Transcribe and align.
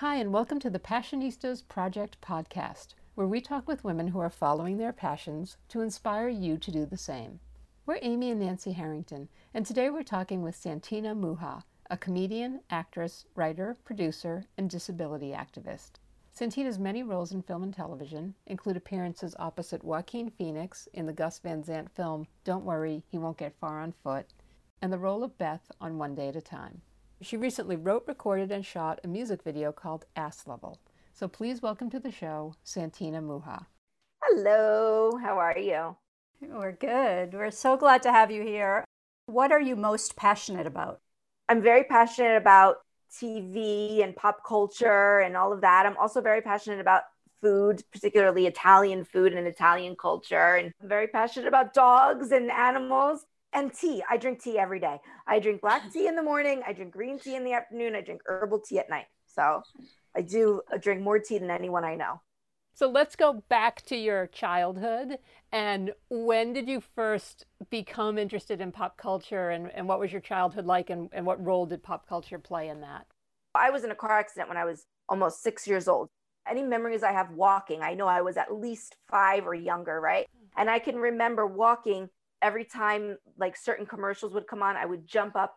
Hi, 0.00 0.16
and 0.16 0.30
welcome 0.30 0.58
to 0.60 0.68
the 0.68 0.78
Passionistas 0.78 1.66
Project 1.66 2.20
podcast, 2.20 2.88
where 3.14 3.26
we 3.26 3.40
talk 3.40 3.66
with 3.66 3.82
women 3.82 4.08
who 4.08 4.18
are 4.20 4.28
following 4.28 4.76
their 4.76 4.92
passions 4.92 5.56
to 5.68 5.80
inspire 5.80 6.28
you 6.28 6.58
to 6.58 6.70
do 6.70 6.84
the 6.84 6.98
same. 6.98 7.40
We're 7.86 8.00
Amy 8.02 8.30
and 8.30 8.38
Nancy 8.38 8.72
Harrington, 8.72 9.30
and 9.54 9.64
today 9.64 9.88
we're 9.88 10.02
talking 10.02 10.42
with 10.42 10.54
Santina 10.54 11.14
Muha, 11.14 11.62
a 11.88 11.96
comedian, 11.96 12.60
actress, 12.68 13.24
writer, 13.34 13.78
producer, 13.86 14.44
and 14.58 14.68
disability 14.68 15.30
activist. 15.30 15.92
Santina's 16.30 16.78
many 16.78 17.02
roles 17.02 17.32
in 17.32 17.40
film 17.40 17.62
and 17.62 17.72
television 17.72 18.34
include 18.46 18.76
appearances 18.76 19.34
opposite 19.38 19.82
Joaquin 19.82 20.28
Phoenix 20.28 20.90
in 20.92 21.06
the 21.06 21.14
Gus 21.14 21.38
Van 21.38 21.64
Sant 21.64 21.90
film 21.90 22.26
Don't 22.44 22.66
Worry, 22.66 23.02
He 23.08 23.16
Won't 23.16 23.38
Get 23.38 23.56
Far 23.58 23.80
on 23.80 23.94
Foot, 24.04 24.26
and 24.82 24.92
the 24.92 24.98
role 24.98 25.24
of 25.24 25.38
Beth 25.38 25.70
on 25.80 25.96
One 25.96 26.14
Day 26.14 26.28
at 26.28 26.36
a 26.36 26.42
Time. 26.42 26.82
She 27.22 27.38
recently 27.38 27.76
wrote, 27.76 28.04
recorded, 28.06 28.52
and 28.52 28.64
shot 28.64 29.00
a 29.02 29.08
music 29.08 29.42
video 29.42 29.72
called 29.72 30.04
Ass 30.16 30.46
Level. 30.46 30.78
So 31.14 31.28
please 31.28 31.62
welcome 31.62 31.88
to 31.90 31.98
the 31.98 32.10
show, 32.10 32.56
Santina 32.62 33.22
Muha. 33.22 33.64
Hello, 34.22 35.16
how 35.22 35.38
are 35.38 35.58
you? 35.58 35.96
We're 36.42 36.72
good. 36.72 37.32
We're 37.32 37.50
so 37.50 37.78
glad 37.78 38.02
to 38.02 38.12
have 38.12 38.30
you 38.30 38.42
here. 38.42 38.84
What 39.24 39.50
are 39.50 39.60
you 39.60 39.76
most 39.76 40.14
passionate 40.14 40.66
about? 40.66 41.00
I'm 41.48 41.62
very 41.62 41.84
passionate 41.84 42.36
about 42.36 42.76
TV 43.10 44.04
and 44.04 44.14
pop 44.14 44.44
culture 44.46 45.20
and 45.20 45.38
all 45.38 45.54
of 45.54 45.62
that. 45.62 45.86
I'm 45.86 45.96
also 45.96 46.20
very 46.20 46.42
passionate 46.42 46.80
about 46.80 47.04
food, 47.40 47.82
particularly 47.92 48.46
Italian 48.46 49.04
food 49.04 49.32
and 49.32 49.46
Italian 49.46 49.96
culture. 49.96 50.56
And 50.56 50.70
I'm 50.82 50.88
very 50.88 51.06
passionate 51.06 51.48
about 51.48 51.72
dogs 51.72 52.30
and 52.30 52.50
animals 52.50 53.24
and 53.56 53.72
tea. 53.72 54.02
I 54.08 54.18
drink 54.18 54.42
tea 54.42 54.58
every 54.58 54.78
day. 54.78 55.00
I 55.26 55.40
drink 55.40 55.62
black 55.62 55.90
tea 55.92 56.06
in 56.06 56.14
the 56.14 56.22
morning. 56.22 56.62
I 56.66 56.72
drink 56.72 56.92
green 56.92 57.18
tea 57.18 57.34
in 57.34 57.44
the 57.44 57.54
afternoon. 57.54 57.96
I 57.96 58.02
drink 58.02 58.20
herbal 58.26 58.60
tea 58.60 58.78
at 58.78 58.88
night. 58.88 59.06
So 59.26 59.62
I 60.14 60.22
do 60.22 60.60
uh, 60.72 60.76
drink 60.76 61.02
more 61.02 61.18
tea 61.18 61.38
than 61.38 61.50
anyone 61.50 61.84
I 61.84 61.96
know. 61.96 62.20
So 62.74 62.90
let's 62.90 63.16
go 63.16 63.42
back 63.48 63.80
to 63.86 63.96
your 63.96 64.26
childhood. 64.26 65.18
And 65.50 65.92
when 66.10 66.52
did 66.52 66.68
you 66.68 66.82
first 66.94 67.46
become 67.70 68.18
interested 68.18 68.60
in 68.60 68.70
pop 68.70 68.98
culture? 68.98 69.48
And, 69.48 69.70
and 69.74 69.88
what 69.88 69.98
was 69.98 70.12
your 70.12 70.20
childhood 70.20 70.66
like? 70.66 70.90
And, 70.90 71.08
and 71.12 71.24
what 71.24 71.42
role 71.42 71.64
did 71.64 71.82
pop 71.82 72.06
culture 72.06 72.38
play 72.38 72.68
in 72.68 72.82
that? 72.82 73.06
I 73.54 73.70
was 73.70 73.84
in 73.84 73.90
a 73.90 73.94
car 73.94 74.18
accident 74.18 74.50
when 74.50 74.58
I 74.58 74.66
was 74.66 74.84
almost 75.08 75.42
six 75.42 75.66
years 75.66 75.88
old. 75.88 76.10
Any 76.46 76.62
memories 76.62 77.02
I 77.02 77.12
have 77.12 77.30
walking, 77.30 77.80
I 77.80 77.94
know 77.94 78.06
I 78.06 78.20
was 78.20 78.36
at 78.36 78.54
least 78.54 78.96
five 79.08 79.46
or 79.46 79.54
younger, 79.54 79.98
right? 79.98 80.26
Hmm. 80.30 80.60
And 80.60 80.70
I 80.70 80.78
can 80.78 80.96
remember 80.96 81.46
walking 81.46 82.10
every 82.46 82.64
time 82.64 83.18
like 83.36 83.56
certain 83.56 83.84
commercials 83.84 84.32
would 84.32 84.46
come 84.46 84.62
on, 84.62 84.76
I 84.76 84.86
would 84.86 85.04
jump 85.04 85.34
up 85.34 85.56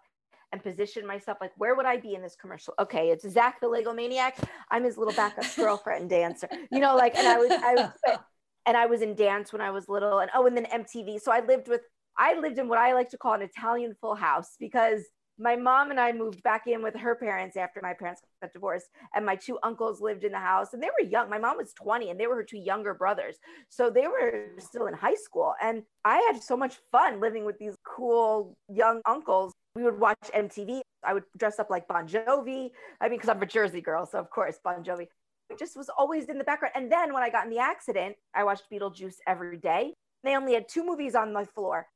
and 0.51 0.63
position 0.63 1.05
myself 1.05 1.37
like, 1.39 1.51
where 1.55 1.75
would 1.75 1.85
I 1.85 1.97
be 1.97 2.15
in 2.15 2.23
this 2.23 2.35
commercial? 2.35 2.73
Okay, 2.79 3.11
it's 3.11 3.29
Zach 3.29 3.61
the 3.61 3.67
Lego 3.67 3.93
Maniac. 3.93 4.35
I'm 4.71 4.83
his 4.83 4.97
little 4.97 5.13
backup 5.13 5.45
girlfriend 5.55 6.09
dancer. 6.09 6.49
You 6.71 6.79
know, 6.79 6.95
like, 6.95 7.15
and 7.15 7.27
I 7.27 7.37
was, 7.37 7.51
I 7.51 7.73
was, 7.75 8.19
and 8.65 8.75
I 8.75 8.87
was 8.87 9.03
in 9.03 9.13
dance 9.13 9.53
when 9.53 9.61
I 9.61 9.69
was 9.69 9.87
little, 9.87 10.17
and 10.17 10.31
oh, 10.33 10.47
and 10.47 10.57
then 10.57 10.65
MTV. 10.65 11.21
So 11.21 11.31
I 11.31 11.45
lived 11.45 11.67
with, 11.67 11.81
I 12.17 12.39
lived 12.39 12.57
in 12.57 12.67
what 12.67 12.79
I 12.79 12.93
like 12.93 13.09
to 13.09 13.19
call 13.19 13.35
an 13.35 13.43
Italian 13.43 13.93
full 14.01 14.15
house 14.15 14.55
because 14.59 15.03
my 15.39 15.55
mom 15.55 15.89
and 15.89 15.99
I 15.99 16.11
moved 16.11 16.43
back 16.43 16.67
in 16.67 16.83
with 16.83 16.95
her 16.95 17.15
parents 17.15 17.55
after 17.55 17.79
my 17.81 17.93
parents 17.93 18.21
got 18.41 18.51
divorced, 18.51 18.87
and 19.15 19.25
my 19.25 19.35
two 19.35 19.57
uncles 19.63 20.01
lived 20.01 20.23
in 20.23 20.33
the 20.33 20.39
house, 20.39 20.73
and 20.73 20.83
they 20.83 20.87
were 20.87 21.09
young. 21.09 21.29
My 21.29 21.39
mom 21.39 21.57
was 21.57 21.73
20, 21.73 22.09
and 22.09 22.19
they 22.19 22.27
were 22.27 22.35
her 22.35 22.43
two 22.43 22.57
younger 22.57 22.93
brothers, 22.93 23.37
so 23.69 23.89
they 23.89 24.07
were 24.07 24.49
still 24.59 24.87
in 24.87 24.93
high 24.93 25.15
school. 25.15 25.53
And 25.61 25.83
I 26.03 26.17
had 26.31 26.43
so 26.43 26.57
much 26.57 26.75
fun 26.91 27.21
living 27.21 27.45
with 27.45 27.57
these 27.57 27.75
cool 27.85 28.57
young 28.67 29.01
uncles. 29.05 29.53
We 29.75 29.83
would 29.83 29.99
watch 29.99 30.17
MTV. 30.35 30.81
I 31.03 31.13
would 31.13 31.23
dress 31.37 31.59
up 31.59 31.69
like 31.69 31.87
Bon 31.87 32.07
Jovi. 32.07 32.71
I 32.99 33.07
mean, 33.07 33.17
because 33.17 33.29
I'm 33.29 33.41
a 33.41 33.45
Jersey 33.45 33.81
girl, 33.81 34.05
so 34.05 34.19
of 34.19 34.29
course 34.29 34.59
Bon 34.63 34.83
Jovi. 34.83 35.07
It 35.49 35.57
just 35.57 35.77
was 35.77 35.89
always 35.97 36.25
in 36.25 36.37
the 36.37 36.43
background. 36.43 36.73
And 36.75 36.91
then 36.91 37.13
when 37.13 37.23
I 37.23 37.29
got 37.29 37.45
in 37.45 37.49
the 37.49 37.59
accident, 37.59 38.15
I 38.35 38.43
watched 38.43 38.63
Beetlejuice 38.71 39.15
every 39.25 39.57
day. 39.57 39.93
They 40.23 40.35
only 40.35 40.53
had 40.53 40.67
two 40.67 40.85
movies 40.85 41.15
on 41.15 41.33
my 41.33 41.45
floor 41.45 41.87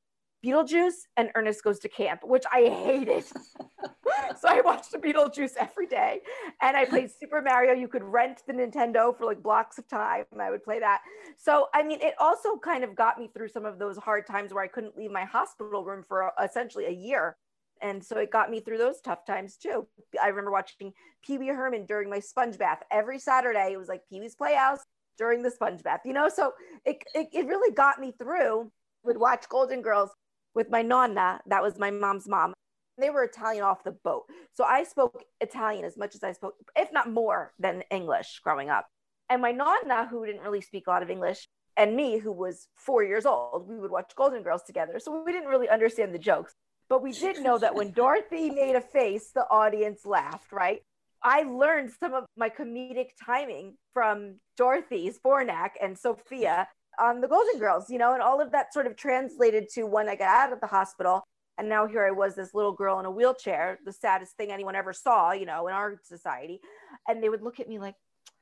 Beetlejuice 0.44 1.08
and 1.16 1.30
Ernest 1.36 1.64
Goes 1.64 1.80
to 1.80 1.90
Camp, 1.90 2.22
which 2.24 2.44
I 2.52 2.64
hated. 2.64 3.24
so 4.40 4.48
I 4.48 4.62
watched 4.62 4.92
the 4.92 4.98
Beetlejuice 4.98 5.54
every 5.58 5.88
day. 5.88 6.20
And 6.62 6.76
I 6.76 6.86
played 6.86 7.10
Super 7.12 7.42
Mario. 7.42 7.74
You 7.74 7.88
could 7.88 8.04
rent 8.04 8.42
the 8.46 8.54
Nintendo 8.54 9.18
for 9.18 9.26
like 9.26 9.42
blocks 9.42 9.78
of 9.78 9.88
time. 9.88 10.26
I 10.40 10.52
would 10.52 10.64
play 10.64 10.80
that. 10.80 11.02
So, 11.38 11.68
I 11.74 11.84
mean, 11.84 12.00
it 12.02 12.14
also 12.20 12.58
kind 12.58 12.84
of 12.84 12.96
got 12.96 13.18
me 13.18 13.30
through 13.34 13.50
some 13.50 13.66
of 13.66 13.80
those 13.80 13.98
hard 13.98 14.28
times 14.28 14.54
where 14.54 14.64
I 14.64 14.68
couldn't 14.68 14.98
leave 14.98 15.12
my 15.12 15.24
hospital 15.24 15.86
room 15.86 16.04
for 16.06 16.24
uh, 16.24 16.44
essentially 16.44 16.86
a 16.86 16.92
year. 16.92 17.38
And 17.82 18.04
so 18.04 18.18
it 18.18 18.32
got 18.32 18.50
me 18.50 18.60
through 18.60 18.78
those 18.78 19.02
tough 19.02 19.26
times 19.26 19.58
too. 19.58 19.88
I 20.22 20.28
remember 20.28 20.52
watching 20.52 20.94
Pee 21.26 21.38
Wee 21.38 21.48
Herman 21.48 21.86
during 21.86 22.10
my 22.10 22.20
sponge 22.20 22.58
bath 22.58 22.82
every 22.92 23.20
Saturday. 23.20 23.72
It 23.72 23.78
was 23.78 23.90
like 23.90 24.02
Pee 24.10 24.20
Wee's 24.20 24.36
Playhouse 24.36 24.80
during 25.18 25.42
the 25.42 25.52
sponge 25.52 25.84
bath, 25.84 26.02
you 26.06 26.14
know? 26.14 26.30
So 26.30 26.54
it, 26.86 26.98
it, 27.14 27.28
it 27.34 27.46
really 27.46 27.74
got 27.74 28.00
me 28.00 28.14
through. 28.18 28.72
Would 29.06 29.18
watch 29.18 29.50
Golden 29.50 29.82
Girls 29.82 30.12
with 30.56 30.70
my 30.70 30.82
nonna, 30.82 31.42
that 31.48 31.64
was 31.64 31.78
my 31.78 31.92
mom's 31.92 32.28
mom. 32.28 32.54
They 32.98 33.10
were 33.10 33.24
Italian 33.24 33.64
off 33.64 33.84
the 33.84 33.92
boat. 33.92 34.24
So 34.54 34.64
I 34.64 34.84
spoke 34.84 35.24
Italian 35.42 35.84
as 35.84 35.98
much 35.98 36.16
as 36.16 36.24
I 36.24 36.32
spoke, 36.34 36.56
if 36.76 36.92
not 36.92 37.12
more 37.12 37.54
than 37.60 37.84
English 37.90 38.40
growing 38.44 38.70
up. 38.70 38.88
And 39.30 39.42
my 39.42 39.52
nonna, 39.52 40.08
who 40.08 40.26
didn't 40.26 40.42
really 40.42 40.62
speak 40.62 40.86
a 40.88 40.92
lot 40.92 41.02
of 41.02 41.10
English, 41.10 41.48
and 41.76 41.96
me, 41.96 42.20
who 42.20 42.32
was 42.32 42.68
four 42.76 43.04
years 43.04 43.26
old, 43.26 43.68
we 43.68 43.80
would 43.80 43.90
watch 43.90 44.12
Golden 44.16 44.44
Girls 44.44 44.64
together. 44.64 45.00
So 45.00 45.24
we 45.24 45.32
didn't 45.32 45.50
really 45.50 45.70
understand 45.70 46.14
the 46.14 46.20
jokes. 46.20 46.54
But 46.88 47.02
we 47.02 47.14
did 47.14 47.42
know 47.42 47.58
that 47.58 47.74
when 47.74 47.92
Dorothy 47.92 48.50
made 48.62 48.76
a 48.76 48.82
face, 48.82 49.32
the 49.34 49.46
audience 49.50 50.06
laughed, 50.06 50.52
right? 50.52 50.82
I 51.24 51.44
learned 51.44 51.92
some 52.00 52.14
of 52.14 52.26
my 52.36 52.50
comedic 52.50 53.12
timing 53.26 53.78
from 53.94 54.36
Dorothy's 54.58 55.18
Zbornak 55.20 55.72
and 55.82 55.98
Sophia 55.98 56.68
on 57.00 57.22
the 57.22 57.28
Golden 57.28 57.60
Girls, 57.60 57.90
you 57.90 57.98
know, 57.98 58.14
and 58.14 58.22
all 58.22 58.42
of 58.42 58.52
that 58.52 58.74
sort 58.74 58.88
of 58.88 58.96
translated 58.96 59.70
to 59.74 59.84
when 59.84 60.10
I 60.10 60.16
got 60.16 60.28
out 60.28 60.54
of 60.54 60.62
the 60.62 60.68
hospital. 60.68 61.24
And 61.58 61.70
now 61.70 61.86
here 61.86 62.04
I 62.04 62.12
was, 62.12 62.36
this 62.36 62.54
little 62.54 62.72
girl 62.72 63.00
in 63.00 63.06
a 63.06 63.12
wheelchair, 63.12 63.80
the 63.86 63.94
saddest 63.94 64.36
thing 64.38 64.52
anyone 64.52 64.76
ever 64.76 64.94
saw, 64.94 65.34
you 65.34 65.46
know, 65.46 65.68
in 65.68 65.74
our 65.74 66.00
society. 66.04 66.60
And 67.08 67.22
they 67.22 67.30
would 67.30 67.44
look 67.44 67.60
at 67.60 67.70
me 67.70 67.78
like, 67.78 67.96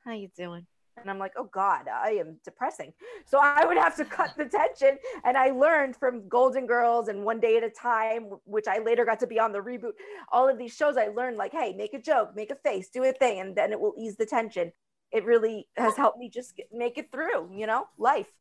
"How 0.04 0.12
you 0.12 0.28
doing?" 0.36 0.66
And 0.96 1.10
I'm 1.10 1.18
like, 1.18 1.32
"Oh 1.36 1.44
God, 1.44 1.88
I 1.88 2.12
am 2.12 2.40
depressing." 2.44 2.94
So 3.26 3.38
I 3.38 3.64
would 3.66 3.76
have 3.76 3.96
to 3.96 4.04
cut 4.04 4.34
the 4.36 4.46
tension. 4.46 4.98
And 5.24 5.36
I 5.36 5.50
learned 5.50 5.96
from 5.96 6.28
Golden 6.28 6.66
Girls 6.66 7.08
and 7.08 7.24
One 7.24 7.40
Day 7.40 7.56
at 7.58 7.64
a 7.64 7.70
Time, 7.70 8.30
which 8.44 8.66
I 8.66 8.78
later 8.78 9.04
got 9.04 9.20
to 9.20 9.26
be 9.26 9.38
on 9.38 9.52
the 9.52 9.60
reboot. 9.60 9.92
All 10.30 10.48
of 10.48 10.58
these 10.58 10.74
shows, 10.74 10.96
I 10.96 11.08
learned 11.08 11.36
like, 11.36 11.52
"Hey, 11.52 11.74
make 11.74 11.94
a 11.94 11.98
joke, 12.00 12.34
make 12.34 12.50
a 12.50 12.56
face, 12.56 12.88
do 12.88 13.04
a 13.04 13.12
thing, 13.12 13.40
and 13.40 13.54
then 13.56 13.72
it 13.72 13.80
will 13.80 13.94
ease 13.98 14.16
the 14.16 14.26
tension." 14.26 14.72
It 15.10 15.26
really 15.26 15.68
has 15.76 15.96
helped 15.96 16.18
me 16.18 16.30
just 16.30 16.56
get, 16.56 16.68
make 16.72 16.96
it 16.96 17.12
through, 17.12 17.50
you 17.52 17.66
know, 17.66 17.86
life. 17.98 18.32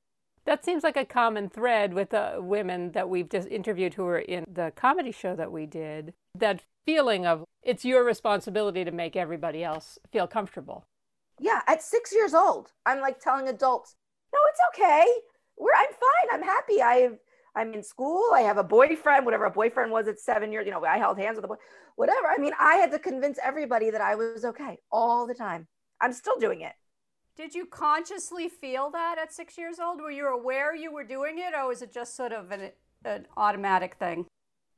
That 0.46 0.66
seems 0.66 0.84
like 0.84 0.98
a 0.98 1.06
common 1.06 1.50
thread 1.50 1.94
with 1.94 2.10
the 2.10 2.38
women 2.40 2.92
that 2.94 3.10
we've 3.10 3.30
just 3.30 3.48
interviewed 3.48 3.94
who 3.94 4.04
were 4.04 4.20
in 4.20 4.46
the 4.52 4.72
comedy 4.76 5.12
show 5.12 5.36
that 5.36 5.52
we 5.52 5.66
did. 5.66 6.14
That 6.36 6.64
feeling 6.86 7.26
of 7.26 7.46
it's 7.62 7.86
your 7.86 8.04
responsibility 8.04 8.84
to 8.84 8.92
make 8.92 9.16
everybody 9.16 9.64
else 9.64 10.00
feel 10.12 10.28
comfortable. 10.28 10.84
Yeah, 11.40 11.62
at 11.68 11.82
six 11.82 12.12
years 12.12 12.34
old, 12.34 12.72
I'm 12.86 13.02
like 13.02 13.20
telling 13.20 13.48
adults, 13.48 13.96
no, 14.34 14.40
it's 14.50 14.60
okay. 14.74 15.06
We're 15.58 15.74
I'm 15.78 15.92
fine. 15.92 16.40
I'm 16.40 16.44
happy. 16.44 16.82
I've 16.82 17.20
I'm 17.56 17.74
in 17.74 17.84
school. 17.84 18.32
I 18.34 18.42
have 18.42 18.58
a 18.58 18.64
boyfriend, 18.64 19.26
whatever 19.26 19.46
a 19.46 19.52
boyfriend 19.52 19.92
was 19.92 20.08
at 20.08 20.20
seven 20.20 20.52
years. 20.52 20.66
You 20.66 20.72
know, 20.72 20.84
I 20.84 20.98
held 20.98 21.20
hands 21.20 21.36
with 21.36 21.46
a 21.46 21.50
boy, 21.50 21.56
whatever. 21.98 22.28
I 22.28 22.38
mean, 22.38 22.54
I 22.60 22.76
had 22.76 22.92
to 22.92 23.00
convince 23.00 23.38
everybody 23.44 23.92
that 23.92 24.02
I 24.02 24.16
was 24.16 24.46
okay 24.46 24.80
all 24.92 25.28
the 25.28 25.34
time. 25.34 25.68
I'm 26.00 26.14
still 26.14 26.40
doing 26.40 26.62
it. 26.62 26.74
Did 27.42 27.56
you 27.56 27.66
consciously 27.66 28.50
feel 28.50 28.92
that 28.92 29.16
at 29.20 29.34
six 29.34 29.58
years 29.58 29.80
old? 29.80 30.00
Were 30.00 30.12
you 30.12 30.28
aware 30.28 30.76
you 30.76 30.94
were 30.94 31.04
doing 31.04 31.40
it, 31.40 31.56
or 31.58 31.68
was 31.68 31.82
it 31.82 31.92
just 31.92 32.16
sort 32.16 32.34
of 32.34 32.52
an, 32.52 32.70
an 33.04 33.26
automatic 33.36 33.96
thing? 33.96 34.28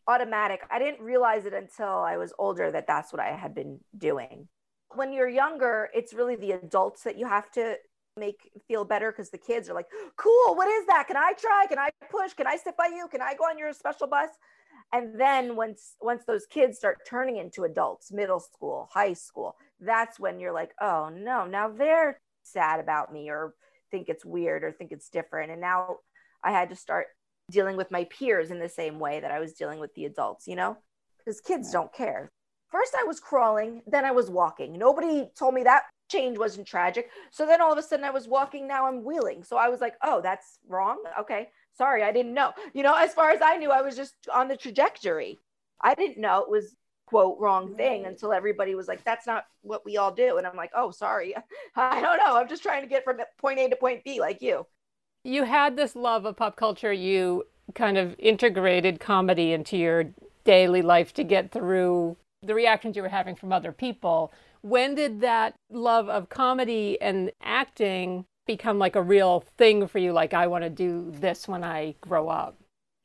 Automatic. 0.07 0.61
I 0.71 0.79
didn't 0.79 1.01
realize 1.01 1.45
it 1.45 1.53
until 1.53 1.89
I 1.89 2.15
was 2.15 2.31
older 2.39 2.71
that 2.71 2.87
that's 2.87 3.11
what 3.11 3.21
I 3.21 3.35
had 3.35 3.53
been 3.53 3.81
doing. 3.97 4.47
When 4.95 5.11
you're 5.11 5.27
younger, 5.27 5.89
it's 5.93 6.13
really 6.13 6.37
the 6.37 6.53
adults 6.53 7.03
that 7.03 7.17
you 7.17 7.27
have 7.27 7.51
to 7.51 7.75
make 8.15 8.49
feel 8.65 8.85
better 8.85 9.11
because 9.11 9.29
the 9.29 9.37
kids 9.37 9.69
are 9.69 9.73
like, 9.73 9.89
cool, 10.15 10.55
what 10.55 10.69
is 10.69 10.85
that? 10.85 11.07
Can 11.07 11.17
I 11.17 11.33
try? 11.37 11.65
Can 11.67 11.79
I 11.79 11.89
push? 12.09 12.31
Can 12.31 12.47
I 12.47 12.55
sit 12.55 12.77
by 12.77 12.87
you? 12.95 13.09
Can 13.11 13.21
I 13.21 13.33
go 13.33 13.43
on 13.43 13.57
your 13.57 13.73
special 13.73 14.07
bus? 14.07 14.29
And 14.93 15.19
then 15.19 15.57
once 15.57 15.95
once 15.99 16.23
those 16.25 16.45
kids 16.45 16.77
start 16.77 16.99
turning 17.05 17.35
into 17.35 17.65
adults, 17.65 18.13
middle 18.13 18.39
school, 18.39 18.87
high 18.93 19.13
school, 19.13 19.57
that's 19.81 20.17
when 20.17 20.39
you're 20.39 20.53
like, 20.53 20.71
oh 20.79 21.09
no, 21.13 21.45
now 21.45 21.67
they're 21.67 22.21
sad 22.43 22.79
about 22.79 23.11
me 23.11 23.29
or 23.29 23.53
think 23.91 24.09
it's 24.09 24.25
weird 24.25 24.63
or 24.63 24.71
think 24.71 24.91
it's 24.91 25.09
different. 25.09 25.51
And 25.51 25.61
now 25.61 25.97
I 26.43 26.51
had 26.51 26.69
to 26.69 26.75
start 26.75 27.07
dealing 27.51 27.77
with 27.77 27.91
my 27.91 28.05
peers 28.05 28.51
in 28.51 28.59
the 28.59 28.69
same 28.69 28.99
way 28.99 29.19
that 29.19 29.31
I 29.31 29.39
was 29.39 29.53
dealing 29.53 29.79
with 29.79 29.93
the 29.95 30.05
adults, 30.05 30.47
you 30.47 30.55
know, 30.55 30.77
because 31.17 31.41
kids 31.41 31.71
don't 31.71 31.93
care. 31.93 32.31
First, 32.71 32.95
I 32.99 33.03
was 33.03 33.19
crawling, 33.19 33.81
then 33.85 34.05
I 34.05 34.11
was 34.11 34.29
walking. 34.29 34.77
Nobody 34.77 35.29
told 35.37 35.53
me 35.53 35.63
that 35.63 35.83
change 36.09 36.37
wasn't 36.37 36.67
tragic. 36.67 37.09
So 37.31 37.45
then 37.45 37.61
all 37.61 37.71
of 37.71 37.77
a 37.77 37.83
sudden 37.83 38.05
I 38.05 38.09
was 38.09 38.27
walking, 38.27 38.67
now 38.67 38.87
I'm 38.87 39.03
wheeling. 39.03 39.43
So 39.43 39.57
I 39.57 39.69
was 39.69 39.81
like, 39.81 39.95
oh, 40.03 40.21
that's 40.21 40.59
wrong. 40.67 40.97
Okay. 41.19 41.49
Sorry, 41.75 42.03
I 42.03 42.11
didn't 42.11 42.33
know. 42.33 42.51
You 42.73 42.83
know, 42.83 42.95
as 42.95 43.13
far 43.13 43.31
as 43.31 43.41
I 43.41 43.57
knew, 43.57 43.71
I 43.71 43.81
was 43.81 43.95
just 43.95 44.13
on 44.33 44.47
the 44.47 44.57
trajectory. 44.57 45.39
I 45.81 45.95
didn't 45.95 46.19
know 46.19 46.41
it 46.41 46.49
was 46.49 46.75
quote 47.05 47.37
wrong 47.39 47.75
thing 47.75 48.05
until 48.05 48.31
everybody 48.31 48.75
was 48.75 48.87
like 48.87 49.03
that's 49.03 49.27
not 49.27 49.45
what 49.61 49.85
we 49.85 49.97
all 49.97 50.11
do. 50.11 50.37
And 50.37 50.47
i'm 50.47 50.55
like 50.55 50.71
oh 50.75 50.91
sorry. 50.91 51.35
I 51.75 52.01
don't 52.01 52.17
know. 52.17 52.37
I'm 52.37 52.47
just 52.47 52.63
trying 52.63 52.81
to 52.81 52.87
get 52.87 53.03
from 53.03 53.17
point 53.37 53.59
a 53.59 53.69
to 53.69 53.75
point 53.75 54.03
b 54.03 54.19
like 54.19 54.41
you. 54.41 54.65
You 55.23 55.43
had 55.43 55.75
this 55.75 55.95
love 55.95 56.25
of 56.25 56.35
pop 56.35 56.55
culture. 56.55 56.91
You 56.91 57.43
kind 57.75 57.97
of 57.97 58.15
integrated 58.19 58.99
comedy 58.99 59.53
into 59.53 59.77
your 59.77 60.05
daily 60.43 60.81
life 60.81 61.13
to 61.13 61.23
get 61.23 61.51
through 61.51 62.17
the 62.41 62.53
reactions 62.53 62.95
you 62.95 63.01
were 63.01 63.09
having 63.09 63.35
from 63.35 63.53
other 63.53 63.71
people. 63.71 64.33
When 64.61 64.95
did 64.95 65.21
that 65.21 65.55
love 65.71 66.09
of 66.09 66.29
comedy 66.29 67.01
and 67.01 67.31
acting 67.41 68.25
become 68.45 68.77
like 68.79 68.95
a 68.97 69.01
real 69.01 69.45
thing 69.57 69.87
for 69.87 69.99
you? 69.99 70.11
Like 70.11 70.33
i 70.33 70.47
want 70.47 70.63
to 70.63 70.69
do 70.69 71.11
this 71.11 71.47
when 71.47 71.63
i 71.63 71.95
grow 72.01 72.27
up 72.27 72.57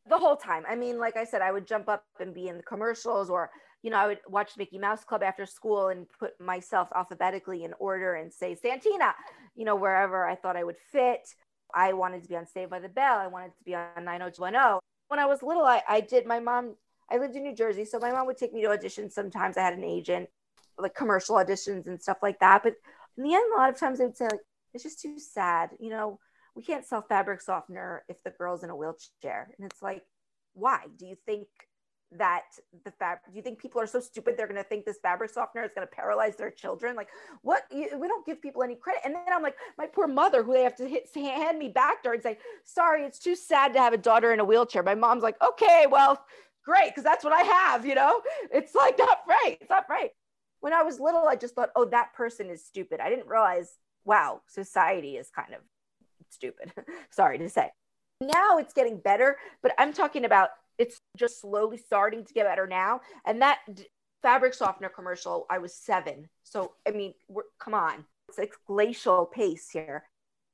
the 0.08 0.18
whole 0.18 0.36
time. 0.36 0.64
I 0.68 0.74
mean 0.74 0.98
like 0.98 1.16
i 1.16 1.24
said 1.24 1.42
i 1.42 1.52
would 1.52 1.66
jump 1.66 1.88
up 1.88 2.04
and 2.20 2.34
be 2.34 2.48
in 2.48 2.56
the 2.56 2.62
commercials 2.62 3.30
or 3.30 3.50
you 3.82 3.90
know 3.90 3.96
i 3.96 4.06
would 4.06 4.20
watch 4.26 4.52
mickey 4.56 4.78
mouse 4.78 5.04
club 5.04 5.22
after 5.22 5.46
school 5.46 5.88
and 5.88 6.06
put 6.18 6.38
myself 6.40 6.88
alphabetically 6.94 7.64
in 7.64 7.72
order 7.78 8.14
and 8.14 8.32
say 8.32 8.54
santina 8.54 9.14
you 9.54 9.64
know 9.64 9.76
wherever 9.76 10.26
i 10.26 10.34
thought 10.34 10.56
i 10.56 10.64
would 10.64 10.78
fit. 10.92 11.28
I 11.74 11.92
wanted 11.92 12.22
to 12.22 12.28
be 12.30 12.36
on 12.36 12.46
saved 12.46 12.70
by 12.70 12.78
the 12.80 12.88
bell. 12.88 13.18
I 13.18 13.26
wanted 13.26 13.54
to 13.58 13.64
be 13.64 13.74
on 13.74 14.04
90210 14.04 14.80
when 15.08 15.20
i 15.20 15.26
was 15.26 15.42
little 15.42 15.64
I, 15.64 15.82
I 15.88 16.00
did 16.00 16.26
my 16.26 16.40
mom 16.40 16.74
i 17.10 17.18
lived 17.18 17.36
in 17.36 17.42
new 17.42 17.54
jersey 17.54 17.84
so 17.84 17.98
my 17.98 18.10
mom 18.10 18.26
would 18.26 18.38
take 18.38 18.52
me 18.52 18.62
to 18.62 18.68
auditions 18.68 19.12
sometimes. 19.12 19.56
I 19.56 19.62
had 19.62 19.74
an 19.74 19.84
agent 19.84 20.28
like 20.78 20.94
commercial 20.94 21.36
auditions 21.36 21.86
and 21.86 22.00
stuff 22.00 22.18
like 22.22 22.38
that. 22.40 22.62
But 22.62 22.74
in 23.16 23.24
the 23.24 23.34
end 23.34 23.52
a 23.54 23.58
lot 23.58 23.70
of 23.70 23.78
times 23.78 23.98
they 23.98 24.06
would 24.06 24.16
say 24.16 24.26
like 24.26 24.40
it's 24.74 24.84
just 24.84 25.00
too 25.00 25.18
sad. 25.18 25.70
You 25.80 25.90
know, 25.90 26.18
we 26.58 26.64
can't 26.64 26.84
sell 26.84 27.02
fabric 27.02 27.40
softener 27.40 28.02
if 28.08 28.16
the 28.24 28.30
girl's 28.30 28.64
in 28.64 28.70
a 28.70 28.74
wheelchair. 28.74 29.54
And 29.56 29.70
it's 29.70 29.80
like, 29.80 30.02
why? 30.54 30.86
Do 30.98 31.06
you 31.06 31.14
think 31.24 31.46
that 32.16 32.46
the 32.84 32.90
fabric, 32.90 33.30
do 33.30 33.36
you 33.36 33.42
think 33.42 33.60
people 33.60 33.80
are 33.80 33.86
so 33.86 34.00
stupid 34.00 34.34
they're 34.36 34.48
going 34.48 34.60
to 34.60 34.68
think 34.68 34.84
this 34.84 34.98
fabric 35.00 35.30
softener 35.30 35.62
is 35.62 35.70
going 35.72 35.86
to 35.86 35.94
paralyze 35.94 36.34
their 36.34 36.50
children? 36.50 36.96
Like, 36.96 37.10
what? 37.42 37.62
we 37.70 37.86
don't 37.86 38.26
give 38.26 38.42
people 38.42 38.64
any 38.64 38.74
credit. 38.74 39.02
And 39.04 39.14
then 39.14 39.22
I'm 39.32 39.40
like, 39.40 39.54
my 39.78 39.86
poor 39.86 40.08
mother, 40.08 40.42
who 40.42 40.52
they 40.52 40.64
have 40.64 40.74
to 40.78 40.88
hit, 40.88 41.08
hand 41.14 41.60
me 41.60 41.68
back 41.68 42.02
door 42.02 42.14
and 42.14 42.22
say, 42.24 42.38
sorry, 42.64 43.04
it's 43.04 43.20
too 43.20 43.36
sad 43.36 43.72
to 43.74 43.78
have 43.78 43.92
a 43.92 43.98
daughter 43.98 44.32
in 44.32 44.40
a 44.40 44.44
wheelchair. 44.44 44.82
My 44.82 44.96
mom's 44.96 45.22
like, 45.22 45.40
okay, 45.40 45.86
well, 45.88 46.24
great, 46.64 46.88
because 46.88 47.04
that's 47.04 47.22
what 47.22 47.32
I 47.32 47.42
have, 47.42 47.86
you 47.86 47.94
know? 47.94 48.20
It's 48.52 48.74
like 48.74 48.98
not 48.98 49.18
right. 49.28 49.58
It's 49.60 49.70
not 49.70 49.84
right. 49.88 50.10
When 50.58 50.72
I 50.72 50.82
was 50.82 50.98
little, 50.98 51.28
I 51.28 51.36
just 51.36 51.54
thought, 51.54 51.70
oh, 51.76 51.84
that 51.84 52.14
person 52.14 52.50
is 52.50 52.66
stupid. 52.66 52.98
I 52.98 53.10
didn't 53.10 53.28
realize 53.28 53.76
wow, 54.08 54.40
society 54.48 55.16
is 55.18 55.28
kind 55.28 55.52
of 55.52 55.60
stupid. 56.34 56.72
Sorry 57.10 57.38
to 57.38 57.48
say. 57.48 57.70
Now 58.20 58.58
it's 58.58 58.72
getting 58.72 58.98
better, 58.98 59.36
but 59.62 59.72
I'm 59.78 59.92
talking 59.92 60.24
about 60.24 60.50
it's 60.78 61.00
just 61.16 61.40
slowly 61.40 61.76
starting 61.76 62.24
to 62.24 62.32
get 62.32 62.46
better 62.46 62.66
now. 62.66 63.00
And 63.24 63.42
that 63.42 63.58
fabric 64.22 64.54
softener 64.54 64.88
commercial, 64.88 65.46
I 65.50 65.58
was 65.58 65.74
seven. 65.74 66.28
So, 66.44 66.72
I 66.86 66.92
mean, 66.92 67.14
come 67.58 67.74
on, 67.74 68.04
it's 68.28 68.38
like 68.38 68.52
glacial 68.66 69.26
pace 69.26 69.68
here. 69.70 70.04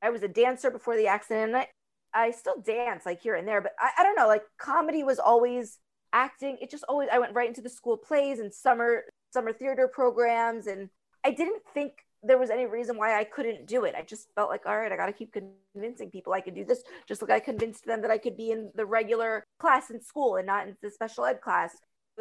I 0.02 0.10
was 0.10 0.22
a 0.22 0.28
dancer 0.28 0.70
before 0.70 0.96
the 0.96 1.06
accident. 1.06 1.54
And 1.54 1.56
I, 1.56 1.68
I 2.14 2.30
still 2.30 2.60
dance 2.60 3.04
like 3.06 3.20
here 3.20 3.34
and 3.34 3.46
there, 3.46 3.60
but 3.60 3.72
I, 3.78 3.90
I 3.98 4.02
don't 4.02 4.16
know, 4.16 4.28
like 4.28 4.44
comedy 4.58 5.02
was 5.02 5.18
always 5.18 5.78
acting. 6.12 6.58
It 6.60 6.70
just 6.70 6.84
always, 6.88 7.08
I 7.12 7.18
went 7.18 7.34
right 7.34 7.48
into 7.48 7.62
the 7.62 7.68
school 7.68 7.96
plays 7.96 8.38
and 8.38 8.52
summer, 8.52 9.04
summer 9.32 9.52
theater 9.52 9.88
programs. 9.92 10.66
And 10.66 10.90
I 11.24 11.30
didn't 11.30 11.62
think 11.72 11.92
there 12.26 12.38
was 12.38 12.50
any 12.50 12.66
reason 12.66 12.96
why 12.96 13.18
I 13.18 13.24
couldn't 13.24 13.66
do 13.66 13.84
it. 13.84 13.94
I 13.96 14.02
just 14.02 14.28
felt 14.34 14.50
like, 14.50 14.66
all 14.66 14.78
right, 14.78 14.90
I 14.90 14.96
got 14.96 15.06
to 15.06 15.12
keep 15.12 15.34
convincing 15.74 16.10
people 16.10 16.32
I 16.32 16.40
could 16.40 16.54
do 16.54 16.64
this, 16.64 16.82
just 17.06 17.22
like 17.22 17.30
I 17.30 17.40
convinced 17.40 17.84
them 17.84 18.02
that 18.02 18.10
I 18.10 18.18
could 18.18 18.36
be 18.36 18.50
in 18.50 18.70
the 18.74 18.86
regular 18.86 19.44
class 19.58 19.90
in 19.90 20.00
school 20.00 20.36
and 20.36 20.46
not 20.46 20.66
in 20.66 20.76
the 20.82 20.90
special 20.90 21.24
ed 21.24 21.40
class. 21.40 21.76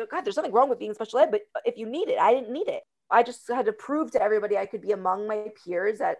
God, 0.09 0.21
there's 0.21 0.37
nothing 0.37 0.51
wrong 0.51 0.69
with 0.69 0.79
being 0.79 0.93
special 0.93 1.19
ed, 1.19 1.31
but 1.31 1.41
if 1.65 1.77
you 1.77 1.85
need 1.85 2.09
it, 2.09 2.19
I 2.19 2.33
didn't 2.33 2.51
need 2.51 2.67
it. 2.67 2.83
I 3.09 3.23
just 3.23 3.47
had 3.47 3.65
to 3.65 3.73
prove 3.73 4.11
to 4.11 4.21
everybody 4.21 4.57
I 4.57 4.65
could 4.65 4.81
be 4.81 4.91
among 4.91 5.27
my 5.27 5.47
peers 5.63 6.01
at 6.01 6.17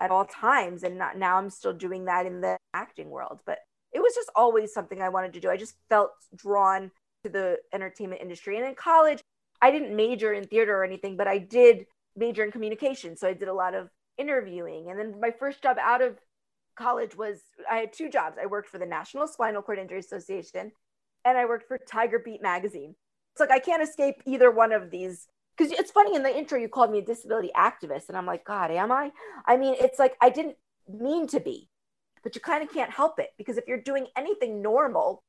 at 0.00 0.10
all 0.10 0.24
times, 0.24 0.82
and 0.82 0.96
not, 0.96 1.18
now 1.18 1.36
I'm 1.36 1.50
still 1.50 1.74
doing 1.74 2.06
that 2.06 2.24
in 2.24 2.40
the 2.40 2.56
acting 2.72 3.10
world. 3.10 3.40
But 3.44 3.58
it 3.92 4.00
was 4.00 4.14
just 4.14 4.30
always 4.34 4.72
something 4.72 5.02
I 5.02 5.10
wanted 5.10 5.34
to 5.34 5.40
do. 5.40 5.50
I 5.50 5.58
just 5.58 5.74
felt 5.90 6.12
drawn 6.34 6.90
to 7.22 7.30
the 7.30 7.58
entertainment 7.74 8.22
industry, 8.22 8.56
and 8.56 8.66
in 8.66 8.74
college, 8.74 9.20
I 9.60 9.70
didn't 9.70 9.94
major 9.94 10.32
in 10.32 10.44
theater 10.44 10.74
or 10.74 10.84
anything, 10.84 11.18
but 11.18 11.28
I 11.28 11.36
did 11.36 11.84
major 12.20 12.44
in 12.44 12.52
communication. 12.52 13.16
So 13.16 13.26
I 13.26 13.32
did 13.32 13.48
a 13.48 13.54
lot 13.54 13.74
of 13.74 13.88
interviewing. 14.18 14.90
And 14.90 14.98
then 14.98 15.18
my 15.20 15.32
first 15.32 15.62
job 15.62 15.76
out 15.80 16.02
of 16.02 16.18
college 16.76 17.16
was 17.16 17.40
I 17.68 17.76
had 17.78 17.92
two 17.92 18.08
jobs. 18.08 18.36
I 18.40 18.46
worked 18.46 18.68
for 18.68 18.78
the 18.78 18.86
National 18.86 19.26
Spinal 19.26 19.62
Cord 19.62 19.78
Injury 19.78 19.98
Association 19.98 20.70
and 21.24 21.36
I 21.36 21.46
worked 21.46 21.66
for 21.66 21.78
Tiger 21.78 22.18
Beat 22.18 22.42
magazine. 22.42 22.94
It's 23.32 23.40
like 23.40 23.50
I 23.50 23.58
can't 23.58 23.82
escape 23.82 24.22
either 24.26 24.50
one 24.50 24.72
of 24.72 24.90
these. 24.90 25.26
Because 25.56 25.72
it's 25.72 25.90
funny 25.90 26.14
in 26.14 26.22
the 26.22 26.34
intro, 26.34 26.58
you 26.58 26.68
called 26.68 26.90
me 26.90 27.00
a 27.00 27.04
disability 27.04 27.50
activist. 27.54 28.08
And 28.08 28.16
I'm 28.16 28.24
like, 28.24 28.44
God, 28.44 28.70
am 28.70 28.90
I? 28.92 29.10
I 29.46 29.56
mean, 29.56 29.74
it's 29.78 29.98
like 29.98 30.16
I 30.20 30.30
didn't 30.30 30.56
mean 30.88 31.26
to 31.28 31.40
be, 31.40 31.68
but 32.22 32.34
you 32.34 32.40
kind 32.40 32.62
of 32.62 32.72
can't 32.72 32.90
help 32.90 33.18
it 33.18 33.30
because 33.36 33.58
if 33.58 33.64
you're 33.66 33.80
doing 33.80 34.06
anything 34.16 34.62
normal, 34.62 35.22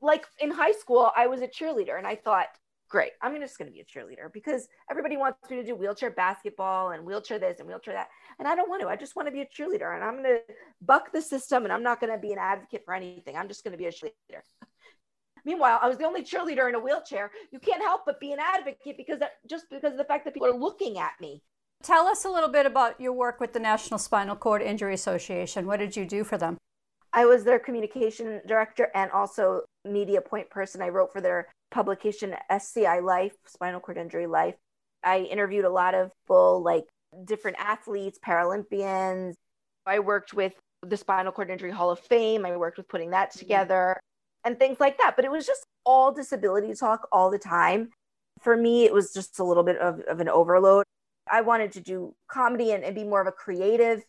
like 0.00 0.26
in 0.40 0.50
high 0.50 0.72
school, 0.72 1.10
I 1.16 1.26
was 1.26 1.40
a 1.40 1.48
cheerleader 1.48 1.96
and 1.96 2.06
I 2.06 2.16
thought, 2.16 2.48
great. 2.88 3.12
I'm 3.22 3.38
just 3.40 3.58
going 3.58 3.70
to 3.70 3.72
be 3.72 3.80
a 3.80 3.84
cheerleader 3.84 4.32
because 4.32 4.68
everybody 4.90 5.16
wants 5.16 5.38
me 5.50 5.56
to 5.56 5.64
do 5.64 5.74
wheelchair 5.74 6.10
basketball 6.10 6.90
and 6.90 7.04
wheelchair 7.04 7.38
this 7.38 7.58
and 7.58 7.68
wheelchair 7.68 7.94
that. 7.94 8.08
And 8.38 8.48
I 8.48 8.54
don't 8.54 8.68
want 8.68 8.82
to. 8.82 8.88
I 8.88 8.96
just 8.96 9.16
want 9.16 9.28
to 9.28 9.32
be 9.32 9.42
a 9.42 9.46
cheerleader 9.46 9.94
and 9.94 10.02
I'm 10.02 10.22
going 10.22 10.24
to 10.24 10.40
buck 10.82 11.12
the 11.12 11.22
system 11.22 11.64
and 11.64 11.72
I'm 11.72 11.82
not 11.82 12.00
going 12.00 12.12
to 12.12 12.18
be 12.18 12.32
an 12.32 12.38
advocate 12.38 12.82
for 12.84 12.94
anything. 12.94 13.36
I'm 13.36 13.48
just 13.48 13.64
going 13.64 13.72
to 13.72 13.78
be 13.78 13.86
a 13.86 13.92
cheerleader. 13.92 14.42
Meanwhile, 15.44 15.78
I 15.80 15.88
was 15.88 15.98
the 15.98 16.04
only 16.04 16.22
cheerleader 16.22 16.68
in 16.68 16.74
a 16.74 16.80
wheelchair. 16.80 17.30
You 17.52 17.58
can't 17.58 17.82
help 17.82 18.02
but 18.06 18.20
be 18.20 18.32
an 18.32 18.38
advocate 18.40 18.96
because 18.96 19.20
that, 19.20 19.32
just 19.48 19.66
because 19.70 19.92
of 19.92 19.98
the 19.98 20.04
fact 20.04 20.24
that 20.24 20.34
people 20.34 20.48
are 20.48 20.58
looking 20.58 20.98
at 20.98 21.12
me. 21.20 21.42
Tell 21.82 22.06
us 22.06 22.24
a 22.24 22.28
little 22.28 22.48
bit 22.48 22.66
about 22.66 23.00
your 23.00 23.12
work 23.12 23.40
with 23.40 23.52
the 23.52 23.60
National 23.60 23.98
Spinal 23.98 24.34
Cord 24.34 24.62
Injury 24.62 24.94
Association. 24.94 25.66
What 25.66 25.78
did 25.78 25.96
you 25.96 26.04
do 26.04 26.24
for 26.24 26.36
them? 26.36 26.58
I 27.12 27.24
was 27.24 27.44
their 27.44 27.58
communication 27.58 28.40
director 28.46 28.90
and 28.94 29.10
also 29.12 29.62
media 29.84 30.20
point 30.20 30.50
person. 30.50 30.82
I 30.82 30.88
wrote 30.88 31.12
for 31.12 31.20
their 31.20 31.48
publication 31.70 32.34
SCI 32.50 33.00
Life, 33.00 33.34
Spinal 33.46 33.80
Cord 33.80 33.98
Injury 33.98 34.26
Life. 34.26 34.56
I 35.04 35.20
interviewed 35.20 35.64
a 35.64 35.70
lot 35.70 35.94
of 35.94 36.10
people 36.24 36.62
like 36.62 36.84
different 37.24 37.56
athletes, 37.60 38.18
Paralympians. 38.24 39.34
I 39.86 40.00
worked 40.00 40.34
with 40.34 40.52
the 40.82 40.96
Spinal 40.96 41.32
Cord 41.32 41.50
Injury 41.50 41.70
Hall 41.70 41.90
of 41.90 42.00
Fame. 42.00 42.44
I 42.44 42.56
worked 42.56 42.78
with 42.78 42.88
putting 42.88 43.10
that 43.10 43.30
mm-hmm. 43.30 43.38
together 43.38 44.00
and 44.44 44.58
things 44.58 44.80
like 44.80 44.98
that. 44.98 45.16
But 45.16 45.24
it 45.24 45.30
was 45.30 45.46
just 45.46 45.64
all 45.84 46.12
disability 46.12 46.74
talk 46.74 47.08
all 47.12 47.30
the 47.30 47.38
time. 47.38 47.90
For 48.42 48.56
me, 48.56 48.84
it 48.84 48.92
was 48.92 49.12
just 49.12 49.38
a 49.40 49.44
little 49.44 49.64
bit 49.64 49.78
of, 49.78 50.00
of 50.00 50.20
an 50.20 50.28
overload. 50.28 50.84
I 51.30 51.40
wanted 51.40 51.72
to 51.72 51.80
do 51.80 52.14
comedy 52.28 52.72
and, 52.72 52.84
and 52.84 52.94
be 52.94 53.04
more 53.04 53.20
of 53.20 53.26
a 53.26 53.32
creative. 53.32 54.02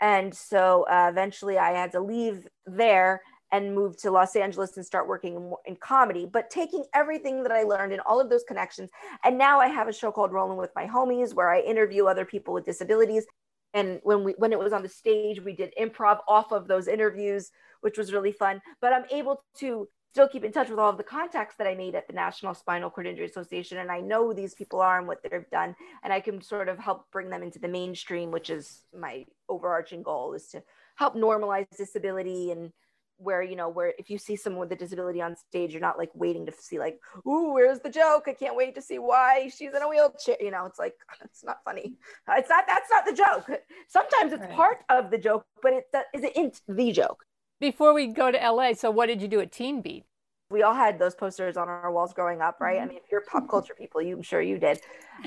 And 0.00 0.34
so 0.34 0.86
uh, 0.90 1.08
eventually 1.10 1.58
I 1.58 1.72
had 1.72 1.92
to 1.92 2.00
leave 2.00 2.46
there 2.66 3.22
and 3.52 3.74
move 3.74 3.96
to 3.98 4.10
Los 4.10 4.34
Angeles 4.34 4.76
and 4.76 4.84
start 4.84 5.08
working 5.08 5.36
in, 5.36 5.52
in, 5.66 5.76
comedy, 5.76 6.26
but 6.30 6.50
taking 6.50 6.84
everything 6.94 7.42
that 7.42 7.52
I 7.52 7.62
learned 7.62 7.92
and 7.92 8.00
all 8.02 8.20
of 8.20 8.28
those 8.28 8.42
connections. 8.42 8.90
And 9.24 9.38
now 9.38 9.60
I 9.60 9.68
have 9.68 9.88
a 9.88 9.92
show 9.92 10.10
called 10.10 10.32
Rolling 10.32 10.58
with 10.58 10.70
My 10.74 10.86
Homies 10.86 11.34
where 11.34 11.50
I 11.50 11.60
interview 11.60 12.06
other 12.06 12.24
people 12.24 12.54
with 12.54 12.64
disabilities. 12.64 13.26
And 13.72 14.00
when 14.02 14.24
we 14.24 14.32
when 14.38 14.52
it 14.52 14.58
was 14.58 14.72
on 14.72 14.82
the 14.82 14.88
stage, 14.88 15.40
we 15.40 15.54
did 15.54 15.72
improv 15.80 16.20
off 16.26 16.50
of 16.50 16.66
those 16.66 16.88
interviews, 16.88 17.50
which 17.82 17.98
was 17.98 18.12
really 18.12 18.32
fun. 18.32 18.60
But 18.80 18.92
I'm 18.92 19.04
able 19.10 19.44
to 19.58 19.88
still 20.16 20.28
keep 20.28 20.44
in 20.44 20.52
touch 20.52 20.70
with 20.70 20.78
all 20.78 20.88
of 20.88 20.96
the 20.96 21.04
contacts 21.04 21.56
that 21.56 21.66
I 21.66 21.74
made 21.74 21.94
at 21.94 22.06
the 22.06 22.14
National 22.14 22.54
Spinal 22.54 22.88
Cord 22.88 23.06
Injury 23.06 23.26
Association. 23.26 23.76
And 23.78 23.90
I 23.90 24.00
know 24.00 24.26
who 24.26 24.32
these 24.32 24.54
people 24.54 24.80
are 24.80 24.98
and 24.98 25.06
what 25.06 25.18
they've 25.22 25.50
done. 25.50 25.76
And 26.02 26.10
I 26.10 26.20
can 26.20 26.40
sort 26.40 26.70
of 26.70 26.78
help 26.78 27.10
bring 27.12 27.28
them 27.28 27.42
into 27.42 27.58
the 27.58 27.68
mainstream, 27.68 28.30
which 28.30 28.48
is 28.48 28.82
my 28.98 29.26
overarching 29.50 30.02
goal 30.02 30.32
is 30.32 30.48
to 30.48 30.62
help 30.94 31.16
normalize 31.16 31.66
disability 31.76 32.50
and 32.50 32.72
where 33.18 33.42
you 33.42 33.56
know 33.56 33.68
where 33.68 33.94
if 33.98 34.10
you 34.10 34.18
see 34.18 34.36
someone 34.36 34.60
with 34.60 34.72
a 34.72 34.76
disability 34.76 35.22
on 35.22 35.34
stage 35.36 35.72
you're 35.72 35.80
not 35.80 35.98
like 35.98 36.10
waiting 36.14 36.44
to 36.46 36.52
see 36.52 36.78
like 36.78 36.98
ooh 37.26 37.52
where's 37.52 37.80
the 37.80 37.90
joke? 37.90 38.24
I 38.26 38.32
can't 38.32 38.56
wait 38.56 38.74
to 38.74 38.82
see 38.82 38.98
why 38.98 39.48
she's 39.48 39.74
in 39.74 39.82
a 39.82 39.88
wheelchair 39.88 40.36
you 40.40 40.50
know 40.50 40.66
it's 40.66 40.78
like 40.78 40.94
it's 41.24 41.44
not 41.44 41.58
funny. 41.64 41.94
It's 42.36 42.48
not 42.48 42.64
that's 42.66 42.90
not 42.90 43.06
the 43.06 43.12
joke. 43.12 43.60
Sometimes 43.88 44.32
it's 44.32 44.42
right. 44.42 44.52
part 44.54 44.78
of 44.88 45.10
the 45.10 45.18
joke 45.18 45.46
but 45.62 45.72
it 45.72 45.84
isn't 46.14 46.60
the 46.68 46.92
joke. 46.92 47.24
Before 47.60 47.94
we 47.94 48.08
go 48.08 48.30
to 48.30 48.52
la 48.52 48.72
so 48.74 48.90
what 48.90 49.06
did 49.06 49.22
you 49.22 49.28
do 49.28 49.40
at 49.40 49.52
teen 49.52 49.80
beat? 49.80 50.04
We 50.50 50.62
all 50.62 50.74
had 50.74 50.98
those 51.00 51.16
posters 51.16 51.56
on 51.56 51.68
our 51.68 51.90
walls 51.90 52.12
growing 52.12 52.40
up 52.40 52.60
right? 52.60 52.76
I 52.76 52.80
mm-hmm. 52.80 52.88
mean 52.88 52.98
if 52.98 53.10
you're 53.10 53.22
pop 53.22 53.48
culture 53.48 53.74
people 53.76 54.02
you 54.02 54.16
i'm 54.16 54.22
sure 54.22 54.42
you 54.42 54.58
did. 54.58 54.80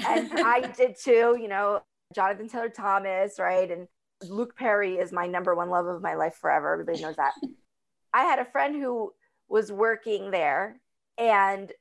And 0.07 0.31
i 0.39 0.61
did 0.61 0.95
too 0.99 1.37
you 1.39 1.47
know 1.47 1.81
jonathan 2.13 2.47
taylor 2.47 2.69
thomas 2.69 3.39
right? 3.39 3.69
And 3.71 3.87
luke 4.23 4.55
perry 4.57 4.95
is 4.95 5.13
my 5.13 5.25
number 5.27 5.55
one 5.55 5.69
love 5.69 5.87
of 5.87 6.01
my 6.01 6.15
life 6.15 6.35
forever. 6.35 6.73
Everybody 6.73 7.01
knows 7.01 7.15
that 7.15 7.33
I 8.13 8.23
had 8.23 8.39
a 8.39 8.45
friend 8.45 8.75
who 8.75 9.13
was 9.47 9.71
working 9.71 10.31
there 10.31 10.79
and 11.17 11.71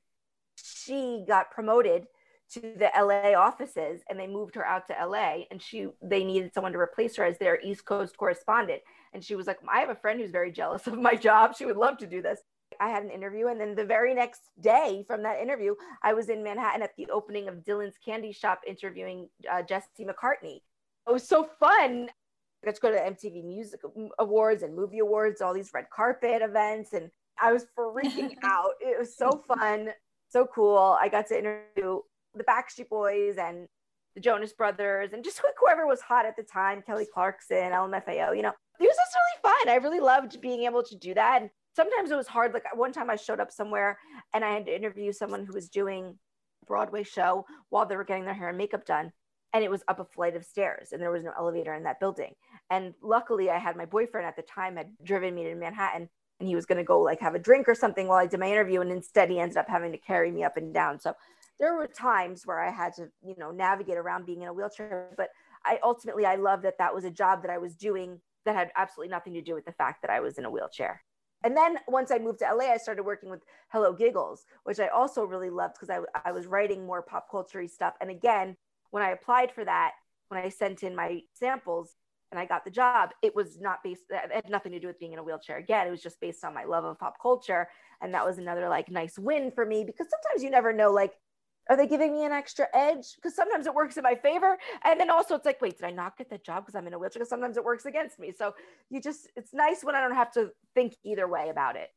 she 0.56 1.24
got 1.26 1.50
promoted 1.50 2.06
to 2.50 2.60
the 2.60 2.90
LA 2.96 3.38
offices 3.38 4.00
and 4.08 4.18
they 4.18 4.26
moved 4.26 4.54
her 4.54 4.66
out 4.66 4.86
to 4.86 5.06
LA 5.06 5.44
and 5.50 5.60
she 5.60 5.88
they 6.02 6.24
needed 6.24 6.54
someone 6.54 6.72
to 6.72 6.78
replace 6.78 7.16
her 7.16 7.24
as 7.24 7.38
their 7.38 7.60
East 7.60 7.84
Coast 7.84 8.16
correspondent 8.16 8.80
and 9.12 9.22
she 9.22 9.34
was 9.34 9.46
like 9.46 9.58
I 9.70 9.80
have 9.80 9.90
a 9.90 9.94
friend 9.94 10.18
who's 10.18 10.30
very 10.30 10.50
jealous 10.50 10.86
of 10.86 10.98
my 10.98 11.14
job 11.28 11.54
she 11.56 11.66
would 11.66 11.76
love 11.76 11.98
to 11.98 12.06
do 12.06 12.22
this 12.22 12.40
I 12.80 12.88
had 12.88 13.02
an 13.02 13.10
interview, 13.10 13.48
and 13.48 13.60
then 13.60 13.74
the 13.74 13.84
very 13.84 14.14
next 14.14 14.42
day 14.60 15.04
from 15.06 15.22
that 15.22 15.40
interview, 15.40 15.74
I 16.02 16.12
was 16.14 16.28
in 16.28 16.42
Manhattan 16.42 16.82
at 16.82 16.94
the 16.96 17.08
opening 17.10 17.48
of 17.48 17.64
Dylan's 17.64 17.96
Candy 18.04 18.32
Shop 18.32 18.60
interviewing 18.66 19.28
uh, 19.50 19.62
Jesse 19.62 20.04
McCartney. 20.04 20.60
It 21.06 21.12
was 21.12 21.26
so 21.26 21.48
fun. 21.58 22.10
Got 22.68 22.74
to 22.74 22.80
go 22.82 22.90
to 22.90 22.98
MTV 22.98 23.44
Music 23.44 23.80
Awards 24.18 24.62
and 24.62 24.76
Movie 24.76 24.98
Awards, 24.98 25.40
all 25.40 25.54
these 25.54 25.70
red 25.72 25.86
carpet 25.90 26.42
events, 26.42 26.92
and 26.92 27.10
I 27.40 27.50
was 27.50 27.64
freaking 27.78 28.34
out. 28.42 28.72
It 28.80 28.98
was 28.98 29.16
so 29.16 29.42
fun, 29.48 29.88
so 30.28 30.46
cool. 30.54 30.98
I 31.00 31.08
got 31.08 31.26
to 31.28 31.38
interview 31.38 32.00
the 32.34 32.44
Backstreet 32.44 32.90
Boys 32.90 33.36
and 33.38 33.68
the 34.14 34.20
Jonas 34.20 34.52
Brothers 34.52 35.12
and 35.12 35.24
just 35.24 35.40
whoever 35.58 35.86
was 35.86 36.00
hot 36.00 36.26
at 36.26 36.36
the 36.36 36.42
time, 36.42 36.82
Kelly 36.82 37.06
Clarkson, 37.12 37.72
LMFAO, 37.72 38.36
you 38.36 38.42
know. 38.42 38.52
It 38.80 38.84
was 38.84 38.96
just 38.96 39.16
really 39.16 39.54
fun. 39.54 39.68
I 39.70 39.76
really 39.76 40.00
loved 40.00 40.40
being 40.40 40.64
able 40.64 40.82
to 40.82 40.96
do 40.96 41.14
that. 41.14 41.40
And 41.42 41.50
sometimes 41.74 42.10
it 42.10 42.16
was 42.16 42.28
hard. 42.28 42.52
Like 42.52 42.64
one 42.76 42.92
time 42.92 43.10
I 43.10 43.16
showed 43.16 43.40
up 43.40 43.50
somewhere 43.50 43.98
and 44.34 44.44
I 44.44 44.52
had 44.52 44.66
to 44.66 44.76
interview 44.76 45.12
someone 45.12 45.46
who 45.46 45.54
was 45.54 45.68
doing 45.68 46.18
a 46.62 46.66
Broadway 46.66 47.02
show 47.02 47.44
while 47.70 47.86
they 47.86 47.96
were 47.96 48.04
getting 48.04 48.24
their 48.24 48.34
hair 48.34 48.48
and 48.48 48.58
makeup 48.58 48.84
done. 48.84 49.12
And 49.52 49.64
it 49.64 49.70
was 49.70 49.82
up 49.88 50.00
a 50.00 50.04
flight 50.04 50.36
of 50.36 50.44
stairs 50.44 50.90
and 50.92 51.00
there 51.00 51.10
was 51.10 51.24
no 51.24 51.32
elevator 51.36 51.74
in 51.74 51.84
that 51.84 52.00
building. 52.00 52.34
And 52.70 52.94
luckily 53.02 53.50
I 53.50 53.58
had 53.58 53.76
my 53.76 53.86
boyfriend 53.86 54.26
at 54.26 54.36
the 54.36 54.42
time 54.42 54.76
had 54.76 54.90
driven 55.02 55.34
me 55.34 55.44
to 55.44 55.54
Manhattan 55.54 56.08
and 56.40 56.48
he 56.48 56.54
was 56.54 56.66
going 56.66 56.78
to 56.78 56.84
go 56.84 57.00
like 57.00 57.20
have 57.20 57.34
a 57.34 57.38
drink 57.38 57.68
or 57.68 57.74
something 57.74 58.06
while 58.06 58.18
I 58.18 58.26
did 58.26 58.40
my 58.40 58.50
interview. 58.50 58.80
And 58.80 58.90
instead 58.90 59.30
he 59.30 59.40
ended 59.40 59.56
up 59.56 59.68
having 59.68 59.92
to 59.92 59.98
carry 59.98 60.30
me 60.30 60.44
up 60.44 60.56
and 60.56 60.72
down. 60.72 61.00
So 61.00 61.14
there 61.58 61.74
were 61.74 61.88
times 61.88 62.42
where 62.44 62.60
I 62.60 62.70
had 62.70 62.94
to, 62.94 63.08
you 63.24 63.34
know, 63.38 63.50
navigate 63.50 63.96
around 63.96 64.26
being 64.26 64.42
in 64.42 64.48
a 64.48 64.52
wheelchair, 64.52 65.10
but 65.16 65.30
I 65.64 65.78
ultimately, 65.82 66.24
I 66.24 66.36
love 66.36 66.62
that 66.62 66.78
that 66.78 66.94
was 66.94 67.04
a 67.04 67.10
job 67.10 67.42
that 67.42 67.50
I 67.50 67.58
was 67.58 67.74
doing 67.74 68.20
that 68.44 68.54
had 68.54 68.70
absolutely 68.76 69.10
nothing 69.10 69.34
to 69.34 69.42
do 69.42 69.54
with 69.54 69.64
the 69.64 69.72
fact 69.72 70.02
that 70.02 70.10
I 70.10 70.20
was 70.20 70.38
in 70.38 70.44
a 70.44 70.50
wheelchair. 70.50 71.02
And 71.44 71.56
then 71.56 71.78
once 71.86 72.10
I 72.10 72.18
moved 72.18 72.40
to 72.40 72.52
LA, 72.52 72.72
I 72.72 72.76
started 72.76 73.04
working 73.04 73.30
with 73.30 73.42
Hello 73.68 73.92
Giggles, 73.92 74.44
which 74.64 74.80
I 74.80 74.88
also 74.88 75.24
really 75.24 75.50
loved 75.50 75.74
because 75.78 75.90
I, 75.90 76.00
I 76.28 76.32
was 76.32 76.46
writing 76.46 76.86
more 76.86 77.02
pop 77.02 77.30
culture 77.30 77.66
stuff. 77.66 77.94
And 78.00 78.10
again, 78.10 78.56
when 78.90 79.02
I 79.02 79.10
applied 79.10 79.52
for 79.52 79.64
that, 79.64 79.92
when 80.28 80.42
I 80.42 80.48
sent 80.48 80.82
in 80.82 80.96
my 80.96 81.20
samples, 81.34 81.94
and 82.30 82.38
I 82.38 82.44
got 82.44 82.64
the 82.64 82.70
job, 82.70 83.10
it 83.22 83.34
was 83.34 83.58
not 83.60 83.82
based, 83.82 84.02
it 84.10 84.32
had 84.32 84.50
nothing 84.50 84.72
to 84.72 84.80
do 84.80 84.86
with 84.86 84.98
being 84.98 85.12
in 85.12 85.18
a 85.18 85.22
wheelchair. 85.22 85.56
Again, 85.56 85.86
it 85.86 85.90
was 85.90 86.02
just 86.02 86.20
based 86.20 86.44
on 86.44 86.54
my 86.54 86.64
love 86.64 86.84
of 86.84 86.98
pop 86.98 87.16
culture. 87.20 87.68
And 88.02 88.12
that 88.14 88.24
was 88.24 88.38
another 88.38 88.68
like 88.68 88.90
nice 88.90 89.18
win 89.18 89.50
for 89.50 89.64
me 89.64 89.84
because 89.84 90.08
sometimes 90.10 90.42
you 90.42 90.50
never 90.50 90.72
know, 90.72 90.92
like, 90.92 91.14
are 91.70 91.76
they 91.76 91.86
giving 91.86 92.12
me 92.12 92.24
an 92.24 92.32
extra 92.32 92.66
edge? 92.74 93.14
Because 93.16 93.34
sometimes 93.34 93.66
it 93.66 93.74
works 93.74 93.96
in 93.96 94.02
my 94.02 94.14
favor. 94.14 94.58
And 94.84 94.98
then 94.98 95.10
also 95.10 95.34
it's 95.34 95.44
like, 95.44 95.60
wait, 95.60 95.78
did 95.78 95.86
I 95.86 95.90
not 95.90 96.16
get 96.16 96.30
the 96.30 96.38
job 96.38 96.64
because 96.64 96.74
I'm 96.74 96.86
in 96.86 96.94
a 96.94 96.98
wheelchair? 96.98 97.20
Because 97.20 97.28
sometimes 97.28 97.56
it 97.56 97.64
works 97.64 97.84
against 97.84 98.18
me. 98.18 98.32
So 98.36 98.54
you 98.90 99.00
just, 99.00 99.28
it's 99.36 99.52
nice 99.52 99.84
when 99.84 99.94
I 99.94 100.00
don't 100.00 100.14
have 100.14 100.32
to 100.32 100.50
think 100.74 100.96
either 101.04 101.28
way 101.28 101.48
about 101.50 101.76
it. 101.76 101.88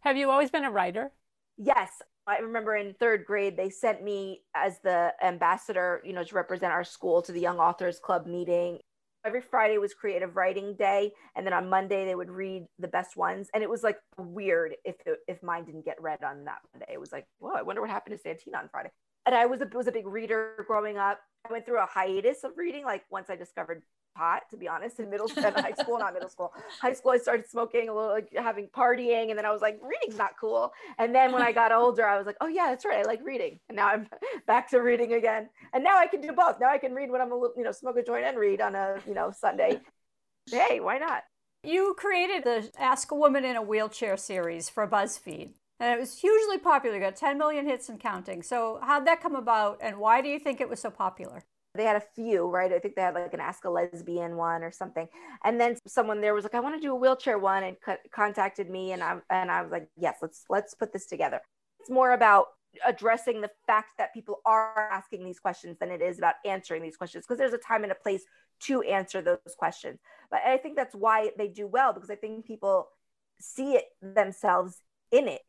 Have 0.00 0.16
you 0.16 0.30
always 0.30 0.50
been 0.50 0.64
a 0.64 0.70
writer? 0.70 1.12
Yes. 1.58 1.90
I 2.26 2.38
remember 2.38 2.76
in 2.76 2.94
third 2.94 3.24
grade, 3.26 3.56
they 3.56 3.70
sent 3.70 4.02
me 4.02 4.42
as 4.54 4.78
the 4.84 5.12
ambassador, 5.22 6.00
you 6.04 6.12
know, 6.12 6.22
to 6.22 6.34
represent 6.34 6.72
our 6.72 6.84
school 6.84 7.22
to 7.22 7.32
the 7.32 7.40
Young 7.40 7.58
Authors 7.58 7.98
Club 7.98 8.26
meeting 8.26 8.78
every 9.24 9.40
Friday 9.40 9.78
was 9.78 9.94
creative 9.94 10.36
writing 10.36 10.74
day, 10.74 11.12
and 11.36 11.46
then 11.46 11.52
on 11.52 11.68
Monday 11.68 12.04
they 12.04 12.14
would 12.14 12.30
read 12.30 12.66
the 12.78 12.88
best 12.88 13.16
ones. 13.16 13.48
And 13.54 13.62
it 13.62 13.70
was 13.70 13.82
like 13.82 13.98
weird 14.16 14.74
if 14.84 14.96
if 15.28 15.42
mine 15.42 15.64
didn't 15.64 15.84
get 15.84 16.00
read 16.00 16.22
on 16.24 16.44
that 16.44 16.58
Monday. 16.72 16.92
It 16.92 17.00
was 17.00 17.12
like, 17.12 17.26
whoa, 17.38 17.52
I 17.52 17.62
wonder 17.62 17.80
what 17.80 17.90
happened 17.90 18.16
to 18.16 18.22
Santina 18.22 18.58
on 18.58 18.68
Friday. 18.70 18.90
And 19.30 19.38
I 19.38 19.46
was 19.46 19.60
a 19.60 19.70
was 19.72 19.86
a 19.86 19.92
big 19.92 20.08
reader 20.08 20.64
growing 20.66 20.98
up. 20.98 21.20
I 21.48 21.52
went 21.52 21.64
through 21.64 21.78
a 21.78 21.86
hiatus 21.86 22.42
of 22.42 22.50
reading, 22.56 22.84
like 22.84 23.04
once 23.10 23.30
I 23.30 23.36
discovered 23.36 23.84
pot, 24.16 24.42
to 24.50 24.56
be 24.56 24.66
honest, 24.66 24.98
in 24.98 25.08
middle 25.08 25.28
school, 25.28 25.44
high 25.44 25.72
school, 25.78 26.00
not 26.00 26.14
middle 26.14 26.28
school. 26.28 26.52
High 26.82 26.94
school, 26.94 27.12
I 27.12 27.18
started 27.18 27.48
smoking 27.48 27.88
a 27.88 27.94
little, 27.94 28.10
like 28.10 28.28
having 28.36 28.66
partying. 28.76 29.30
And 29.30 29.38
then 29.38 29.46
I 29.46 29.52
was 29.52 29.62
like, 29.62 29.78
reading's 29.84 30.18
not 30.18 30.32
cool. 30.40 30.72
And 30.98 31.14
then 31.14 31.30
when 31.30 31.42
I 31.42 31.52
got 31.52 31.70
older, 31.82 32.04
I 32.04 32.18
was 32.18 32.26
like, 32.26 32.38
oh, 32.40 32.48
yeah, 32.48 32.70
that's 32.70 32.84
right. 32.84 32.98
I 32.98 33.02
like 33.02 33.20
reading. 33.22 33.60
And 33.68 33.76
now 33.76 33.86
I'm 33.86 34.08
back 34.48 34.68
to 34.70 34.78
reading 34.78 35.12
again. 35.12 35.48
And 35.72 35.84
now 35.84 35.96
I 35.96 36.08
can 36.08 36.20
do 36.20 36.32
both. 36.32 36.58
Now 36.60 36.68
I 36.68 36.78
can 36.78 36.92
read 36.92 37.12
when 37.12 37.20
I'm 37.20 37.30
a 37.30 37.36
little, 37.36 37.54
you 37.56 37.62
know, 37.62 37.70
smoke 37.70 37.98
a 37.98 38.02
joint 38.02 38.24
and 38.24 38.36
read 38.36 38.60
on 38.60 38.74
a, 38.74 38.96
you 39.06 39.14
know, 39.14 39.30
Sunday. 39.30 39.80
hey, 40.50 40.80
why 40.80 40.98
not? 40.98 41.22
You 41.62 41.94
created 41.96 42.42
the 42.42 42.68
Ask 42.80 43.12
a 43.12 43.14
Woman 43.14 43.44
in 43.44 43.54
a 43.54 43.62
Wheelchair 43.62 44.16
series 44.16 44.68
for 44.68 44.88
BuzzFeed. 44.88 45.52
And 45.80 45.92
it 45.92 45.98
was 45.98 46.18
hugely 46.18 46.58
popular. 46.58 46.96
You 46.96 47.02
got 47.02 47.16
10 47.16 47.38
million 47.38 47.66
hits 47.66 47.88
and 47.88 47.98
counting. 47.98 48.42
So, 48.42 48.78
how'd 48.82 49.06
that 49.06 49.22
come 49.22 49.34
about, 49.34 49.78
and 49.80 49.98
why 49.98 50.20
do 50.20 50.28
you 50.28 50.38
think 50.38 50.60
it 50.60 50.68
was 50.68 50.78
so 50.80 50.90
popular? 50.90 51.42
they 51.74 51.84
had 51.84 51.96
a 51.96 52.02
few, 52.14 52.48
right? 52.48 52.72
I 52.72 52.78
think 52.78 52.96
they 52.96 53.02
had 53.02 53.14
like 53.14 53.32
an 53.32 53.40
Ask 53.40 53.64
a 53.64 53.70
Lesbian 53.70 54.36
one 54.36 54.62
or 54.62 54.72
something. 54.72 55.06
And 55.44 55.60
then 55.60 55.76
someone 55.86 56.20
there 56.20 56.34
was 56.34 56.44
like, 56.44 56.54
I 56.54 56.60
want 56.60 56.74
to 56.74 56.80
do 56.80 56.92
a 56.92 56.96
wheelchair 56.96 57.38
one 57.38 57.62
and 57.62 57.76
co- 57.80 57.96
contacted 58.12 58.68
me. 58.68 58.92
And 58.92 59.02
I, 59.02 59.18
and 59.30 59.50
I 59.50 59.62
was 59.62 59.70
like, 59.70 59.88
yes, 59.96 60.16
let's, 60.20 60.44
let's 60.48 60.74
put 60.74 60.92
this 60.92 61.06
together. 61.06 61.40
It's 61.78 61.90
more 61.90 62.12
about 62.12 62.46
addressing 62.86 63.40
the 63.40 63.50
fact 63.66 63.90
that 63.98 64.12
people 64.14 64.40
are 64.46 64.88
asking 64.92 65.24
these 65.24 65.38
questions 65.38 65.76
than 65.78 65.90
it 65.90 66.02
is 66.02 66.18
about 66.18 66.34
answering 66.44 66.82
these 66.82 66.96
questions 66.96 67.24
because 67.24 67.38
there's 67.38 67.52
a 67.52 67.58
time 67.58 67.82
and 67.82 67.92
a 67.92 67.96
place 67.96 68.22
to 68.60 68.82
answer 68.82 69.22
those 69.22 69.38
questions. 69.56 70.00
But 70.30 70.40
I 70.46 70.56
think 70.56 70.76
that's 70.76 70.94
why 70.94 71.30
they 71.38 71.48
do 71.48 71.66
well 71.66 71.92
because 71.92 72.10
I 72.10 72.16
think 72.16 72.44
people 72.46 72.88
see 73.40 73.74
it 73.74 73.84
themselves 74.02 74.82
in 75.12 75.28
it. 75.28 75.40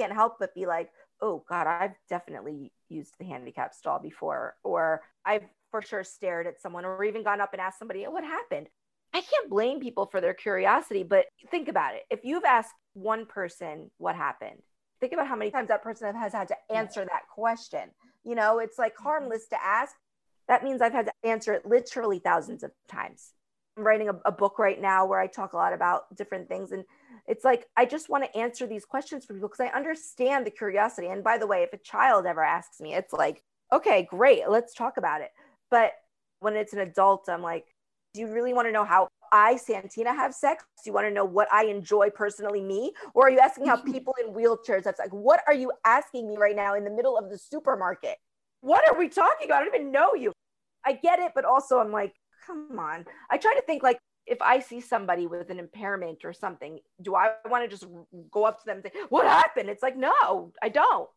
Can't 0.00 0.14
help 0.14 0.36
but 0.40 0.54
be 0.54 0.64
like, 0.64 0.90
oh 1.20 1.44
God, 1.46 1.66
I've 1.66 1.94
definitely 2.08 2.72
used 2.88 3.14
the 3.18 3.26
handicap 3.26 3.74
stall 3.74 3.98
before, 3.98 4.56
or 4.64 5.02
I've 5.26 5.44
for 5.70 5.82
sure 5.82 6.04
stared 6.04 6.46
at 6.46 6.60
someone 6.60 6.86
or 6.86 7.04
even 7.04 7.22
gone 7.22 7.40
up 7.40 7.52
and 7.52 7.60
asked 7.60 7.78
somebody, 7.78 8.04
what 8.04 8.24
happened? 8.24 8.68
I 9.12 9.20
can't 9.20 9.50
blame 9.50 9.78
people 9.78 10.06
for 10.06 10.22
their 10.22 10.32
curiosity, 10.32 11.02
but 11.02 11.26
think 11.50 11.68
about 11.68 11.94
it. 11.94 12.02
If 12.10 12.20
you've 12.24 12.44
asked 12.44 12.74
one 12.94 13.26
person 13.26 13.90
what 13.98 14.16
happened, 14.16 14.62
think 15.00 15.12
about 15.12 15.26
how 15.26 15.36
many 15.36 15.50
times 15.50 15.68
that 15.68 15.82
person 15.82 16.14
has 16.14 16.32
had 16.32 16.48
to 16.48 16.56
answer 16.70 17.04
that 17.04 17.28
question. 17.34 17.90
You 18.24 18.36
know, 18.36 18.58
it's 18.58 18.78
like 18.78 18.94
mm-hmm. 18.94 19.04
harmless 19.04 19.48
to 19.48 19.62
ask. 19.62 19.94
That 20.48 20.64
means 20.64 20.80
I've 20.80 20.92
had 20.92 21.06
to 21.06 21.12
answer 21.28 21.52
it 21.52 21.66
literally 21.66 22.20
thousands 22.20 22.62
of 22.62 22.70
times. 22.88 23.32
I'm 23.76 23.86
writing 23.86 24.08
a, 24.08 24.14
a 24.24 24.32
book 24.32 24.58
right 24.58 24.80
now 24.80 25.06
where 25.06 25.20
I 25.20 25.26
talk 25.26 25.52
a 25.52 25.56
lot 25.56 25.72
about 25.72 26.14
different 26.16 26.48
things. 26.48 26.72
And 26.72 26.84
it's 27.26 27.44
like, 27.44 27.66
I 27.76 27.84
just 27.84 28.08
want 28.08 28.24
to 28.24 28.36
answer 28.36 28.66
these 28.66 28.84
questions 28.84 29.24
for 29.24 29.34
people 29.34 29.48
because 29.48 29.60
I 29.64 29.76
understand 29.76 30.46
the 30.46 30.50
curiosity. 30.50 31.08
And 31.08 31.22
by 31.22 31.38
the 31.38 31.46
way, 31.46 31.62
if 31.62 31.72
a 31.72 31.78
child 31.78 32.26
ever 32.26 32.42
asks 32.42 32.80
me, 32.80 32.94
it's 32.94 33.12
like, 33.12 33.42
okay, 33.72 34.06
great, 34.10 34.48
let's 34.48 34.74
talk 34.74 34.96
about 34.96 35.20
it. 35.20 35.30
But 35.70 35.92
when 36.40 36.56
it's 36.56 36.72
an 36.72 36.80
adult, 36.80 37.28
I'm 37.28 37.42
like, 37.42 37.66
do 38.14 38.20
you 38.20 38.26
really 38.26 38.52
want 38.52 38.66
to 38.66 38.72
know 38.72 38.84
how 38.84 39.08
I, 39.32 39.56
Santina, 39.56 40.12
have 40.12 40.34
sex? 40.34 40.64
Do 40.82 40.90
you 40.90 40.92
want 40.92 41.06
to 41.06 41.12
know 41.12 41.24
what 41.24 41.46
I 41.52 41.66
enjoy 41.66 42.10
personally, 42.10 42.60
me? 42.60 42.92
Or 43.14 43.28
are 43.28 43.30
you 43.30 43.38
asking 43.38 43.66
how 43.66 43.76
people 43.84 44.14
in 44.24 44.34
wheelchairs 44.34 44.84
have 44.84 44.96
sex? 44.96 45.08
What 45.12 45.40
are 45.46 45.54
you 45.54 45.72
asking 45.84 46.26
me 46.26 46.36
right 46.36 46.56
now 46.56 46.74
in 46.74 46.84
the 46.84 46.90
middle 46.90 47.16
of 47.16 47.30
the 47.30 47.38
supermarket? 47.38 48.16
What 48.60 48.88
are 48.88 48.98
we 48.98 49.08
talking 49.08 49.46
about? 49.46 49.62
I 49.62 49.64
don't 49.66 49.74
even 49.74 49.92
know 49.92 50.14
you. 50.14 50.32
I 50.84 50.94
get 50.94 51.18
it, 51.20 51.32
but 51.34 51.44
also 51.44 51.78
I'm 51.78 51.92
like, 51.92 52.14
come 52.46 52.78
on. 52.78 53.04
I 53.30 53.36
try 53.36 53.54
to 53.54 53.62
think 53.62 53.82
like, 53.82 53.98
if 54.26 54.40
I 54.42 54.60
see 54.60 54.80
somebody 54.80 55.26
with 55.26 55.50
an 55.50 55.58
impairment 55.58 56.24
or 56.24 56.32
something, 56.32 56.78
do 57.02 57.14
I 57.14 57.32
want 57.48 57.64
to 57.64 57.68
just 57.68 57.86
go 58.30 58.44
up 58.44 58.60
to 58.60 58.66
them 58.66 58.76
and 58.76 58.84
say, 58.84 59.00
"What 59.08 59.26
happened?" 59.26 59.68
It's 59.68 59.82
like, 59.82 59.96
no, 59.96 60.52
I 60.62 60.68
don't. 60.68 61.08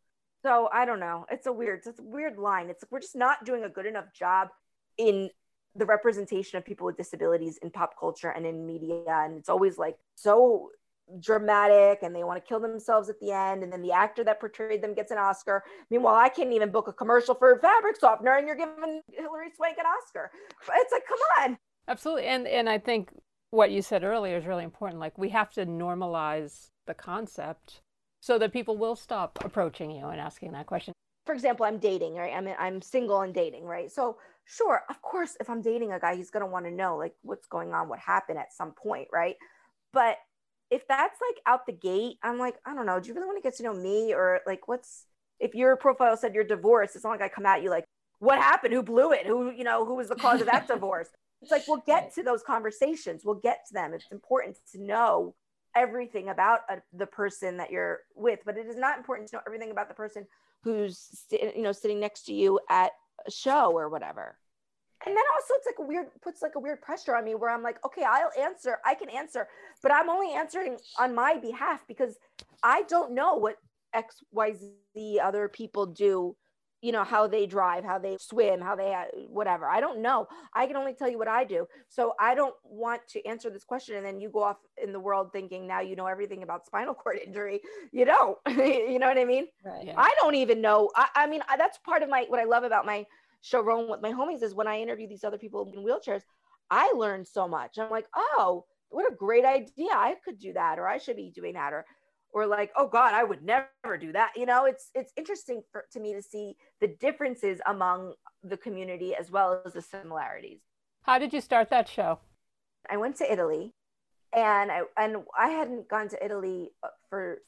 So 0.41 0.67
I 0.73 0.85
don't 0.85 0.99
know. 0.99 1.25
It's 1.29 1.45
a 1.45 1.53
weird, 1.53 1.81
it's 1.85 1.99
a 1.99 2.03
weird 2.03 2.37
line. 2.37 2.69
It's 2.69 2.83
we're 2.89 2.99
just 2.99 3.15
not 3.15 3.45
doing 3.45 3.63
a 3.63 3.69
good 3.69 3.85
enough 3.85 4.13
job 4.13 4.49
in 4.97 5.29
the 5.75 5.85
representation 5.85 6.57
of 6.57 6.65
people 6.65 6.85
with 6.85 6.97
disabilities 6.97 7.57
in 7.61 7.71
pop 7.71 7.99
culture 7.99 8.29
and 8.29 8.45
in 8.45 8.65
media. 8.65 9.03
And 9.07 9.37
it's 9.37 9.49
always 9.49 9.77
like 9.77 9.97
so 10.15 10.69
dramatic 11.19 11.99
and 12.01 12.15
they 12.15 12.23
want 12.23 12.43
to 12.43 12.47
kill 12.47 12.59
themselves 12.59 13.09
at 13.09 13.19
the 13.19 13.31
end. 13.31 13.63
And 13.63 13.71
then 13.71 13.81
the 13.81 13.91
actor 13.91 14.23
that 14.23 14.39
portrayed 14.39 14.81
them 14.81 14.93
gets 14.93 15.11
an 15.11 15.17
Oscar. 15.17 15.63
Meanwhile, 15.89 16.15
I 16.15 16.29
can't 16.29 16.51
even 16.51 16.71
book 16.71 16.87
a 16.87 16.93
commercial 16.93 17.35
for 17.35 17.57
fabric 17.59 17.97
softener 17.97 18.37
and 18.37 18.47
you're 18.47 18.55
giving 18.55 19.01
Hilary 19.11 19.49
Swank 19.55 19.77
an 19.77 19.85
Oscar. 19.85 20.31
It's 20.75 20.91
like, 20.91 21.05
come 21.07 21.19
on. 21.41 21.57
Absolutely. 21.87 22.25
And 22.25 22.47
and 22.47 22.69
I 22.69 22.77
think 22.77 23.11
what 23.49 23.71
you 23.71 23.81
said 23.81 24.03
earlier 24.03 24.37
is 24.37 24.45
really 24.45 24.63
important. 24.63 24.99
Like 24.99 25.17
we 25.17 25.29
have 25.29 25.51
to 25.53 25.65
normalize 25.65 26.69
the 26.87 26.93
concept 26.93 27.81
so 28.21 28.39
that 28.39 28.53
people 28.53 28.77
will 28.77 28.95
stop 28.95 29.37
approaching 29.43 29.91
you 29.91 30.07
and 30.07 30.19
asking 30.19 30.53
that 30.53 30.65
question. 30.65 30.93
For 31.25 31.35
example, 31.35 31.65
I'm 31.65 31.77
dating, 31.77 32.15
right? 32.15 32.33
I'm 32.33 32.47
I'm 32.57 32.81
single 32.81 33.21
and 33.21 33.33
dating, 33.33 33.65
right? 33.65 33.91
So 33.91 34.17
sure, 34.45 34.83
of 34.89 35.01
course, 35.01 35.37
if 35.39 35.49
I'm 35.49 35.61
dating 35.61 35.91
a 35.91 35.99
guy, 35.99 36.15
he's 36.15 36.31
gonna 36.31 36.47
want 36.47 36.65
to 36.65 36.71
know 36.71 36.97
like 36.97 37.15
what's 37.21 37.47
going 37.47 37.73
on, 37.73 37.89
what 37.89 37.99
happened 37.99 38.39
at 38.39 38.53
some 38.53 38.71
point, 38.71 39.07
right? 39.11 39.35
But 39.91 40.17
if 40.69 40.87
that's 40.87 41.19
like 41.21 41.41
out 41.45 41.65
the 41.65 41.73
gate, 41.73 42.17
I'm 42.23 42.39
like, 42.39 42.55
I 42.65 42.73
don't 42.73 42.85
know. 42.85 42.99
Do 42.99 43.07
you 43.07 43.13
really 43.13 43.27
want 43.27 43.37
to 43.37 43.43
get 43.43 43.57
to 43.57 43.63
know 43.63 43.73
me, 43.73 44.13
or 44.13 44.41
like, 44.47 44.67
what's 44.67 45.05
if 45.39 45.55
your 45.55 45.75
profile 45.75 46.17
said 46.17 46.33
you're 46.33 46.43
divorced? 46.43 46.95
It's 46.95 47.03
not 47.03 47.11
like 47.11 47.21
I 47.21 47.29
come 47.29 47.45
at 47.45 47.63
you 47.63 47.69
like, 47.69 47.85
what 48.19 48.39
happened? 48.39 48.73
Who 48.73 48.83
blew 48.83 49.11
it? 49.11 49.25
Who 49.25 49.51
you 49.51 49.63
know? 49.63 49.85
Who 49.85 49.95
was 49.95 50.09
the 50.09 50.15
cause 50.15 50.41
of 50.41 50.47
that 50.47 50.67
divorce? 50.67 51.09
It's 51.41 51.51
like 51.51 51.67
we'll 51.67 51.83
get 51.85 52.13
to 52.15 52.23
those 52.23 52.41
conversations. 52.41 53.23
We'll 53.25 53.35
get 53.35 53.65
to 53.67 53.73
them. 53.73 53.93
It's 53.93 54.05
important 54.11 54.57
to 54.71 54.81
know 54.81 55.35
everything 55.75 56.29
about 56.29 56.61
a, 56.69 56.77
the 56.93 57.05
person 57.05 57.57
that 57.57 57.71
you're 57.71 57.99
with, 58.15 58.39
but 58.45 58.57
it 58.57 58.67
is 58.67 58.77
not 58.77 58.97
important 58.97 59.29
to 59.29 59.35
know 59.35 59.41
everything 59.45 59.71
about 59.71 59.89
the 59.89 59.93
person 59.93 60.25
who's 60.63 61.25
you 61.31 61.61
know 61.61 61.73
sitting 61.73 61.99
next 61.99 62.23
to 62.23 62.33
you 62.33 62.59
at 62.69 62.91
a 63.27 63.31
show 63.31 63.71
or 63.71 63.89
whatever. 63.89 64.37
And 65.05 65.15
then 65.15 65.23
also 65.35 65.53
it's 65.55 65.65
like 65.65 65.79
a 65.79 65.87
weird 65.87 66.07
puts 66.21 66.41
like 66.41 66.55
a 66.55 66.59
weird 66.59 66.81
pressure 66.81 67.15
on 67.15 67.23
me 67.23 67.35
where 67.35 67.49
i'm 67.49 67.63
like 67.63 67.83
okay 67.85 68.03
i'll 68.03 68.31
answer 68.39 68.77
i 68.85 68.93
can 68.93 69.09
answer 69.09 69.47
but 69.81 69.91
i'm 69.91 70.09
only 70.09 70.33
answering 70.33 70.77
on 70.99 71.13
my 71.13 71.37
behalf 71.37 71.83
because 71.87 72.17
i 72.63 72.83
don't 72.83 73.13
know 73.13 73.35
what 73.35 73.57
xyz 73.95 75.19
other 75.21 75.47
people 75.47 75.85
do 75.85 76.35
you 76.83 76.91
know 76.91 77.05
how 77.05 77.25
they 77.25 77.45
drive 77.47 77.85
how 77.85 77.97
they 77.97 78.17
swim 78.19 78.59
how 78.59 78.75
they 78.75 78.93
uh, 78.93 79.05
whatever. 79.29 79.69
I 79.69 79.79
don't 79.79 80.01
know. 80.01 80.27
I 80.53 80.67
can 80.67 80.75
only 80.75 80.93
tell 80.93 81.09
you 81.09 81.17
what 81.17 81.29
i 81.29 81.45
do. 81.45 81.65
So 81.87 82.13
i 82.19 82.35
don't 82.35 82.53
want 82.65 83.01
to 83.07 83.25
answer 83.25 83.49
this 83.49 83.63
question 83.63 83.95
and 83.95 84.05
then 84.05 84.19
you 84.19 84.29
go 84.29 84.43
off 84.43 84.57
in 84.83 84.91
the 84.91 84.99
world 84.99 85.31
thinking 85.31 85.65
now 85.65 85.79
you 85.79 85.95
know 85.95 86.07
everything 86.07 86.43
about 86.43 86.65
spinal 86.65 86.93
cord 86.93 87.19
injury. 87.25 87.61
You 87.91 88.05
don't. 88.05 88.37
You 88.93 88.99
know 88.99 89.07
what 89.07 89.17
i 89.17 89.23
mean? 89.23 89.47
Right. 89.65 89.85
Yeah. 89.87 89.93
i 89.97 90.13
don't 90.21 90.35
even 90.35 90.59
know. 90.61 90.91
I, 90.95 91.07
I 91.15 91.27
mean 91.27 91.41
I, 91.47 91.55
that's 91.55 91.77
part 91.77 92.03
of 92.03 92.09
my 92.09 92.25
what 92.27 92.41
i 92.41 92.43
love 92.43 92.65
about 92.65 92.85
my 92.85 93.05
show 93.43 93.61
rolling 93.61 93.91
with 93.91 94.01
my 94.01 94.11
homies 94.11 94.41
is 94.41 94.55
when 94.55 94.67
i 94.67 94.79
interview 94.79 95.07
these 95.07 95.23
other 95.23 95.37
people 95.37 95.71
in 95.75 95.83
wheelchairs 95.83 96.23
i 96.71 96.91
learn 96.95 97.23
so 97.23 97.47
much. 97.47 97.77
I'm 97.77 97.91
like 97.91 98.07
oh 98.15 98.65
what 98.89 99.11
a 99.11 99.15
great 99.15 99.43
idea. 99.43 99.89
I 99.91 100.15
could 100.23 100.39
do 100.39 100.53
that 100.53 100.79
or 100.79 100.87
i 100.87 100.97
should 100.97 101.17
be 101.17 101.29
doing 101.29 101.53
that 101.53 101.73
or 101.73 101.85
or 102.31 102.47
like 102.47 102.71
oh 102.75 102.87
god 102.87 103.13
i 103.13 103.23
would 103.23 103.43
never 103.43 103.97
do 103.99 104.11
that. 104.13 104.31
You 104.35 104.45
know 104.45 104.65
it's 104.65 104.89
it's 104.95 105.13
interesting 105.17 105.61
for, 105.71 105.85
to 105.91 105.99
me 105.99 106.13
to 106.13 106.21
see 106.21 106.55
the 106.81 106.87
differences 106.87 107.59
among 107.67 108.13
the 108.43 108.57
community 108.57 109.13
as 109.15 109.29
well 109.29 109.61
as 109.65 109.73
the 109.73 109.81
similarities. 109.81 110.61
How 111.03 111.19
did 111.19 111.33
you 111.33 111.41
start 111.41 111.69
that 111.69 111.87
show? 111.87 112.19
i 112.89 112.97
went 112.97 113.15
to 113.17 113.31
italy 113.31 113.73
and 114.35 114.71
i 114.71 114.81
and 114.97 115.17
i 115.37 115.49
hadn't 115.49 115.87
gone 115.87 116.09
to 116.09 116.23
italy 116.23 116.71
uh, 116.83 116.87
for 117.09 117.39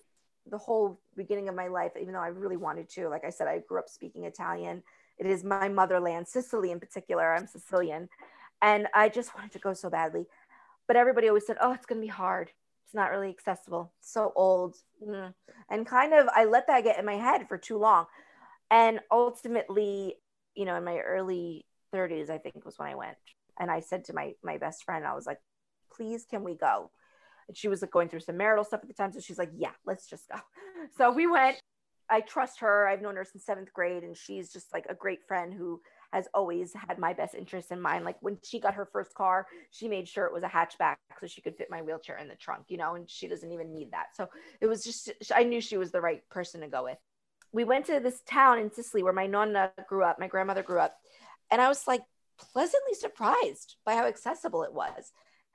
the 0.49 0.57
whole 0.57 1.01
beginning 1.17 1.49
of 1.49 1.55
my 1.55 1.67
life 1.67 1.91
even 1.99 2.13
though 2.13 2.19
i 2.19 2.27
really 2.27 2.57
wanted 2.57 2.89
to. 2.89 3.09
Like 3.09 3.25
i 3.25 3.29
said 3.29 3.47
i 3.47 3.59
grew 3.59 3.79
up 3.79 3.89
speaking 3.89 4.25
italian 4.25 4.83
it 5.17 5.25
is 5.25 5.43
my 5.43 5.69
motherland 5.69 6.27
sicily 6.27 6.71
in 6.71 6.79
particular. 6.79 7.33
I'm 7.33 7.47
sicilian. 7.47 8.09
And 8.61 8.87
i 8.93 9.09
just 9.09 9.35
wanted 9.35 9.51
to 9.53 9.59
go 9.59 9.73
so 9.73 9.89
badly. 9.89 10.25
But 10.87 10.97
everybody 10.97 11.27
always 11.27 11.47
said 11.47 11.57
oh 11.61 11.73
it's 11.73 11.85
going 11.85 12.01
to 12.01 12.05
be 12.05 12.11
hard. 12.11 12.51
It's 12.85 12.93
not 12.93 13.11
really 13.11 13.29
accessible. 13.29 13.93
It's 13.99 14.11
so 14.11 14.33
old. 14.35 14.75
Mm. 15.05 15.33
and 15.69 15.85
kind 15.85 16.13
of 16.13 16.27
i 16.33 16.45
let 16.45 16.67
that 16.67 16.83
get 16.83 16.97
in 16.97 17.05
my 17.05 17.15
head 17.15 17.47
for 17.47 17.57
too 17.57 17.77
long. 17.77 18.05
And 18.71 18.99
ultimately 19.11 20.15
you 20.55 20.65
know 20.65 20.75
in 20.75 20.83
my 20.83 20.99
early 20.99 21.65
30s 21.93 22.29
i 22.29 22.37
think 22.37 22.65
was 22.65 22.79
when 22.79 22.89
i 22.89 22.95
went. 22.95 23.17
And 23.59 23.71
i 23.71 23.79
said 23.79 24.05
to 24.05 24.13
my 24.13 24.33
my 24.43 24.57
best 24.57 24.83
friend 24.83 25.05
i 25.05 25.13
was 25.13 25.25
like 25.25 25.39
please 25.95 26.25
can 26.29 26.43
we 26.43 26.55
go? 26.55 26.91
And 27.47 27.55
she 27.55 27.67
was 27.67 27.81
like 27.81 27.91
going 27.91 28.09
through 28.09 28.21
some 28.21 28.37
marital 28.37 28.65
stuff 28.65 28.81
at 28.81 28.87
the 28.87 28.93
time. 28.93 29.13
So 29.13 29.19
she's 29.19 29.37
like 29.37 29.51
yeah 29.55 29.75
let's 29.85 30.09
just 30.09 30.27
go. 30.29 30.39
So 30.97 31.11
we 31.11 31.25
went 31.25 31.57
i 32.09 32.21
trust 32.21 32.59
her. 32.59 32.87
I've 32.87 33.01
known 33.01 33.15
her 33.15 33.25
since 33.25 33.45
seventh 33.45 33.73
grade 33.73 34.03
and 34.03 34.15
she's 34.15 34.51
just 34.51 34.73
like 34.73 34.85
a 34.89 34.95
great 34.95 35.27
friend 35.27 35.53
who 35.53 35.81
has 36.13 36.27
always 36.33 36.73
had 36.73 36.97
my 36.97 37.13
best 37.13 37.35
interest 37.35 37.71
in 37.71 37.81
mind. 37.81 38.05
Like 38.05 38.17
when 38.21 38.37
she 38.43 38.59
got 38.59 38.75
her 38.75 38.85
first 38.85 39.13
car 39.13 39.47
she 39.71 39.87
made 39.87 40.07
sure 40.07 40.25
it 40.25 40.33
was 40.33 40.43
a 40.43 40.47
hatchback 40.47 40.95
so 41.19 41.27
she 41.27 41.41
could 41.41 41.55
fit 41.57 41.69
my 41.69 41.81
wheelchair 41.81 42.17
in 42.17 42.27
the 42.27 42.35
trunk 42.35 42.65
you 42.69 42.77
know 42.77 42.95
and 42.95 43.09
she 43.09 43.27
doesn't 43.27 43.51
even 43.51 43.73
need 43.73 43.91
that. 43.91 44.15
So 44.15 44.29
it 44.61 44.67
was 44.67 44.83
just 44.83 45.11
i 45.33 45.43
knew 45.43 45.61
she 45.61 45.77
was 45.77 45.91
the 45.91 46.01
right 46.01 46.27
person 46.29 46.61
to 46.61 46.67
go 46.67 46.83
with. 46.83 46.97
We 47.51 47.63
went 47.63 47.85
to 47.85 47.99
this 47.99 48.21
town 48.27 48.59
in 48.59 48.71
sicily 48.71 49.03
where 49.03 49.13
my 49.13 49.27
nonna 49.27 49.71
grew 49.87 50.03
up 50.03 50.19
my 50.19 50.27
grandmother 50.27 50.63
grew 50.63 50.79
up 50.79 50.95
and 51.51 51.61
i 51.61 51.67
was 51.67 51.87
like 51.87 52.01
pleasantly 52.37 52.93
surprised 52.93 53.75
by 53.85 53.95
how 53.95 54.05
accessible 54.05 54.63
it 54.63 54.73
was. 54.73 55.11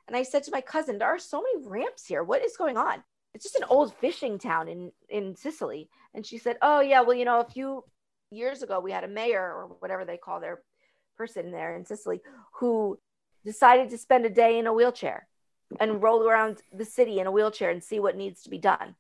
And 0.09 0.17
I 0.17 0.23
said 0.23 0.43
to 0.45 0.51
my 0.51 0.61
cousin, 0.61 0.99
there 0.99 1.09
are 1.09 1.19
so 1.19 1.43
many 1.43 1.67
ramps 1.69 2.07
here. 2.07 2.25
What 2.25 2.45
is 2.45 2.57
going 2.57 2.77
on? 2.77 3.03
It's 3.35 3.45
just 3.45 3.57
an 3.57 3.65
old 3.69 3.95
fishing 3.95 4.39
town 4.39 4.69
in, 4.69 4.93
in 5.09 5.37
Sicily. 5.37 5.89
And 6.15 6.27
she 6.27 6.39
said, 6.39 6.57
Oh, 6.63 6.81
yeah, 6.81 7.01
well, 7.03 7.17
you 7.17 7.25
know, 7.25 7.41
a 7.41 7.45
few 7.45 7.85
years 8.31 8.63
ago, 8.63 8.81
we 8.81 8.93
had 8.93 9.05
a 9.05 9.09
mayor 9.09 9.43
or 9.43 9.77
whatever 9.79 10.05
they 10.05 10.17
call 10.17 10.41
their 10.41 10.63
person 11.17 11.51
there 11.51 11.77
in 11.77 11.85
Sicily 11.85 12.21
who 12.55 12.99
decided 13.45 13.91
to 13.91 13.99
spend 13.99 14.27
a 14.27 14.31
day 14.31 14.59
in 14.59 14.67
a 14.67 14.73
wheelchair 14.73 15.27
and 15.79 16.03
roll 16.03 16.27
around 16.27 16.61
the 16.73 16.85
city 16.85 17.21
in 17.21 17.27
a 17.27 17.33
wheelchair 17.33 17.71
and 17.71 17.83
see 17.83 18.01
what 18.01 18.17
needs 18.17 18.43
to 18.43 18.51
be 18.51 18.59
done. 18.59 18.97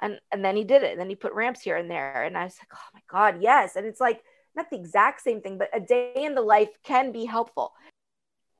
And, 0.00 0.20
and 0.32 0.44
then 0.44 0.56
he 0.56 0.64
did 0.64 0.82
it. 0.82 0.92
And 0.92 1.00
then 1.00 1.08
he 1.08 1.14
put 1.14 1.32
ramps 1.32 1.60
here 1.60 1.76
and 1.76 1.90
there. 1.90 2.22
And 2.22 2.36
I 2.36 2.44
was 2.44 2.56
like, 2.58 2.70
Oh 2.72 2.88
my 2.94 3.00
God, 3.08 3.42
yes. 3.42 3.76
And 3.76 3.86
it's 3.86 4.00
like, 4.00 4.22
not 4.54 4.70
the 4.70 4.76
exact 4.76 5.20
same 5.20 5.42
thing, 5.42 5.58
but 5.58 5.68
a 5.74 5.80
day 5.80 6.12
in 6.16 6.34
the 6.34 6.40
life 6.40 6.70
can 6.82 7.12
be 7.12 7.26
helpful 7.26 7.74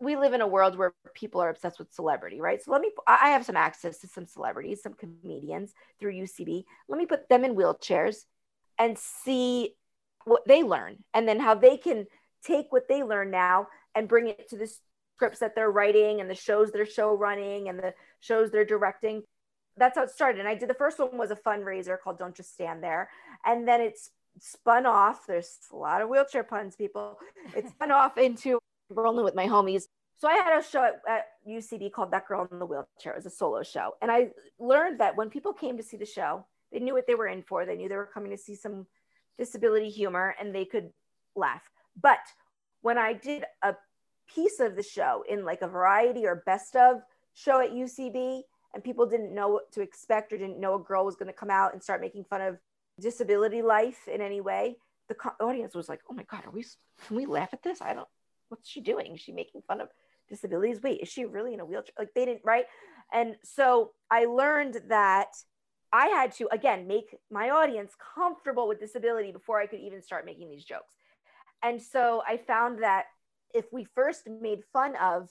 we 0.01 0.17
live 0.17 0.35
in 0.35 0.41
a 0.41 0.47
world 0.47 0.77
where 0.77 0.93
people 1.15 1.41
are 1.41 1.49
obsessed 1.49 1.79
with 1.79 1.93
celebrity, 1.93 2.41
right? 2.41 2.63
So 2.63 2.71
let 2.71 2.81
me, 2.81 2.91
I 3.07 3.31
have 3.31 3.45
some 3.45 3.57
access 3.57 3.99
to 3.99 4.09
some 4.09 4.27
celebrities, 4.27 4.83
some 4.83 4.95
comedians 4.95 5.73
through 5.99 6.13
UCB. 6.13 6.65
Let 6.89 6.99
me 6.99 7.07
put 7.07 7.29
them 7.29 7.45
in 7.45 7.57
wheelchairs 7.57 8.25
and 8.79 8.99
see 8.99 9.75
what 10.25 10.47
they 10.47 10.63
learn 10.63 10.99
and 11.15 11.27
then 11.27 11.41
how 11.41 11.55
they 11.55 11.77
can 11.77 12.07
take 12.45 12.67
what 12.71 12.89
they 12.89 13.03
learn 13.03 13.31
now 13.31 13.69
and 13.95 14.09
bring 14.09 14.29
it 14.29 14.49
to 14.51 14.57
the 14.57 14.71
scripts 15.17 15.39
that 15.39 15.55
they're 15.55 15.71
writing 15.71 16.21
and 16.21 16.29
the 16.29 16.35
shows 16.35 16.71
they're 16.71 16.85
show 16.85 17.15
running 17.15 17.69
and 17.69 17.79
the 17.79 17.95
shows 18.21 18.51
they're 18.51 18.65
directing. 18.65 19.23
That's 19.79 19.97
how 19.97 20.05
it 20.05 20.11
started. 20.11 20.41
And 20.41 20.49
I 20.49 20.55
did 20.55 20.69
the 20.69 20.75
first 20.75 20.99
one 20.99 21.17
was 21.17 21.31
a 21.31 21.37
fundraiser 21.37 21.99
called 21.99 22.19
Don't 22.19 22.35
Just 22.35 22.53
Stand 22.53 22.83
There. 22.83 23.09
And 23.45 23.67
then 23.67 23.81
it's 23.81 24.11
spun 24.41 24.85
off. 24.85 25.27
There's 25.27 25.59
a 25.73 25.77
lot 25.77 26.03
of 26.03 26.09
wheelchair 26.09 26.45
puns, 26.45 26.77
people. 26.77 27.19
It's 27.55 27.71
spun 27.71 27.91
off 27.91 28.19
into 28.19 28.59
rolling 28.91 29.25
with 29.25 29.35
my 29.35 29.47
homies. 29.47 29.85
So 30.19 30.29
I 30.29 30.35
had 30.35 30.59
a 30.59 30.63
show 30.63 30.83
at, 30.83 31.03
at, 31.09 31.27
UCB 31.47 31.93
called 31.93 32.11
That 32.11 32.27
Girl 32.27 32.49
in 32.51 32.59
the 32.59 32.67
Wheelchair. 32.67 33.13
It 33.13 33.17
was 33.17 33.27
a 33.27 33.31
solo 33.31 33.63
show. 33.63 33.93
And 34.03 34.11
I 34.11 34.31
learned 34.59 34.99
that 34.99 35.17
when 35.17 35.31
people 35.31 35.53
came 35.53 35.77
to 35.77 35.83
see 35.83 35.97
the 35.97 36.07
show, 36.07 36.45
they 36.73 36.81
knew 36.81 36.95
what 36.95 37.07
they 37.07 37.15
were 37.15 37.29
in 37.29 37.43
for. 37.43 37.65
They 37.65 37.77
knew 37.77 37.89
they 37.89 37.97
were 37.97 38.11
coming 38.13 38.31
to 38.31 38.39
see 38.39 38.57
some 38.57 38.87
disability 39.39 39.91
humor 39.91 40.35
and 40.41 40.55
they 40.55 40.65
could 40.65 40.91
laugh. 41.37 41.63
But 42.01 42.19
when 42.81 42.99
I 42.99 43.13
did 43.13 43.45
a 43.63 43.75
piece 44.35 44.59
of 44.59 44.75
the 44.75 44.83
show 44.83 45.23
in 45.29 45.45
like 45.45 45.63
a 45.63 45.69
variety 45.69 46.27
or 46.27 46.43
best 46.47 46.75
of 46.75 47.03
show 47.35 47.61
at 47.61 47.71
UCB 47.71 48.41
and 48.75 48.83
people 48.83 49.07
didn't 49.07 49.35
know 49.35 49.49
what 49.49 49.71
to 49.73 49.83
expect 49.83 50.33
or 50.33 50.39
didn't 50.39 50.59
know 50.59 50.75
a 50.75 50.79
girl 50.81 51.05
was 51.05 51.15
going 51.15 51.29
to 51.29 51.33
come 51.33 51.51
out 51.51 51.75
and 51.75 51.83
start 51.83 52.01
making 52.01 52.25
fun 52.25 52.41
of 52.41 52.59
disability 52.99 53.63
life 53.63 54.09
in 54.13 54.21
any 54.21 54.41
way, 54.41 54.77
the 55.09 55.15
audience 55.41 55.75
was 55.75 55.89
like, 55.89 56.01
"Oh 56.11 56.15
my 56.15 56.25
god, 56.25 56.45
are 56.47 56.51
we 56.51 56.65
can 57.07 57.17
we 57.17 57.27
laugh 57.27 57.51
at 57.53 57.63
this? 57.63 57.81
I 57.81 57.95
don't 57.95 58.09
what's 58.49 58.69
she 58.69 58.81
doing? 58.81 59.15
Is 59.15 59.21
she 59.21 59.33
making 59.33 59.63
fun 59.63 59.81
of 59.81 59.89
disabilities? 60.29 60.83
Wait, 60.83 61.01
is 61.01 61.09
she 61.09 61.25
really 61.25 61.55
in 61.55 61.61
a 61.61 61.65
wheelchair? 61.65 61.95
Like 61.99 62.15
they 62.15 62.25
didn't, 62.25 62.43
right? 62.45 62.67
And 63.13 63.37
so 63.43 63.93
I 64.11 64.25
learned 64.25 64.81
that 64.89 65.29
I 65.93 66.07
had 66.09 66.33
to, 66.37 66.49
again, 66.53 66.87
make 66.87 67.17
my 67.31 67.51
audience 67.51 67.93
comfortable 68.15 68.69
with 68.69 68.81
disability 68.81 69.33
before 69.33 69.61
I 69.61 69.67
could 69.67 69.81
even 69.81 70.03
start 70.03 70.27
making 70.27 70.51
these 70.51 70.65
jokes. 70.65 70.95
And 71.63 71.81
so 71.81 72.23
I 72.27 72.37
found 72.37 72.83
that 72.83 73.07
if 73.55 73.67
we 73.73 73.85
first 73.95 74.29
made 74.29 74.61
fun 74.73 74.95
of 74.97 75.31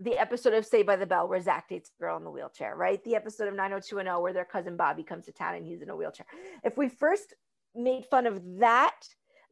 the 0.00 0.18
episode 0.18 0.54
of 0.54 0.66
Saved 0.66 0.86
by 0.86 0.96
the 0.96 1.06
Bell 1.06 1.28
where 1.28 1.40
Zach 1.40 1.68
dates 1.68 1.90
a 1.96 2.02
girl 2.02 2.16
in 2.16 2.24
the 2.24 2.30
wheelchair, 2.30 2.74
right? 2.74 3.02
The 3.04 3.14
episode 3.14 3.48
of 3.48 3.54
90210 3.54 4.20
where 4.20 4.32
their 4.32 4.44
cousin 4.44 4.76
Bobby 4.76 5.04
comes 5.04 5.26
to 5.26 5.32
town 5.32 5.54
and 5.54 5.64
he's 5.64 5.82
in 5.82 5.90
a 5.90 5.96
wheelchair. 5.96 6.26
If 6.64 6.76
we 6.76 6.88
first 6.88 7.34
made 7.74 8.06
fun 8.06 8.26
of 8.26 8.40
that, 8.58 8.96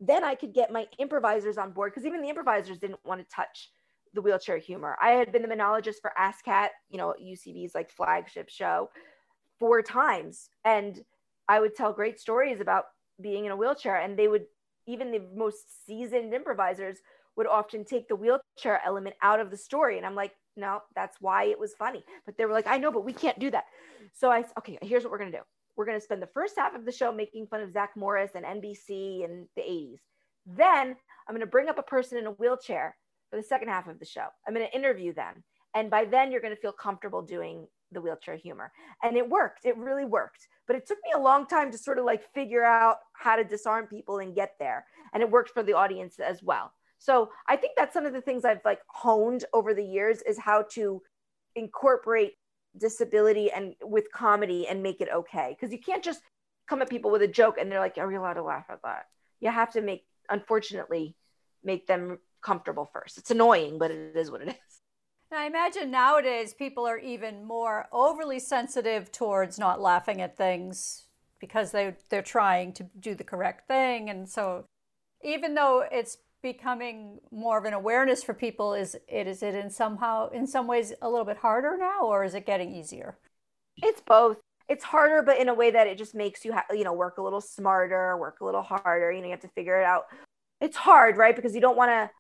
then 0.01 0.25
I 0.25 0.35
could 0.35 0.53
get 0.53 0.73
my 0.73 0.87
improvisers 0.99 1.59
on 1.59 1.73
board 1.73 1.93
because 1.93 2.07
even 2.07 2.23
the 2.23 2.29
improvisers 2.29 2.79
didn't 2.79 2.99
want 3.05 3.21
to 3.21 3.35
touch 3.35 3.71
the 4.15 4.23
wheelchair 4.23 4.59
humor. 4.59 4.97
I 5.01 5.11
had 5.11 5.33
been 5.33 5.43
the 5.43 5.49
monologist 5.49 6.01
for 6.01 6.13
ASSSSCAT, 6.19 6.69
you 6.89 6.99
know, 6.99 7.15
UCB's 7.23 7.75
like 7.75 7.91
flagship 7.91 8.49
show, 8.49 8.91
four 9.59 9.83
times. 9.83 10.49
And 10.65 11.03
I 11.49 11.61
would 11.61 11.77
tell 11.77 11.93
great 11.93 12.21
stories 12.21 12.61
about 12.61 12.85
being 13.21 13.45
in 13.45 13.53
a 13.53 13.57
wheelchair. 13.57 13.97
And 13.97 14.19
they 14.19 14.29
would, 14.29 14.47
even 14.87 15.13
the 15.13 15.23
most 15.35 15.87
seasoned 15.87 16.35
improvisers 16.35 16.99
would 17.37 17.47
often 17.47 17.85
take 17.85 18.09
the 18.09 18.17
wheelchair 18.17 18.81
element 18.85 19.15
out 19.23 19.41
of 19.41 19.51
the 19.51 19.57
story. 19.57 19.97
And 19.97 20.07
I'm 20.07 20.17
like, 20.17 20.33
no, 20.57 20.81
that's 20.95 21.17
why 21.21 21.45
it 21.45 21.59
was 21.59 21.75
funny. 21.75 22.05
But 22.27 22.37
they 22.37 22.45
were 22.45 22.53
like, 22.53 22.67
I 22.67 22.79
know, 22.79 22.91
but 22.91 23.05
we 23.05 23.13
can't 23.13 23.39
do 23.39 23.51
that. 23.53 23.65
So 24.13 24.31
I, 24.31 24.45
okay, 24.59 24.79
here's 24.83 25.05
what 25.05 25.13
we're 25.13 25.19
going 25.19 25.33
to 25.33 25.39
do. 25.39 25.45
We're 25.77 25.87
going 25.87 25.99
to 25.99 26.05
spend 26.05 26.21
the 26.21 26.27
first 26.27 26.55
half 26.59 26.75
of 26.75 26.85
the 26.85 26.93
show 26.93 27.13
making 27.13 27.47
fun 27.47 27.61
of 27.61 27.73
Zach 27.73 27.91
Morris 27.97 28.33
and 28.35 28.45
NBC 28.45 29.25
in 29.25 29.47
the 29.57 29.63
80s. 29.63 30.01
Then 30.47 30.97
I'm 31.29 31.35
going 31.35 31.41
to 31.41 31.47
bring 31.47 31.69
up 31.69 31.79
a 31.79 31.83
person 31.83 32.19
in 32.19 32.27
a 32.27 32.33
wheelchair 32.33 32.97
for 33.31 33.37
the 33.37 33.43
second 33.43 33.69
half 33.69 33.89
of 33.89 33.99
the 33.99 34.05
show. 34.05 34.27
I'm 34.47 34.55
going 34.55 34.67
to 34.67 34.77
interview 34.77 35.15
them. 35.15 35.45
And 35.75 35.89
by 35.89 36.05
then, 36.05 36.33
you're 36.33 36.41
going 36.41 36.55
to 36.55 36.61
feel 36.61 36.73
comfortable 36.73 37.23
doing 37.23 37.67
the 37.93 38.01
wheelchair 38.01 38.37
humor. 38.37 38.73
And 39.03 39.17
it 39.17 39.29
worked. 39.29 39.65
It 39.65 39.77
really 39.77 40.05
worked. 40.05 40.49
But 40.67 40.77
it 40.77 40.87
took 40.87 40.99
me 41.05 41.13
a 41.15 41.21
long 41.21 41.47
time 41.47 41.71
to 41.73 41.79
sort 41.79 41.99
of 41.99 42.05
like 42.05 42.23
figure 42.35 42.65
out 42.65 42.97
how 43.13 43.37
to 43.37 43.45
disarm 43.45 43.87
people 43.87 44.19
and 44.19 44.35
get 44.35 44.55
there. 44.59 44.85
And 45.13 45.23
it 45.23 45.31
worked 45.31 45.51
for 45.51 45.63
the 45.63 45.75
audience 45.75 46.19
as 46.19 46.43
well. 46.43 46.73
So 46.99 47.31
I 47.49 47.57
think 47.57 47.73
that's 47.77 47.95
some 47.95 48.05
of 48.05 48.13
the 48.13 48.21
things 48.21 48.45
I've 48.45 48.61
like 48.65 48.81
honed 48.89 49.45
over 49.53 49.75
the 49.75 49.85
years 49.85 50.23
is 50.23 50.39
how 50.39 50.67
to 50.73 51.03
incorporate 51.57 52.35
disability 52.77 53.51
and 53.51 53.75
with 53.83 54.13
comedy 54.13 54.69
and 54.69 54.83
make 54.83 55.01
it 55.01 55.09
okay. 55.13 55.57
Because 55.59 55.73
you 55.73 55.81
can't 55.81 56.05
just 56.05 56.21
come 56.69 56.83
at 56.83 56.91
people 56.91 57.11
with 57.11 57.23
a 57.23 57.29
joke 57.29 57.57
and 57.59 57.71
they're 57.71 57.81
like, 57.81 57.95
oh, 57.97 58.03
are 58.03 58.09
we 58.09 58.17
allowed 58.17 58.35
to 58.35 58.43
laugh 58.43 58.67
at 58.69 58.83
that? 58.85 59.07
You 59.41 59.51
have 59.51 59.73
to 59.73 59.81
make, 59.81 60.05
unfortunately, 60.29 61.17
make 61.65 61.87
them 61.87 62.19
comfortable 62.43 62.91
first. 62.93 63.19
It's 63.19 63.31
annoying, 63.31 63.79
but 63.79 63.91
it 63.91 64.17
is 64.17 64.31
what 64.31 64.43
it 64.43 64.49
is. 64.49 64.81
I 65.33 65.47
imagine 65.47 65.91
nowadays 65.91 66.55
people 66.55 66.87
are 66.87 66.99
even 66.99 67.45
more 67.45 67.87
overly 67.93 68.41
sensitive 68.41 69.13
towards 69.13 69.59
not 69.59 69.81
laughing 69.81 70.21
at 70.21 70.37
things 70.37 71.05
because 71.39 71.71
they 71.71 71.95
they're 72.09 72.21
trying 72.21 72.73
to 72.75 72.85
do 72.99 73.15
the 73.15 73.23
correct 73.25 73.69
thing 73.69 74.11
and 74.11 74.29
so 74.29 74.65
even 75.23 75.55
though 75.55 75.85
it's 75.91 76.19
becoming 76.43 77.19
more 77.31 77.59
of 77.59 77.65
an 77.65 77.75
awareness 77.75 78.23
for 78.23 78.35
people? 78.35 78.75
Is 78.75 78.97
it 79.09 79.27
is 79.27 79.43
it 79.43 79.55
in 79.55 79.71
somehow 79.71 80.31
in 80.31 80.47
some 80.47 80.67
ways 80.67 80.93
a 81.03 81.09
little 81.09 81.25
bit 81.25 81.39
harder 81.39 81.77
now, 81.79 82.03
or 82.03 82.25
is 82.25 82.35
it 82.35 82.47
getting 82.47 82.75
easier? 82.75 83.19
It's 83.77 84.01
both. 84.01 84.39
It's 84.69 84.85
harder, 84.85 85.23
but 85.23 85.39
in 85.39 85.49
a 85.49 85.55
way 85.55 85.73
that 85.73 85.89
it 85.89 85.99
just 85.99 86.15
makes 86.15 86.45
you, 86.45 86.53
ha- 86.53 86.65
you 86.71 86.85
know, 86.85 86.93
work 86.93 87.19
a 87.19 87.23
little 87.23 87.41
smarter, 87.41 88.17
work 88.17 88.41
a 88.41 88.45
little 88.45 88.63
harder. 88.63 89.11
You 89.11 89.21
know, 89.21 89.27
you 89.27 89.33
have 89.33 89.41
to 89.41 89.49
figure 89.49 89.81
it 89.81 89.85
out. 89.85 90.05
It's 90.61 90.77
hard, 90.77 91.17
right? 91.17 91.35
Because 91.35 91.55
you 91.57 91.61
don't 91.61 91.77
want 91.77 91.91
to 91.91 92.11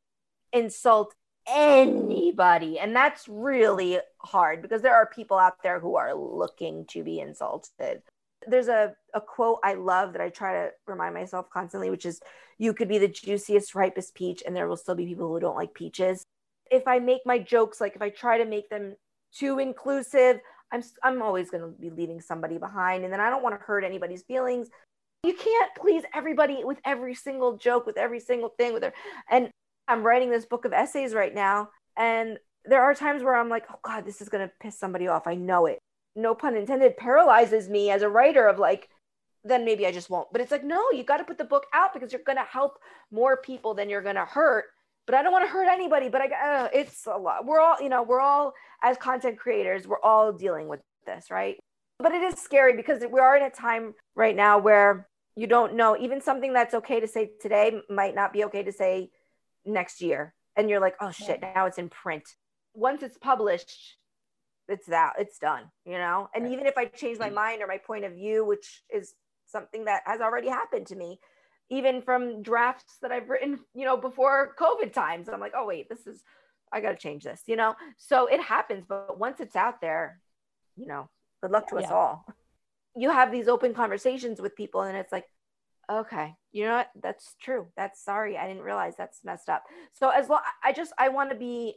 insult 0.52 1.14
anybody. 1.46 2.78
And 2.78 2.94
that's 2.94 3.28
really 3.28 3.98
hard 4.18 4.62
because 4.62 4.82
there 4.82 4.94
are 4.94 5.06
people 5.06 5.38
out 5.38 5.62
there 5.62 5.80
who 5.80 5.96
are 5.96 6.14
looking 6.14 6.84
to 6.86 7.02
be 7.02 7.20
insulted. 7.20 8.02
There's 8.46 8.68
a, 8.68 8.94
a 9.14 9.20
quote 9.20 9.58
I 9.62 9.74
love 9.74 10.12
that 10.12 10.22
I 10.22 10.30
try 10.30 10.52
to 10.54 10.70
remind 10.86 11.14
myself 11.14 11.50
constantly, 11.50 11.90
which 11.90 12.06
is 12.06 12.20
you 12.58 12.72
could 12.72 12.88
be 12.88 12.98
the 12.98 13.08
juiciest, 13.08 13.74
ripest 13.74 14.14
peach, 14.14 14.42
and 14.46 14.54
there 14.54 14.68
will 14.68 14.76
still 14.76 14.94
be 14.94 15.06
people 15.06 15.28
who 15.28 15.40
don't 15.40 15.56
like 15.56 15.74
peaches. 15.74 16.24
If 16.70 16.86
I 16.86 16.98
make 17.00 17.22
my 17.26 17.38
jokes, 17.38 17.80
like 17.80 17.96
if 17.96 18.02
I 18.02 18.10
try 18.10 18.38
to 18.38 18.44
make 18.44 18.70
them 18.70 18.94
too 19.34 19.58
inclusive, 19.58 20.40
I'm, 20.72 20.82
I'm 21.02 21.20
always 21.20 21.50
going 21.50 21.62
to 21.62 21.80
be 21.80 21.90
leaving 21.90 22.20
somebody 22.20 22.58
behind. 22.58 23.04
And 23.04 23.12
then 23.12 23.20
I 23.20 23.28
don't 23.28 23.42
want 23.42 23.58
to 23.58 23.64
hurt 23.64 23.84
anybody's 23.84 24.22
feelings. 24.22 24.68
You 25.24 25.34
can't 25.34 25.70
please 25.76 26.04
everybody 26.14 26.64
with 26.64 26.78
every 26.84 27.14
single 27.14 27.56
joke, 27.56 27.86
with 27.86 27.98
every 27.98 28.20
single 28.20 28.50
thing, 28.50 28.72
with 28.72 28.84
her. 28.84 28.94
and 29.28 29.50
I'm 29.90 30.04
writing 30.04 30.30
this 30.30 30.46
book 30.46 30.64
of 30.64 30.72
essays 30.72 31.14
right 31.14 31.34
now, 31.34 31.70
and 31.96 32.38
there 32.64 32.82
are 32.82 32.94
times 32.94 33.22
where 33.22 33.34
I'm 33.34 33.48
like, 33.48 33.64
oh 33.70 33.78
God, 33.82 34.04
this 34.04 34.20
is 34.20 34.28
going 34.28 34.46
to 34.46 34.52
piss 34.60 34.78
somebody 34.78 35.08
off. 35.08 35.26
I 35.26 35.34
know 35.34 35.66
it. 35.66 35.78
No 36.14 36.34
pun 36.34 36.56
intended, 36.56 36.96
paralyzes 36.96 37.68
me 37.68 37.90
as 37.90 38.02
a 38.02 38.08
writer 38.08 38.46
of 38.46 38.58
like, 38.58 38.88
then 39.44 39.64
maybe 39.64 39.86
I 39.86 39.92
just 39.92 40.10
won't. 40.10 40.28
But 40.32 40.40
it's 40.40 40.50
like, 40.50 40.64
no, 40.64 40.90
you 40.92 41.02
got 41.02 41.16
to 41.16 41.24
put 41.24 41.38
the 41.38 41.44
book 41.44 41.66
out 41.72 41.92
because 41.92 42.12
you're 42.12 42.22
going 42.24 42.38
to 42.38 42.44
help 42.44 42.78
more 43.10 43.38
people 43.38 43.74
than 43.74 43.88
you're 43.88 44.02
going 44.02 44.16
to 44.16 44.24
hurt. 44.24 44.66
But 45.06 45.14
I 45.14 45.22
don't 45.22 45.32
want 45.32 45.44
to 45.44 45.50
hurt 45.50 45.68
anybody. 45.68 46.08
But 46.08 46.20
I, 46.20 46.26
uh, 46.26 46.68
it's 46.72 47.06
a 47.06 47.16
lot. 47.16 47.46
We're 47.46 47.60
all, 47.60 47.80
you 47.80 47.88
know, 47.88 48.02
we're 48.02 48.20
all 48.20 48.52
as 48.82 48.96
content 48.96 49.38
creators, 49.38 49.88
we're 49.88 50.00
all 50.02 50.32
dealing 50.32 50.68
with 50.68 50.80
this, 51.06 51.30
right? 51.30 51.58
But 51.98 52.12
it 52.12 52.22
is 52.22 52.38
scary 52.38 52.76
because 52.76 53.02
we 53.10 53.20
are 53.20 53.36
in 53.36 53.42
a 53.42 53.50
time 53.50 53.94
right 54.14 54.36
now 54.36 54.58
where 54.58 55.08
you 55.36 55.46
don't 55.46 55.74
know. 55.74 55.96
Even 55.98 56.20
something 56.20 56.52
that's 56.52 56.74
okay 56.74 57.00
to 57.00 57.08
say 57.08 57.30
today 57.40 57.80
might 57.88 58.14
not 58.14 58.32
be 58.32 58.44
okay 58.44 58.62
to 58.62 58.72
say 58.72 59.10
next 59.64 60.00
year. 60.00 60.34
And 60.56 60.68
you're 60.68 60.80
like 60.80 60.96
oh 61.00 61.10
shit 61.10 61.40
now 61.40 61.66
it's 61.66 61.78
in 61.78 61.88
print. 61.88 62.24
Once 62.74 63.02
it's 63.02 63.18
published 63.18 63.96
it's 64.68 64.86
that 64.86 65.14
it's 65.18 65.38
done 65.38 65.64
you 65.84 65.98
know? 65.98 66.28
And 66.34 66.46
even 66.52 66.66
if 66.66 66.78
i 66.78 66.84
change 66.84 67.18
my 67.18 67.30
mind 67.30 67.60
or 67.60 67.66
my 67.66 67.78
point 67.78 68.04
of 68.04 68.12
view 68.12 68.44
which 68.44 68.82
is 68.94 69.14
something 69.46 69.86
that 69.86 70.02
has 70.06 70.20
already 70.20 70.48
happened 70.48 70.86
to 70.86 70.96
me 70.96 71.18
even 71.70 72.02
from 72.02 72.42
drafts 72.42 72.98
that 73.02 73.10
i've 73.10 73.28
written 73.28 73.58
you 73.74 73.84
know 73.84 73.96
before 73.96 74.54
covid 74.58 74.92
times 74.92 75.28
i'm 75.28 75.40
like 75.40 75.54
oh 75.56 75.66
wait 75.66 75.88
this 75.88 76.06
is 76.06 76.22
i 76.72 76.80
got 76.80 76.90
to 76.90 76.96
change 76.96 77.24
this 77.24 77.42
you 77.46 77.56
know? 77.56 77.74
So 77.96 78.26
it 78.26 78.40
happens 78.40 78.84
but 78.88 79.18
once 79.18 79.40
it's 79.40 79.56
out 79.56 79.80
there 79.80 80.20
you 80.76 80.86
know 80.86 81.08
good 81.42 81.50
luck 81.50 81.68
to 81.68 81.76
yeah. 81.76 81.86
us 81.86 81.90
all. 81.90 82.26
You 82.96 83.10
have 83.10 83.30
these 83.30 83.48
open 83.48 83.72
conversations 83.74 84.40
with 84.40 84.56
people 84.56 84.82
and 84.82 84.96
it's 84.96 85.12
like 85.12 85.24
okay 85.90 86.34
you 86.52 86.64
know 86.64 86.76
what? 86.76 86.90
That's 87.00 87.36
true. 87.40 87.66
That's 87.76 88.04
sorry 88.04 88.36
i 88.36 88.46
didn't 88.46 88.62
realize 88.62 88.94
that's 88.96 89.24
messed 89.24 89.48
up. 89.48 89.64
So 89.92 90.10
as 90.10 90.28
long 90.28 90.40
i 90.62 90.72
just 90.72 90.92
i 90.98 91.08
want 91.08 91.30
to 91.30 91.36
be 91.36 91.74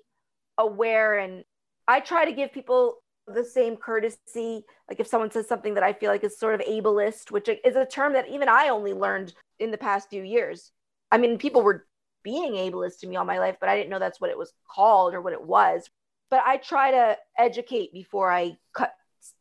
aware 0.57 1.17
and 1.19 1.43
i 1.87 1.99
try 1.99 2.25
to 2.25 2.31
give 2.31 2.51
people 2.51 2.97
the 3.27 3.43
same 3.43 3.77
courtesy. 3.77 4.65
Like 4.89 4.99
if 4.99 5.07
someone 5.07 5.31
says 5.31 5.47
something 5.47 5.75
that 5.75 5.83
i 5.83 5.93
feel 5.93 6.11
like 6.11 6.23
is 6.23 6.37
sort 6.37 6.55
of 6.55 6.67
ableist 6.67 7.31
which 7.31 7.49
is 7.63 7.75
a 7.75 7.85
term 7.85 8.13
that 8.13 8.29
even 8.29 8.49
i 8.49 8.69
only 8.69 8.93
learned 8.93 9.33
in 9.59 9.71
the 9.71 9.77
past 9.77 10.09
few 10.09 10.23
years. 10.23 10.71
I 11.11 11.17
mean 11.17 11.37
people 11.37 11.61
were 11.61 11.85
being 12.23 12.53
ableist 12.53 12.99
to 12.99 13.07
me 13.07 13.15
all 13.15 13.25
my 13.25 13.39
life 13.39 13.57
but 13.59 13.69
i 13.69 13.75
didn't 13.75 13.89
know 13.89 13.99
that's 13.99 14.21
what 14.21 14.29
it 14.29 14.37
was 14.37 14.53
called 14.69 15.13
or 15.13 15.21
what 15.21 15.33
it 15.33 15.43
was. 15.43 15.89
But 16.29 16.41
i 16.45 16.57
try 16.57 16.91
to 16.91 17.17
educate 17.37 17.93
before 17.93 18.31
i 18.31 18.57
cut 18.73 18.93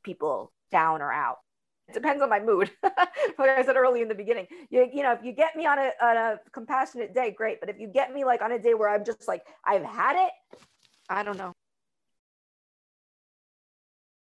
people 0.04 0.52
down 0.70 1.02
or 1.02 1.12
out 1.12 1.38
it 1.88 1.94
depends 1.94 2.22
on 2.22 2.28
my 2.28 2.40
mood. 2.40 2.70
like 2.82 3.50
I 3.50 3.64
said 3.64 3.76
early 3.76 4.02
in 4.02 4.08
the 4.08 4.14
beginning, 4.14 4.46
you, 4.70 4.88
you 4.92 5.02
know, 5.02 5.12
if 5.12 5.20
you 5.22 5.32
get 5.32 5.56
me 5.56 5.66
on 5.66 5.78
a, 5.78 5.90
on 6.00 6.16
a 6.16 6.40
compassionate 6.52 7.14
day, 7.14 7.34
great. 7.36 7.60
But 7.60 7.68
if 7.68 7.78
you 7.78 7.88
get 7.88 8.12
me 8.12 8.24
like 8.24 8.42
on 8.42 8.52
a 8.52 8.58
day 8.58 8.74
where 8.74 8.88
I'm 8.88 9.04
just 9.04 9.28
like, 9.28 9.42
I've 9.66 9.84
had 9.84 10.16
it, 10.16 10.32
I 11.08 11.22
don't 11.22 11.38
know. 11.38 11.52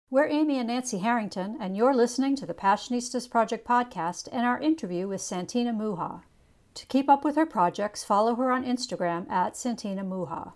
We're 0.10 0.28
Amy 0.28 0.58
and 0.58 0.70
Nancy 0.70 1.00
Harrington, 1.00 1.58
and 1.60 1.76
you're 1.76 1.94
listening 1.94 2.38
to 2.38 2.46
the 2.46 2.54
Passionistas 2.54 3.30
Project 3.30 3.68
podcast 3.68 4.30
and 4.32 4.46
our 4.46 4.58
interview 4.58 5.06
with 5.06 5.20
Santina 5.20 5.74
Muha. 5.74 6.22
To 6.76 6.86
keep 6.86 7.10
up 7.10 7.26
with 7.26 7.36
her 7.36 7.46
projects, 7.46 8.06
follow 8.06 8.36
her 8.36 8.50
on 8.50 8.64
Instagram 8.64 9.30
at 9.30 9.58
Santina 9.58 10.06
Muha. 10.06 10.54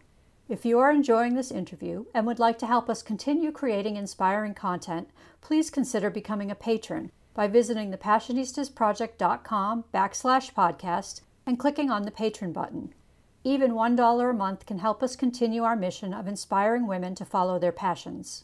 If 0.51 0.65
you 0.65 0.79
are 0.79 0.91
enjoying 0.91 1.35
this 1.35 1.49
interview 1.49 2.03
and 2.13 2.27
would 2.27 2.37
like 2.37 2.59
to 2.59 2.67
help 2.67 2.89
us 2.89 3.01
continue 3.01 3.53
creating 3.53 3.95
inspiring 3.95 4.53
content, 4.53 5.09
please 5.39 5.69
consider 5.69 6.09
becoming 6.09 6.51
a 6.51 6.55
patron 6.55 7.09
by 7.33 7.47
visiting 7.47 7.89
thepassionistasproject.com 7.89 9.85
backslash 9.93 10.53
podcast 10.53 11.21
and 11.45 11.57
clicking 11.57 11.89
on 11.89 12.01
the 12.03 12.11
patron 12.11 12.51
button. 12.51 12.93
Even 13.45 13.71
$1 13.71 14.29
a 14.29 14.33
month 14.33 14.65
can 14.65 14.79
help 14.79 15.01
us 15.01 15.15
continue 15.15 15.63
our 15.63 15.77
mission 15.77 16.13
of 16.13 16.27
inspiring 16.27 16.85
women 16.85 17.15
to 17.15 17.23
follow 17.23 17.57
their 17.57 17.71
passions. 17.71 18.43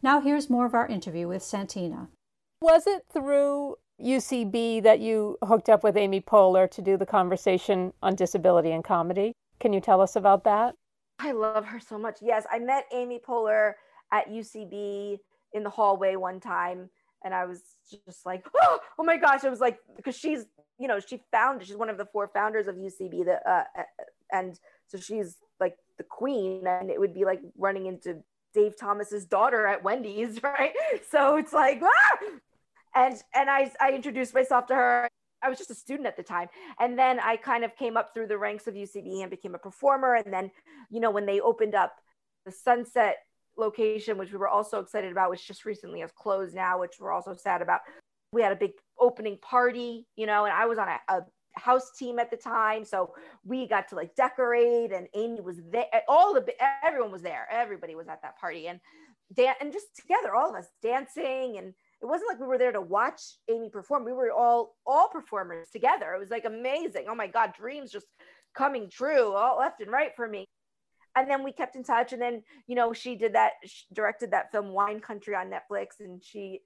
Now 0.00 0.20
here's 0.20 0.48
more 0.48 0.64
of 0.64 0.74
our 0.74 0.86
interview 0.86 1.26
with 1.26 1.42
Santina. 1.42 2.06
Was 2.62 2.86
it 2.86 3.02
through 3.12 3.78
UCB 4.00 4.80
that 4.84 5.00
you 5.00 5.36
hooked 5.42 5.68
up 5.68 5.82
with 5.82 5.96
Amy 5.96 6.20
Poehler 6.20 6.70
to 6.70 6.80
do 6.80 6.96
the 6.96 7.04
conversation 7.04 7.92
on 8.00 8.14
disability 8.14 8.70
and 8.70 8.84
comedy? 8.84 9.32
Can 9.58 9.72
you 9.72 9.80
tell 9.80 10.00
us 10.00 10.14
about 10.14 10.44
that? 10.44 10.76
I 11.18 11.32
love 11.32 11.64
her 11.66 11.80
so 11.80 11.98
much. 11.98 12.18
Yes, 12.22 12.44
I 12.50 12.58
met 12.58 12.84
Amy 12.92 13.20
Poehler 13.26 13.72
at 14.12 14.28
UCB 14.28 15.18
in 15.52 15.62
the 15.62 15.70
hallway 15.70 16.16
one 16.16 16.40
time, 16.40 16.90
and 17.24 17.34
I 17.34 17.44
was 17.44 17.62
just 18.06 18.24
like, 18.24 18.46
oh, 18.62 18.78
oh 18.98 19.04
my 19.04 19.16
gosh! 19.16 19.44
I 19.44 19.48
was 19.48 19.60
like, 19.60 19.78
because 19.96 20.16
she's, 20.16 20.46
you 20.78 20.88
know, 20.88 21.00
she 21.00 21.22
founded, 21.32 21.66
she's 21.66 21.76
one 21.76 21.90
of 21.90 21.98
the 21.98 22.06
four 22.06 22.30
founders 22.32 22.68
of 22.68 22.76
UCB, 22.76 23.24
that, 23.26 23.42
uh, 23.48 23.64
and 24.32 24.58
so 24.86 24.98
she's 24.98 25.36
like 25.60 25.76
the 25.96 26.04
queen, 26.04 26.66
and 26.66 26.90
it 26.90 27.00
would 27.00 27.14
be 27.14 27.24
like 27.24 27.40
running 27.56 27.86
into 27.86 28.22
Dave 28.54 28.76
Thomas's 28.78 29.26
daughter 29.26 29.66
at 29.66 29.82
Wendy's, 29.82 30.42
right? 30.42 30.72
So 31.10 31.36
it's 31.36 31.52
like, 31.52 31.82
ah! 31.82 32.18
and 32.94 33.22
and 33.34 33.50
I 33.50 33.72
I 33.80 33.92
introduced 33.92 34.34
myself 34.34 34.66
to 34.66 34.74
her 34.74 35.08
I 35.42 35.48
was 35.48 35.58
just 35.58 35.70
a 35.70 35.74
student 35.74 36.06
at 36.06 36.16
the 36.16 36.22
time. 36.22 36.48
And 36.80 36.98
then 36.98 37.20
I 37.20 37.36
kind 37.36 37.64
of 37.64 37.76
came 37.76 37.96
up 37.96 38.12
through 38.12 38.26
the 38.26 38.38
ranks 38.38 38.66
of 38.66 38.74
UCB 38.74 39.22
and 39.22 39.30
became 39.30 39.54
a 39.54 39.58
performer. 39.58 40.14
And 40.14 40.32
then, 40.32 40.50
you 40.90 41.00
know, 41.00 41.10
when 41.10 41.26
they 41.26 41.40
opened 41.40 41.74
up 41.74 41.94
the 42.44 42.52
Sunset 42.52 43.18
location, 43.56 44.18
which 44.18 44.32
we 44.32 44.38
were 44.38 44.48
also 44.48 44.80
excited 44.80 45.12
about, 45.12 45.30
which 45.30 45.46
just 45.46 45.64
recently 45.64 46.00
has 46.00 46.12
closed 46.12 46.54
now, 46.54 46.80
which 46.80 46.96
we're 46.98 47.12
also 47.12 47.34
sad 47.34 47.60
about. 47.60 47.80
We 48.32 48.42
had 48.42 48.52
a 48.52 48.56
big 48.56 48.72
opening 48.98 49.38
party, 49.38 50.06
you 50.16 50.26
know, 50.26 50.44
and 50.44 50.52
I 50.52 50.66
was 50.66 50.78
on 50.78 50.88
a, 50.88 50.98
a 51.08 51.22
house 51.56 51.90
team 51.98 52.18
at 52.18 52.30
the 52.30 52.36
time. 52.36 52.84
So 52.84 53.14
we 53.44 53.66
got 53.66 53.88
to 53.88 53.96
like 53.96 54.14
decorate 54.14 54.92
and 54.92 55.08
Amy 55.14 55.40
was 55.40 55.60
there. 55.70 55.86
All 56.06 56.34
the, 56.34 56.44
everyone 56.84 57.10
was 57.10 57.22
there. 57.22 57.48
Everybody 57.50 57.94
was 57.94 58.08
at 58.08 58.22
that 58.22 58.38
party 58.38 58.68
and 58.68 58.80
dan- 59.34 59.54
and 59.60 59.72
just 59.72 59.96
together, 59.96 60.34
all 60.34 60.50
of 60.50 60.56
us 60.56 60.68
dancing 60.82 61.56
and, 61.58 61.74
it 62.00 62.06
wasn't 62.06 62.30
like 62.30 62.40
we 62.40 62.46
were 62.46 62.58
there 62.58 62.72
to 62.72 62.80
watch 62.80 63.20
Amy 63.50 63.70
perform. 63.70 64.04
We 64.04 64.12
were 64.12 64.32
all 64.32 64.76
all 64.86 65.08
performers 65.08 65.68
together. 65.70 66.14
It 66.14 66.20
was 66.20 66.30
like 66.30 66.44
amazing. 66.44 67.06
Oh 67.08 67.14
my 67.14 67.26
God, 67.26 67.54
dreams 67.54 67.90
just 67.90 68.06
coming 68.54 68.88
true 68.90 69.32
all 69.32 69.58
left 69.58 69.80
and 69.80 69.90
right 69.90 70.12
for 70.16 70.28
me. 70.28 70.46
And 71.16 71.28
then 71.28 71.42
we 71.42 71.52
kept 71.52 71.74
in 71.74 71.82
touch. 71.82 72.12
And 72.12 72.22
then, 72.22 72.42
you 72.66 72.76
know, 72.76 72.92
she 72.92 73.16
did 73.16 73.34
that, 73.34 73.52
she 73.64 73.84
directed 73.92 74.30
that 74.30 74.52
film 74.52 74.68
Wine 74.68 75.00
Country 75.00 75.34
on 75.34 75.50
Netflix. 75.50 75.98
And 76.00 76.22
she 76.22 76.60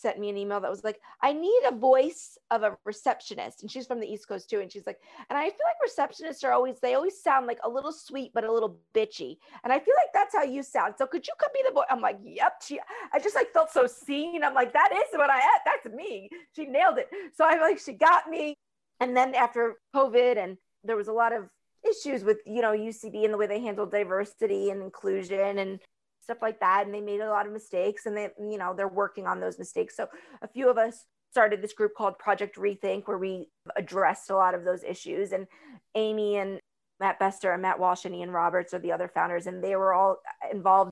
sent 0.00 0.18
me 0.18 0.28
an 0.28 0.36
email 0.36 0.60
that 0.60 0.70
was 0.70 0.84
like, 0.84 1.00
I 1.22 1.32
need 1.32 1.62
a 1.66 1.74
voice 1.74 2.38
of 2.50 2.62
a 2.62 2.76
receptionist. 2.84 3.62
And 3.62 3.70
she's 3.70 3.86
from 3.86 4.00
the 4.00 4.06
East 4.06 4.28
Coast 4.28 4.48
too. 4.48 4.60
And 4.60 4.70
she's 4.70 4.86
like, 4.86 5.00
and 5.28 5.38
I 5.38 5.44
feel 5.44 5.66
like 5.66 6.10
receptionists 6.10 6.44
are 6.44 6.52
always, 6.52 6.78
they 6.80 6.94
always 6.94 7.20
sound 7.20 7.46
like 7.46 7.58
a 7.64 7.68
little 7.68 7.92
sweet, 7.92 8.30
but 8.34 8.44
a 8.44 8.52
little 8.52 8.78
bitchy. 8.94 9.38
And 9.64 9.72
I 9.72 9.78
feel 9.78 9.94
like 9.96 10.12
that's 10.14 10.34
how 10.34 10.44
you 10.44 10.62
sound. 10.62 10.94
So 10.96 11.06
could 11.06 11.26
you 11.26 11.32
come 11.38 11.50
be 11.52 11.62
the 11.66 11.74
voice? 11.74 11.86
I'm 11.90 12.00
like, 12.00 12.18
yep. 12.22 12.62
She, 12.64 12.78
I 13.12 13.18
just 13.18 13.34
like 13.34 13.52
felt 13.52 13.70
so 13.70 13.86
seen. 13.86 14.44
I'm 14.44 14.54
like, 14.54 14.72
that 14.72 14.90
is 14.92 15.18
what 15.18 15.30
I 15.30 15.38
had. 15.38 15.58
That's 15.64 15.94
me. 15.94 16.30
She 16.54 16.66
nailed 16.66 16.98
it. 16.98 17.08
So 17.34 17.44
I'm 17.44 17.60
like, 17.60 17.78
she 17.78 17.92
got 17.92 18.28
me. 18.28 18.56
And 19.00 19.16
then 19.16 19.34
after 19.34 19.76
COVID 19.94 20.36
and 20.36 20.56
there 20.84 20.96
was 20.96 21.08
a 21.08 21.12
lot 21.12 21.32
of 21.32 21.48
issues 21.88 22.24
with, 22.24 22.38
you 22.46 22.62
know, 22.62 22.72
UCB 22.72 23.24
and 23.24 23.32
the 23.32 23.38
way 23.38 23.46
they 23.46 23.60
handled 23.60 23.90
diversity 23.90 24.70
and 24.70 24.82
inclusion 24.82 25.58
and 25.58 25.80
stuff 26.28 26.42
like 26.42 26.60
that 26.60 26.84
and 26.84 26.94
they 26.94 27.00
made 27.00 27.20
a 27.20 27.30
lot 27.30 27.46
of 27.46 27.52
mistakes 27.54 28.04
and 28.04 28.14
they 28.14 28.28
you 28.38 28.58
know 28.58 28.74
they're 28.76 28.86
working 28.86 29.26
on 29.26 29.40
those 29.40 29.58
mistakes 29.58 29.96
so 29.96 30.06
a 30.42 30.48
few 30.48 30.68
of 30.68 30.76
us 30.76 31.06
started 31.30 31.62
this 31.62 31.72
group 31.72 31.92
called 31.96 32.18
project 32.18 32.56
rethink 32.56 33.08
where 33.08 33.16
we 33.16 33.48
addressed 33.76 34.28
a 34.28 34.36
lot 34.36 34.54
of 34.54 34.62
those 34.62 34.84
issues 34.84 35.32
and 35.32 35.46
amy 35.94 36.36
and 36.36 36.60
Matt 37.00 37.18
Besser 37.18 37.52
and 37.52 37.62
matt 37.62 37.78
walsh 37.78 38.04
and 38.04 38.14
ian 38.14 38.30
roberts 38.30 38.74
are 38.74 38.78
the 38.78 38.92
other 38.92 39.08
founders 39.08 39.46
and 39.46 39.64
they 39.64 39.74
were 39.74 39.94
all 39.94 40.18
involved 40.52 40.90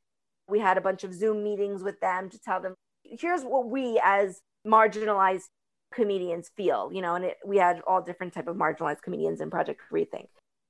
we 0.49 0.59
had 0.59 0.79
a 0.79 0.81
bunch 0.81 1.05
of 1.05 1.13
zoom 1.13 1.45
meetings 1.45 1.83
with 1.83 2.01
them 2.01 2.31
to 2.31 2.39
tell 2.39 2.63
them 2.63 2.75
here's 3.05 3.43
what 3.43 3.69
we 3.69 4.01
as 4.03 4.41
marginalized 4.67 5.49
comedians 5.93 6.51
feel 6.57 6.91
you 6.95 7.03
know 7.03 7.15
and 7.15 7.27
it, 7.27 7.37
we 7.45 7.59
had 7.59 7.83
all 7.87 8.01
different 8.01 8.33
type 8.33 8.49
of 8.49 8.57
marginalized 8.57 9.03
comedians 9.03 9.43
in 9.43 9.51
project 9.51 9.83
rethink 9.93 10.29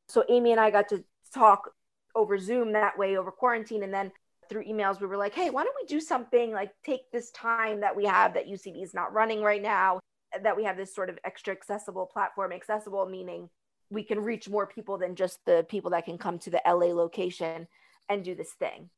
So 0.08 0.24
Amy 0.28 0.50
and 0.50 0.60
I 0.60 0.72
got 0.72 0.88
to 0.88 1.04
talk 1.32 1.70
over 2.16 2.38
Zoom 2.38 2.72
that 2.72 2.98
way 2.98 3.16
over 3.16 3.30
quarantine. 3.30 3.82
And 3.84 3.94
then 3.94 4.10
through 4.48 4.64
emails, 4.64 5.00
we 5.00 5.06
were 5.06 5.16
like, 5.16 5.34
hey, 5.34 5.50
why 5.50 5.64
don't 5.64 5.76
we 5.80 5.86
do 5.86 6.00
something 6.00 6.52
like 6.52 6.70
take 6.84 7.10
this 7.12 7.30
time 7.30 7.80
that 7.80 7.96
we 7.96 8.04
have 8.04 8.34
that 8.34 8.46
UCB 8.46 8.82
is 8.82 8.94
not 8.94 9.12
running 9.12 9.42
right 9.42 9.62
now, 9.62 10.00
uh, 10.34 10.38
that 10.42 10.56
we 10.56 10.64
have 10.64 10.76
this 10.76 10.94
sort 10.94 11.10
of 11.10 11.18
extra 11.24 11.52
accessible 11.52 12.06
platform, 12.06 12.52
accessible 12.52 13.06
meaning 13.06 13.48
we 13.90 14.02
can 14.02 14.20
reach 14.20 14.48
more 14.48 14.66
people 14.66 14.98
than 14.98 15.14
just 15.14 15.38
the 15.46 15.64
people 15.68 15.90
that 15.92 16.04
can 16.04 16.18
come 16.18 16.38
to 16.40 16.50
the 16.50 16.62
LA 16.66 16.86
location 16.86 17.68
and 18.08 18.24
do 18.24 18.34
this 18.34 18.52
thing. 18.58 18.90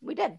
We 0.00 0.14
did. 0.14 0.38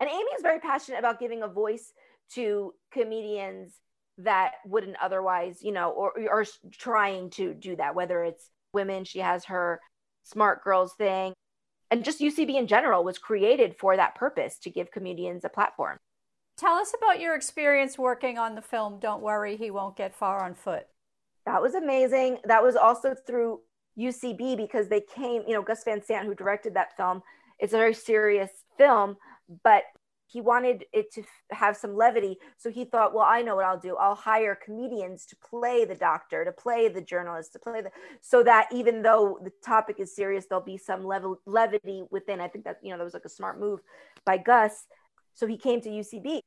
And 0.00 0.08
Amy 0.08 0.30
is 0.36 0.42
very 0.42 0.60
passionate 0.60 0.98
about 0.98 1.20
giving 1.20 1.42
a 1.42 1.48
voice 1.48 1.92
to 2.34 2.74
comedians 2.92 3.74
that 4.18 4.54
wouldn't 4.66 4.96
otherwise, 5.00 5.62
you 5.62 5.72
know, 5.72 5.90
or 5.90 6.12
are 6.30 6.44
trying 6.72 7.30
to 7.30 7.54
do 7.54 7.76
that, 7.76 7.94
whether 7.94 8.24
it's 8.24 8.50
women, 8.72 9.04
she 9.04 9.20
has 9.20 9.44
her 9.46 9.80
smart 10.24 10.62
girls 10.62 10.94
thing, 10.98 11.32
and 11.90 12.04
just 12.04 12.20
UCB 12.20 12.56
in 12.56 12.66
general 12.66 13.04
was 13.04 13.18
created 13.18 13.76
for 13.78 13.96
that 13.96 14.14
purpose 14.14 14.58
to 14.58 14.70
give 14.70 14.90
comedians 14.90 15.44
a 15.44 15.48
platform. 15.48 15.98
Tell 16.56 16.74
us 16.74 16.92
about 16.96 17.20
your 17.20 17.34
experience 17.34 17.96
working 17.96 18.36
on 18.36 18.54
the 18.54 18.62
film 18.62 18.98
Don't 18.98 19.22
Worry, 19.22 19.56
He 19.56 19.70
Won't 19.70 19.96
Get 19.96 20.14
Far 20.14 20.44
on 20.44 20.54
Foot. 20.54 20.86
That 21.46 21.62
was 21.62 21.74
amazing. 21.74 22.38
That 22.44 22.62
was 22.62 22.76
also 22.76 23.14
through 23.14 23.60
UCB 23.98 24.56
because 24.56 24.88
they 24.88 25.00
came, 25.00 25.42
you 25.46 25.54
know, 25.54 25.62
Gus 25.62 25.84
Van 25.84 26.02
Sant, 26.02 26.26
who 26.26 26.34
directed 26.34 26.74
that 26.74 26.96
film, 26.96 27.22
it's 27.58 27.72
a 27.72 27.76
very 27.76 27.94
serious 27.94 28.50
film, 28.76 29.16
but 29.64 29.84
he 30.30 30.42
wanted 30.42 30.84
it 30.92 31.12
to 31.14 31.22
have 31.50 31.76
some 31.76 31.96
levity. 31.96 32.36
So 32.58 32.70
he 32.70 32.84
thought, 32.84 33.14
well, 33.14 33.24
I 33.24 33.40
know 33.40 33.56
what 33.56 33.64
I'll 33.64 33.78
do. 33.78 33.96
I'll 33.96 34.14
hire 34.14 34.54
comedians 34.54 35.24
to 35.26 35.36
play 35.36 35.86
the 35.86 35.94
doctor, 35.94 36.44
to 36.44 36.52
play 36.52 36.88
the 36.88 37.00
journalist, 37.00 37.54
to 37.54 37.58
play 37.58 37.80
the, 37.80 37.90
so 38.20 38.42
that 38.42 38.68
even 38.70 39.02
though 39.02 39.38
the 39.42 39.52
topic 39.64 39.96
is 39.98 40.14
serious, 40.14 40.44
there'll 40.46 40.62
be 40.62 40.76
some 40.76 41.02
level 41.02 41.40
levity 41.46 42.04
within. 42.10 42.40
I 42.40 42.48
think 42.48 42.66
that, 42.66 42.78
you 42.82 42.90
know, 42.90 42.98
that 42.98 43.04
was 43.04 43.14
like 43.14 43.24
a 43.24 43.30
smart 43.30 43.58
move 43.58 43.80
by 44.26 44.36
Gus. 44.36 44.84
So 45.32 45.46
he 45.46 45.56
came 45.56 45.80
to 45.80 45.88
UCB. 45.88 46.40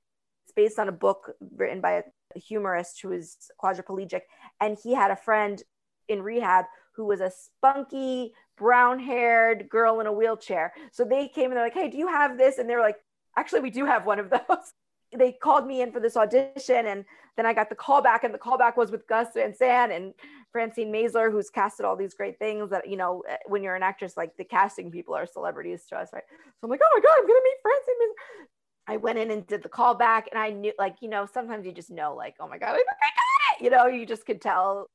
It's 0.44 0.54
based 0.56 0.78
on 0.78 0.88
a 0.88 0.94
book 0.94 1.32
written 1.56 1.82
by 1.82 2.04
a 2.36 2.40
humorist 2.40 3.02
who 3.02 3.12
is 3.12 3.36
quadriplegic. 3.62 4.22
And 4.60 4.78
he 4.82 4.94
had 4.94 5.10
a 5.10 5.16
friend 5.16 5.62
in 6.08 6.22
rehab 6.22 6.66
who 6.96 7.06
was 7.06 7.22
a 7.22 7.32
spunky, 7.32 8.34
brown 8.58 9.00
haired 9.00 9.70
girl 9.70 10.02
in 10.02 10.08
a 10.08 10.14
wheelchair. 10.14 10.74
So 10.92 11.04
they 11.04 11.28
came 11.28 11.46
and 11.46 11.54
they're 11.54 11.64
like, 11.64 11.74
hey, 11.74 11.90
do 11.90 11.98
you 11.98 12.08
have 12.08 12.38
this? 12.38 12.60
And 12.60 12.70
they're 12.70 12.82
like, 12.82 12.98
actually, 13.38 13.62
we 13.62 13.70
do 13.70 13.86
have 13.86 14.06
one 14.06 14.20
of 14.20 14.30
those. 14.30 14.74
they 15.18 15.32
called 15.32 15.68
me 15.68 15.82
in 15.82 15.92
for 15.92 16.00
this 16.00 16.16
audition 16.16 16.86
and 16.88 17.06
then 17.38 17.46
I 17.46 17.54
got 17.54 17.70
the 17.70 17.76
call 17.76 18.02
back 18.02 18.24
and 18.24 18.34
the 18.34 18.38
callback 18.38 18.78
was 18.78 18.92
with 18.92 19.08
Gus 19.08 19.28
Van 19.34 19.54
Sant 19.54 19.92
and 19.92 20.14
Francine 20.52 20.92
Maisler, 20.92 21.32
who's 21.32 21.50
casted 21.50 21.86
all 21.86 21.96
these 21.96 22.14
great 22.14 22.40
things 22.40 22.70
that, 22.72 22.90
you 22.90 22.98
know, 22.98 23.24
eh, 23.28 23.38
when 23.48 23.64
you're 23.64 23.76
an 23.76 23.84
actress, 23.84 24.18
like 24.18 24.36
the 24.38 24.44
casting 24.44 24.92
people 24.92 25.16
are 25.16 25.26
celebrities 25.26 25.86
to 25.90 25.98
us, 25.98 26.10
right? 26.14 26.24
So 26.30 26.66
I'm 26.66 26.70
like, 26.70 26.82
oh 26.84 26.92
my 26.94 27.02
God, 27.02 27.16
I'm 27.18 27.28
going 27.28 27.40
to 27.40 27.44
meet 27.44 27.58
Francine 27.62 27.96
Maisler. 27.96 28.48
I 28.88 28.98
went 28.98 29.20
in 29.20 29.32
and 29.32 29.48
did 29.48 29.64
the 29.64 29.70
callback 29.70 30.24
and 30.32 30.40
I 30.40 30.50
knew 30.50 30.74
like, 30.78 30.98
you 31.02 31.10
know, 31.10 31.26
sometimes 31.32 31.66
you 31.66 31.72
just 31.72 31.90
know 31.90 32.16
like, 32.16 32.36
oh 32.40 32.48
my 32.48 32.58
God, 32.58 32.70
I 32.70 32.74
got 32.74 32.80
it. 32.80 33.64
You 33.64 33.70
know, 33.70 33.88
you 33.88 34.06
just 34.06 34.26
could 34.26 34.42
tell. 34.42 34.88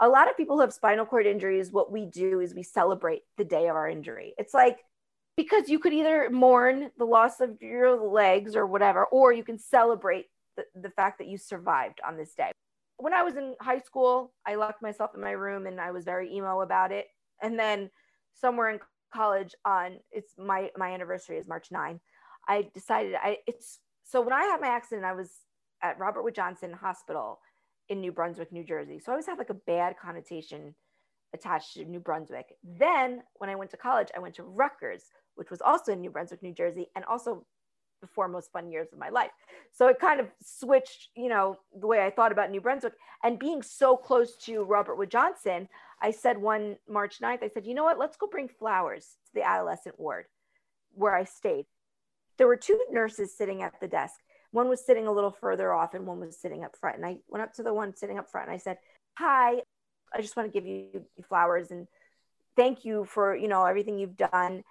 A 0.00 0.08
lot 0.08 0.28
of 0.28 0.36
people 0.36 0.56
who 0.56 0.62
have 0.62 0.72
spinal 0.72 1.06
cord 1.06 1.26
injuries, 1.26 1.70
what 1.70 1.92
we 1.92 2.06
do 2.06 2.40
is 2.40 2.52
we 2.52 2.64
celebrate 2.64 3.22
the 3.36 3.44
day 3.44 3.68
of 3.68 3.76
our 3.76 3.88
injury. 3.88 4.34
It's 4.38 4.52
like 4.52 4.78
because 5.36 5.68
you 5.68 5.78
could 5.78 5.92
either 5.92 6.28
mourn 6.30 6.90
the 6.98 7.04
loss 7.04 7.40
of 7.40 7.60
your 7.60 7.96
legs 7.96 8.54
or 8.54 8.66
whatever, 8.66 9.04
or 9.06 9.32
you 9.32 9.44
can 9.44 9.58
celebrate 9.58 10.26
the, 10.56 10.64
the 10.80 10.90
fact 10.90 11.18
that 11.18 11.28
you 11.28 11.36
survived 11.38 12.00
on 12.06 12.16
this 12.16 12.34
day. 12.34 12.52
When 12.96 13.12
I 13.12 13.22
was 13.22 13.36
in 13.36 13.54
high 13.60 13.80
school, 13.80 14.32
I 14.46 14.54
locked 14.54 14.82
myself 14.82 15.10
in 15.14 15.20
my 15.20 15.32
room 15.32 15.66
and 15.66 15.80
I 15.80 15.90
was 15.90 16.04
very 16.04 16.32
emo 16.32 16.60
about 16.60 16.92
it. 16.92 17.06
And 17.42 17.58
then 17.58 17.90
somewhere 18.34 18.70
in 18.70 18.78
college 19.12 19.54
on 19.64 19.98
it's 20.10 20.34
my 20.38 20.70
my 20.76 20.92
anniversary 20.92 21.38
is 21.38 21.48
March 21.48 21.68
9. 21.70 22.00
I 22.48 22.68
decided 22.74 23.14
I 23.14 23.38
it's 23.46 23.80
so 24.04 24.20
when 24.20 24.32
I 24.32 24.44
had 24.44 24.60
my 24.60 24.68
accident, 24.68 25.04
I 25.04 25.12
was 25.12 25.30
at 25.82 25.98
Robert 25.98 26.22
Wood 26.22 26.34
Johnson 26.34 26.72
Hospital 26.72 27.40
in 27.88 28.00
New 28.00 28.12
Brunswick, 28.12 28.52
New 28.52 28.64
Jersey. 28.64 28.98
So 28.98 29.10
I 29.10 29.14
always 29.14 29.26
have 29.26 29.38
like 29.38 29.50
a 29.50 29.54
bad 29.54 29.96
connotation 30.00 30.74
attached 31.34 31.74
to 31.74 31.84
New 31.84 32.00
Brunswick. 32.00 32.56
Then 32.62 33.22
when 33.34 33.50
I 33.50 33.56
went 33.56 33.70
to 33.72 33.76
college, 33.76 34.08
I 34.16 34.20
went 34.20 34.34
to 34.36 34.44
Rutgers, 34.44 35.04
which 35.36 35.50
was 35.50 35.60
also 35.60 35.92
in 35.92 36.00
New 36.00 36.10
Brunswick, 36.10 36.42
New 36.42 36.52
Jersey, 36.52 36.88
and 36.94 37.04
also 37.04 37.44
the 38.00 38.06
four 38.06 38.28
most 38.28 38.52
fun 38.52 38.70
years 38.70 38.88
of 38.92 38.98
my 38.98 39.08
life. 39.08 39.30
So 39.72 39.88
it 39.88 39.98
kind 39.98 40.20
of 40.20 40.28
switched, 40.42 41.08
you 41.16 41.28
know, 41.28 41.58
the 41.78 41.86
way 41.86 42.04
I 42.04 42.10
thought 42.10 42.32
about 42.32 42.50
New 42.50 42.60
Brunswick. 42.60 42.94
And 43.22 43.38
being 43.38 43.62
so 43.62 43.96
close 43.96 44.36
to 44.44 44.62
Robert 44.64 44.96
Wood 44.96 45.10
Johnson, 45.10 45.68
I 46.00 46.10
said 46.10 46.38
one 46.38 46.76
March 46.88 47.20
9th, 47.20 47.42
I 47.42 47.48
said, 47.48 47.66
you 47.66 47.74
know 47.74 47.84
what, 47.84 47.98
let's 47.98 48.16
go 48.16 48.26
bring 48.26 48.48
flowers 48.48 49.16
to 49.26 49.34
the 49.34 49.46
adolescent 49.46 49.98
ward 49.98 50.26
where 50.92 51.14
I 51.14 51.24
stayed. 51.24 51.66
There 52.36 52.46
were 52.46 52.56
two 52.56 52.78
nurses 52.90 53.36
sitting 53.36 53.62
at 53.62 53.80
the 53.80 53.88
desk. 53.88 54.14
One 54.50 54.68
was 54.68 54.84
sitting 54.84 55.06
a 55.06 55.12
little 55.12 55.32
further 55.32 55.72
off 55.72 55.94
and 55.94 56.06
one 56.06 56.20
was 56.20 56.38
sitting 56.38 56.62
up 56.62 56.76
front. 56.76 56.96
And 56.96 57.06
I 57.06 57.16
went 57.28 57.42
up 57.42 57.54
to 57.54 57.62
the 57.62 57.74
one 57.74 57.96
sitting 57.96 58.18
up 58.18 58.30
front 58.30 58.48
and 58.48 58.54
I 58.54 58.58
said, 58.58 58.78
Hi, 59.16 59.62
I 60.12 60.20
just 60.20 60.36
want 60.36 60.52
to 60.52 60.60
give 60.60 60.66
you 60.66 61.04
flowers 61.28 61.70
and 61.70 61.86
thank 62.56 62.84
you 62.84 63.04
for, 63.04 63.34
you 63.34 63.48
know, 63.48 63.64
everything 63.64 63.98
you've 63.98 64.16
done 64.16 64.62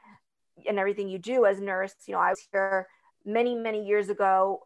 and 0.67 0.79
everything 0.79 1.09
you 1.09 1.19
do 1.19 1.45
as 1.45 1.59
nurse. 1.59 1.93
You 2.07 2.13
know, 2.13 2.19
I 2.19 2.29
was 2.29 2.47
here 2.51 2.87
many, 3.25 3.55
many 3.55 3.85
years 3.85 4.09
ago. 4.09 4.61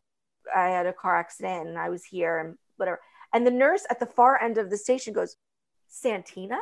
I 0.55 0.69
had 0.69 0.85
a 0.85 0.93
car 0.93 1.17
accident 1.17 1.69
and 1.69 1.77
I 1.77 1.89
was 1.89 2.05
here 2.05 2.39
and 2.39 2.55
whatever. 2.77 2.99
And 3.33 3.45
the 3.45 3.51
nurse 3.51 3.85
at 3.89 3.99
the 3.99 4.05
far 4.05 4.41
end 4.41 4.57
of 4.57 4.69
the 4.69 4.77
station 4.77 5.13
goes, 5.13 5.35
Santina? 5.87 6.57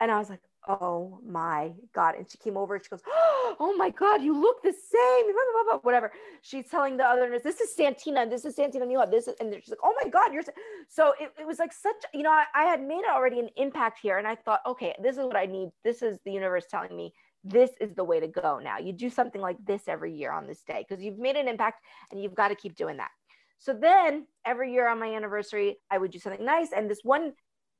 And 0.00 0.10
I 0.10 0.18
was 0.18 0.30
like, 0.30 0.40
oh 0.68 1.20
my 1.26 1.72
God. 1.94 2.14
And 2.16 2.30
she 2.30 2.38
came 2.38 2.56
over 2.56 2.74
and 2.74 2.84
she 2.84 2.88
goes, 2.88 3.02
oh 3.06 3.74
my 3.76 3.90
God, 3.90 4.22
you 4.22 4.38
look 4.38 4.62
the 4.62 4.72
same, 4.72 5.24
blah, 5.24 5.42
blah, 5.52 5.72
blah, 5.72 5.80
whatever. 5.82 6.12
She's 6.42 6.68
telling 6.70 6.96
the 6.96 7.04
other 7.04 7.28
nurse, 7.28 7.42
this 7.42 7.60
is 7.60 7.74
Santina, 7.74 8.28
this 8.28 8.44
is 8.44 8.56
Santina 8.56 8.86
Muha, 8.86 9.10
this 9.10 9.28
is, 9.28 9.34
and 9.40 9.54
she's 9.54 9.68
like, 9.68 9.78
oh 9.82 9.94
my 10.02 10.08
God, 10.08 10.32
you're, 10.32 10.42
so 10.88 11.12
it, 11.20 11.32
it 11.38 11.46
was 11.46 11.58
like 11.58 11.72
such, 11.72 11.96
you 12.14 12.22
know, 12.22 12.30
I, 12.30 12.44
I 12.54 12.64
had 12.64 12.82
made 12.82 13.02
already 13.08 13.38
an 13.40 13.50
impact 13.56 13.98
here. 14.02 14.18
And 14.18 14.26
I 14.26 14.36
thought, 14.36 14.60
okay, 14.66 14.94
this 15.02 15.16
is 15.16 15.24
what 15.24 15.36
I 15.36 15.46
need. 15.46 15.70
This 15.84 16.02
is 16.02 16.18
the 16.24 16.32
universe 16.32 16.64
telling 16.70 16.96
me 16.96 17.12
this 17.44 17.70
is 17.80 17.94
the 17.94 18.04
way 18.04 18.20
to 18.20 18.28
go 18.28 18.58
now. 18.58 18.78
You 18.78 18.92
do 18.92 19.10
something 19.10 19.40
like 19.40 19.56
this 19.64 19.82
every 19.88 20.12
year 20.12 20.32
on 20.32 20.46
this 20.46 20.62
day 20.62 20.84
because 20.86 21.02
you've 21.02 21.18
made 21.18 21.36
an 21.36 21.48
impact 21.48 21.82
and 22.10 22.22
you've 22.22 22.34
got 22.34 22.48
to 22.48 22.54
keep 22.54 22.76
doing 22.76 22.98
that. 22.98 23.10
So 23.58 23.74
then 23.74 24.26
every 24.44 24.72
year 24.72 24.88
on 24.88 24.98
my 24.98 25.14
anniversary, 25.14 25.78
I 25.90 25.98
would 25.98 26.10
do 26.10 26.18
something 26.18 26.44
nice. 26.44 26.72
And 26.74 26.90
this 26.90 27.00
one 27.02 27.32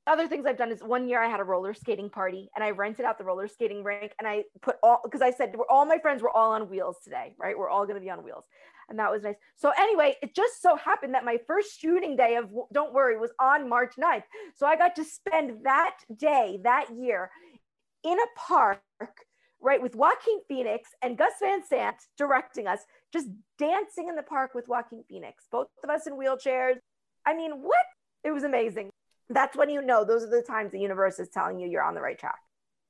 other 0.07 0.27
things 0.27 0.46
I've 0.46 0.57
done 0.57 0.73
is 0.73 0.83
one 0.83 1.09
year 1.09 1.23
I 1.23 1.29
had 1.29 1.40
a 1.40 1.44
roller 1.44 1.75
skating 1.75 2.11
party 2.11 2.49
and 2.55 2.64
I 2.64 2.70
rented 2.70 3.05
out 3.05 3.18
the 3.18 3.25
roller 3.25 3.49
skating 3.49 3.85
rink 3.85 4.12
and 4.18 4.27
I 4.27 4.44
put 4.62 4.77
all 4.83 5.01
because 5.05 5.23
I 5.23 5.31
said 5.31 5.55
all 5.68 5.85
my 5.85 5.99
friends 5.99 6.23
were 6.23 6.35
all 6.35 6.53
on 6.53 6.68
wheels 6.68 6.96
today, 7.05 7.35
right? 7.38 7.57
We're 7.57 7.68
all 7.68 7.85
going 7.85 7.96
to 7.96 8.01
be 8.01 8.11
on 8.11 8.25
wheels. 8.25 8.44
And 8.88 8.99
that 8.99 9.11
was 9.11 9.23
nice. 9.23 9.37
So 9.57 9.73
anyway, 9.79 10.16
it 10.20 10.35
just 10.35 10.61
so 10.61 10.75
happened 10.75 11.14
that 11.14 11.25
my 11.25 11.38
first 11.46 11.79
shooting 11.79 12.16
day 12.16 12.37
of 12.37 12.51
Don't 12.73 12.92
Worry 12.92 13.18
was 13.18 13.31
on 13.38 13.68
March 13.68 13.94
9th. 13.99 14.25
So 14.57 14.66
I 14.66 14.77
got 14.77 14.96
to 14.96 15.05
spend 15.05 15.64
that 15.64 15.96
day, 16.16 16.59
that 16.64 16.87
year 16.90 17.31
in 18.03 18.18
a 18.18 18.38
park 18.38 18.81
right, 19.61 19.81
with 19.81 19.94
Joaquin 19.94 20.40
Phoenix 20.49 20.90
and 21.03 21.16
Gus 21.16 21.33
Van 21.40 21.62
Sant 21.64 21.96
directing 22.16 22.66
us, 22.66 22.81
just 23.12 23.29
dancing 23.59 24.09
in 24.09 24.16
the 24.16 24.23
park 24.23 24.55
with 24.55 24.68
Joaquin 24.68 25.05
Phoenix, 25.09 25.44
both 25.51 25.68
of 25.85 25.90
us 25.90 26.07
in 26.07 26.14
wheelchairs. 26.14 26.77
I 27.27 27.35
mean, 27.35 27.62
what? 27.62 27.85
It 28.25 28.33
was 28.33 28.44
amazing. 28.44 28.90
That's 29.29 29.57
when 29.57 29.70
you 29.70 29.83
know 29.83 30.05
those 30.05 30.25
are 30.25 30.31
the 30.31 30.42
times 30.42 30.73
the 30.73 30.81
universe 30.81 31.18
is 31.18 31.29
telling 31.29 31.59
you 31.59 31.68
you're 31.68 31.83
on 31.83 31.94
the 31.94 32.01
right 32.01 32.18
track. 32.18 32.38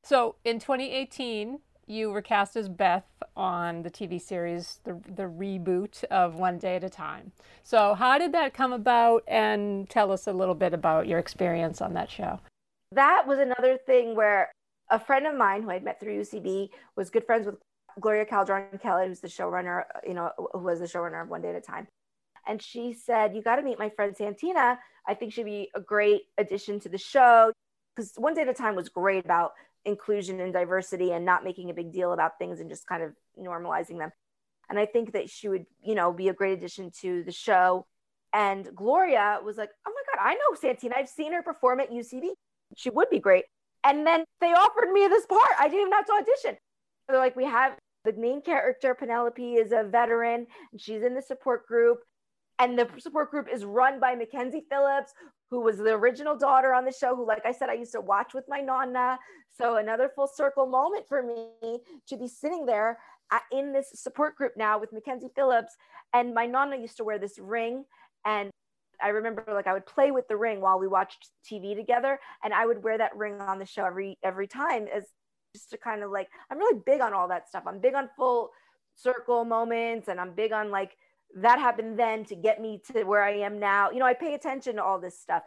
So 0.03 0.37
in 0.45 0.59
2018, 0.59 1.59
you 1.87 2.11
were 2.11 2.23
cast 2.23 2.57
as 2.57 2.69
Beth 2.69 3.05
on 3.37 3.83
the 3.83 3.91
TV 3.91 4.21
series, 4.21 4.81
the, 4.85 4.93
the 5.15 5.25
reboot 5.25 6.05
of 6.05 6.37
One 6.37 6.57
Day 6.57 6.77
at 6.77 6.85
a 6.85 6.89
Time. 6.89 7.33
So, 7.65 7.95
how 7.95 8.17
did 8.17 8.33
that 8.33 8.55
come 8.55 8.73
about? 8.73 9.25
And 9.27 9.91
tell 9.91 10.13
us 10.13 10.27
a 10.27 10.33
little 10.33 10.55
bit 10.55 10.73
about 10.73 11.09
your 11.09 11.19
experience 11.19 11.81
on 11.81 11.95
that 11.95 12.09
show. 12.09 12.41
That 12.93 13.25
was 13.27 13.39
another 13.41 13.77
thing 13.77 14.15
where 14.15 14.51
a 14.91 14.99
friend 14.99 15.27
of 15.27 15.37
mine 15.37 15.63
who 15.63 15.71
I'd 15.71 15.85
met 15.85 16.01
through 16.01 16.21
UCB 16.21 16.71
was 16.97 17.11
good 17.11 17.25
friends 17.25 17.47
with 17.47 17.57
Gloria 17.99 18.25
Calderon 18.25 18.79
Kellett, 18.79 19.09
who's 19.09 19.21
the 19.21 19.29
showrunner, 19.29 19.85
you 20.07 20.15
know, 20.15 20.31
who 20.37 20.59
was 20.59 20.81
the 20.81 20.87
showrunner 20.87 21.23
of 21.23 21.29
One 21.29 21.43
Day 21.43 21.51
at 21.51 21.57
a 21.57 21.61
Time. 21.61 21.87
And 22.47 22.61
she 22.61 22.93
said, 22.93 23.35
You 23.35 23.43
got 23.43 23.57
to 23.57 23.63
meet 23.63 23.79
my 23.79 23.91
friend 23.91 24.17
Santina. 24.17 24.79
I 25.07 25.15
think 25.15 25.33
she'd 25.33 25.45
be 25.45 25.71
a 25.75 25.81
great 25.81 26.23
addition 26.39 26.81
to 26.81 26.89
the 26.89 26.99
show. 26.99 27.53
Because 27.95 28.13
One 28.17 28.35
Day 28.35 28.43
at 28.43 28.49
a 28.49 28.55
Time 28.55 28.75
was 28.75 28.89
great 28.89 29.25
about 29.25 29.53
inclusion 29.85 30.41
and 30.41 30.53
diversity 30.53 31.13
and 31.13 31.25
not 31.25 31.45
making 31.45 31.71
a 31.71 31.75
big 31.75 31.93
deal 31.93 32.13
about 32.13 32.39
things 32.39 32.61
and 32.61 32.69
just 32.69 32.87
kind 32.87 33.03
of 33.03 33.13
normalizing 33.39 33.99
them. 33.99 34.11
And 34.69 34.79
I 34.79 34.87
think 34.87 35.13
that 35.13 35.29
she 35.29 35.49
would, 35.49 35.67
you 35.83 35.95
know, 35.95 36.13
be 36.13 36.29
a 36.29 36.35
great 36.35 36.59
addition 36.59 36.91
to 37.01 37.25
the 37.25 37.33
show. 37.33 37.87
And 38.33 38.69
Gloria 38.75 39.41
was 39.45 39.57
like, 39.57 39.71
Oh 39.87 39.93
my 39.95 40.15
God, 40.15 40.29
I 40.29 40.35
know 40.35 40.57
Santina. 40.61 40.95
I've 40.97 41.09
seen 41.09 41.33
her 41.33 41.43
perform 41.43 41.81
at 41.81 41.91
UCB. 41.91 42.31
She 42.77 42.91
would 42.91 43.11
be 43.11 43.19
great. 43.19 43.45
And 43.85 44.07
then 44.07 44.25
they 44.41 44.53
offered 44.53 44.93
me 44.93 45.07
this 45.09 45.27
part. 45.27 45.55
I 45.59 45.69
didn't 45.69 45.81
even 45.81 45.93
have 45.93 46.07
to 46.07 46.13
audition. 46.13 46.59
They're 47.09 47.19
like, 47.19 47.37
we 47.37 47.47
have 47.47 47.77
the 48.05 48.13
main 48.13 48.43
character, 48.43 48.95
Penelope, 48.95 49.55
is 49.55 49.73
a 49.73 49.85
veteran 49.85 50.47
she's 50.79 51.03
in 51.03 51.15
the 51.15 51.23
support 51.23 51.67
group. 51.67 51.99
And 52.59 52.79
the 52.79 52.89
support 52.99 53.31
group 53.31 53.49
is 53.51 53.65
run 53.65 54.01
by 54.01 54.15
Mackenzie 54.15 54.67
Phillips, 54.71 55.13
who 55.51 55.61
was 55.63 55.79
the 55.79 55.93
original 55.95 56.37
daughter 56.37 56.75
on 56.75 56.85
the 56.85 56.93
show, 56.93 57.17
who, 57.17 57.27
like 57.27 57.47
I 57.47 57.53
said, 57.53 57.71
I 57.71 57.75
used 57.75 57.93
to 57.93 58.03
watch 58.03 58.35
with 58.35 58.45
my 58.49 58.61
nonna. 58.61 59.19
So 59.59 59.79
another 59.79 60.11
full 60.15 60.29
circle 60.29 60.67
moment 60.67 61.07
for 61.09 61.23
me 61.23 61.79
to 62.07 62.17
be 62.19 62.29
sitting 62.29 62.67
there 62.67 62.99
in 63.51 63.73
this 63.73 63.91
support 63.95 64.37
group 64.37 64.53
now 64.57 64.79
with 64.79 64.93
Mackenzie 64.93 65.31
Phillips. 65.35 65.75
And 66.13 66.35
my 66.35 66.45
nonna 66.45 66.77
used 66.77 66.99
to 66.99 67.05
wear 67.05 67.19
this 67.19 67.39
ring. 67.39 67.85
And 68.27 68.51
I 69.03 69.09
remember 69.09 69.45
like 69.49 69.67
I 69.67 69.73
would 69.73 69.87
play 69.87 70.11
with 70.11 70.29
the 70.29 70.37
ring 70.37 70.61
while 70.61 70.79
we 70.79 70.87
watched 70.87 71.29
TV 71.51 71.77
together. 71.77 72.19
And 72.45 72.53
I 72.53 72.67
would 72.67 72.83
wear 72.83 72.99
that 72.99 73.17
ring 73.17 73.41
on 73.41 73.59
the 73.59 73.67
show 73.67 73.85
every 73.85 74.19
every 74.23 74.47
time 74.47 74.87
as 74.95 75.05
just 75.55 75.71
to 75.71 75.79
kind 75.79 76.03
of 76.03 76.11
like 76.11 76.29
I'm 76.51 76.59
really 76.59 76.81
big 76.85 77.01
on 77.01 77.13
all 77.13 77.29
that 77.29 77.49
stuff. 77.49 77.65
I'm 77.67 77.81
big 77.81 77.95
on 77.95 78.09
full 78.17 78.51
circle 78.97 79.45
moments 79.45 80.09
and 80.09 80.21
I'm 80.21 80.35
big 80.35 80.53
on 80.53 80.71
like 80.71 80.97
that 81.37 81.59
happened 81.59 81.99
then 81.99 82.25
to 82.27 82.35
get 82.35 82.61
me 82.61 82.81
to 82.93 83.05
where 83.05 83.23
I 83.23 83.39
am 83.39 83.59
now. 83.59 83.91
You 83.91 83.99
know, 83.99 84.07
I 84.07 84.15
pay 84.15 84.35
attention 84.35 84.77
to 84.77 84.83
all 84.83 85.01
this 85.01 85.19
stuff. 85.19 85.43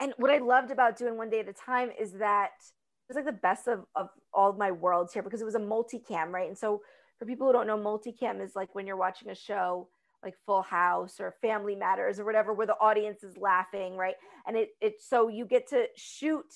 And 0.00 0.14
what 0.16 0.30
I 0.30 0.38
loved 0.38 0.70
about 0.70 0.96
doing 0.96 1.16
one 1.16 1.28
day 1.28 1.40
at 1.40 1.48
a 1.48 1.52
time 1.52 1.90
is 1.98 2.12
that 2.12 2.52
it 2.58 3.14
was 3.14 3.16
like 3.16 3.26
the 3.26 3.32
best 3.32 3.68
of, 3.68 3.84
of 3.94 4.08
all 4.32 4.48
of 4.48 4.56
my 4.56 4.70
worlds 4.70 5.12
here 5.12 5.22
because 5.22 5.42
it 5.42 5.44
was 5.44 5.56
a 5.56 5.60
multicam, 5.60 6.30
right? 6.30 6.48
And 6.48 6.56
so 6.56 6.80
for 7.18 7.26
people 7.26 7.46
who 7.46 7.52
don't 7.52 7.66
know, 7.66 7.76
multicam 7.76 8.42
is 8.42 8.56
like 8.56 8.74
when 8.74 8.86
you're 8.86 8.96
watching 8.96 9.28
a 9.28 9.34
show 9.34 9.88
like 10.22 10.34
Full 10.46 10.62
House 10.62 11.20
or 11.20 11.34
Family 11.40 11.74
Matters 11.74 12.20
or 12.20 12.24
whatever, 12.24 12.52
where 12.52 12.66
the 12.66 12.78
audience 12.80 13.22
is 13.22 13.36
laughing, 13.36 13.96
right? 13.96 14.16
And 14.46 14.56
it 14.56 14.70
it 14.80 14.94
so 15.00 15.28
you 15.28 15.44
get 15.46 15.68
to 15.68 15.86
shoot 15.96 16.46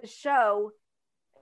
the 0.00 0.06
show 0.06 0.72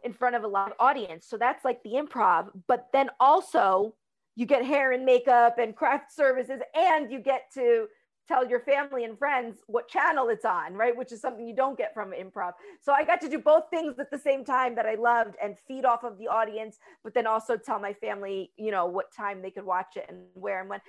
in 0.05 0.13
front 0.13 0.37
of 0.37 0.45
a 0.45 0.49
live 0.49 0.73
audience. 0.79 1.27
So 1.29 1.37
that's 1.37 1.65
like 1.65 1.83
the 1.83 1.93
improv, 1.93 2.49
but 2.67 2.89
then 2.93 3.11
also 3.19 3.95
you 4.37 4.47
get 4.47 4.65
hair 4.65 4.93
and 4.93 5.05
makeup 5.05 5.59
and 5.59 5.77
craft 5.77 6.15
services 6.15 6.61
and 6.75 7.11
you 7.11 7.21
get 7.21 7.43
to 7.55 7.87
tell 8.31 8.47
your 8.47 8.61
family 8.61 9.05
and 9.05 9.19
friends 9.19 9.59
what 9.67 9.89
channel 9.89 10.29
it's 10.29 10.45
on, 10.45 10.75
right? 10.75 10.97
Which 10.97 11.11
is 11.11 11.21
something 11.21 11.47
you 11.47 11.55
don't 11.55 11.77
get 11.77 11.93
from 11.93 12.13
improv. 12.13 12.53
So 12.81 12.93
I 12.93 13.05
got 13.05 13.21
to 13.23 13.29
do 13.29 13.39
both 13.39 13.65
things 13.71 13.99
at 13.99 14.11
the 14.11 14.19
same 14.19 14.45
time 14.45 14.77
that 14.77 14.87
I 14.87 14.95
loved 14.95 15.35
and 15.43 15.57
feed 15.67 15.85
off 15.85 16.05
of 16.05 16.17
the 16.17 16.29
audience, 16.29 16.79
but 17.03 17.13
then 17.13 17.27
also 17.27 17.57
tell 17.57 17.81
my 17.81 17.93
family, 17.95 18.53
you 18.57 18.71
know, 18.71 18.87
what 18.87 19.13
time 19.13 19.43
they 19.43 19.51
could 19.51 19.65
watch 19.65 19.97
it 19.97 20.07
and 20.09 20.19
where 20.35 20.61
and 20.61 20.69
when. 20.69 20.81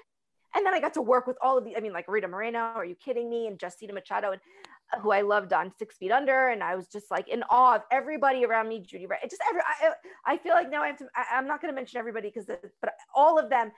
And 0.55 0.65
then 0.65 0.73
I 0.73 0.79
got 0.79 0.93
to 0.95 1.01
work 1.01 1.27
with 1.27 1.37
all 1.41 1.57
of 1.57 1.63
the, 1.63 1.77
I 1.77 1.79
mean, 1.79 1.93
like 1.93 2.07
Rita 2.07 2.27
Moreno, 2.27 2.59
are 2.59 2.85
you 2.85 2.95
kidding 2.95 3.29
me? 3.29 3.47
And 3.47 3.61
Justina 3.61 3.93
Machado. 3.93 4.31
And 4.31 4.41
uh, 4.93 4.99
who 4.99 5.11
I 5.11 5.21
loved 5.21 5.53
on 5.53 5.71
Six 5.77 5.97
Feet 5.97 6.11
Under, 6.11 6.49
and 6.49 6.63
I 6.63 6.75
was 6.75 6.87
just 6.87 7.09
like 7.11 7.27
in 7.27 7.43
awe 7.49 7.75
of 7.75 7.83
everybody 7.91 8.43
around 8.45 8.67
me. 8.67 8.79
Judy, 8.79 9.05
right? 9.05 9.21
Just 9.23 9.41
every. 9.49 9.61
I, 9.61 10.33
I 10.33 10.37
feel 10.37 10.53
like 10.53 10.69
now 10.69 10.81
I 10.83 10.87
have 10.87 10.97
to. 10.97 11.07
I, 11.15 11.37
am 11.37 11.47
not 11.47 11.61
going 11.61 11.71
to 11.71 11.75
mention 11.75 11.97
everybody 11.97 12.29
because, 12.33 12.47
but 12.47 12.93
all 13.15 13.39
of 13.39 13.49
them. 13.49 13.71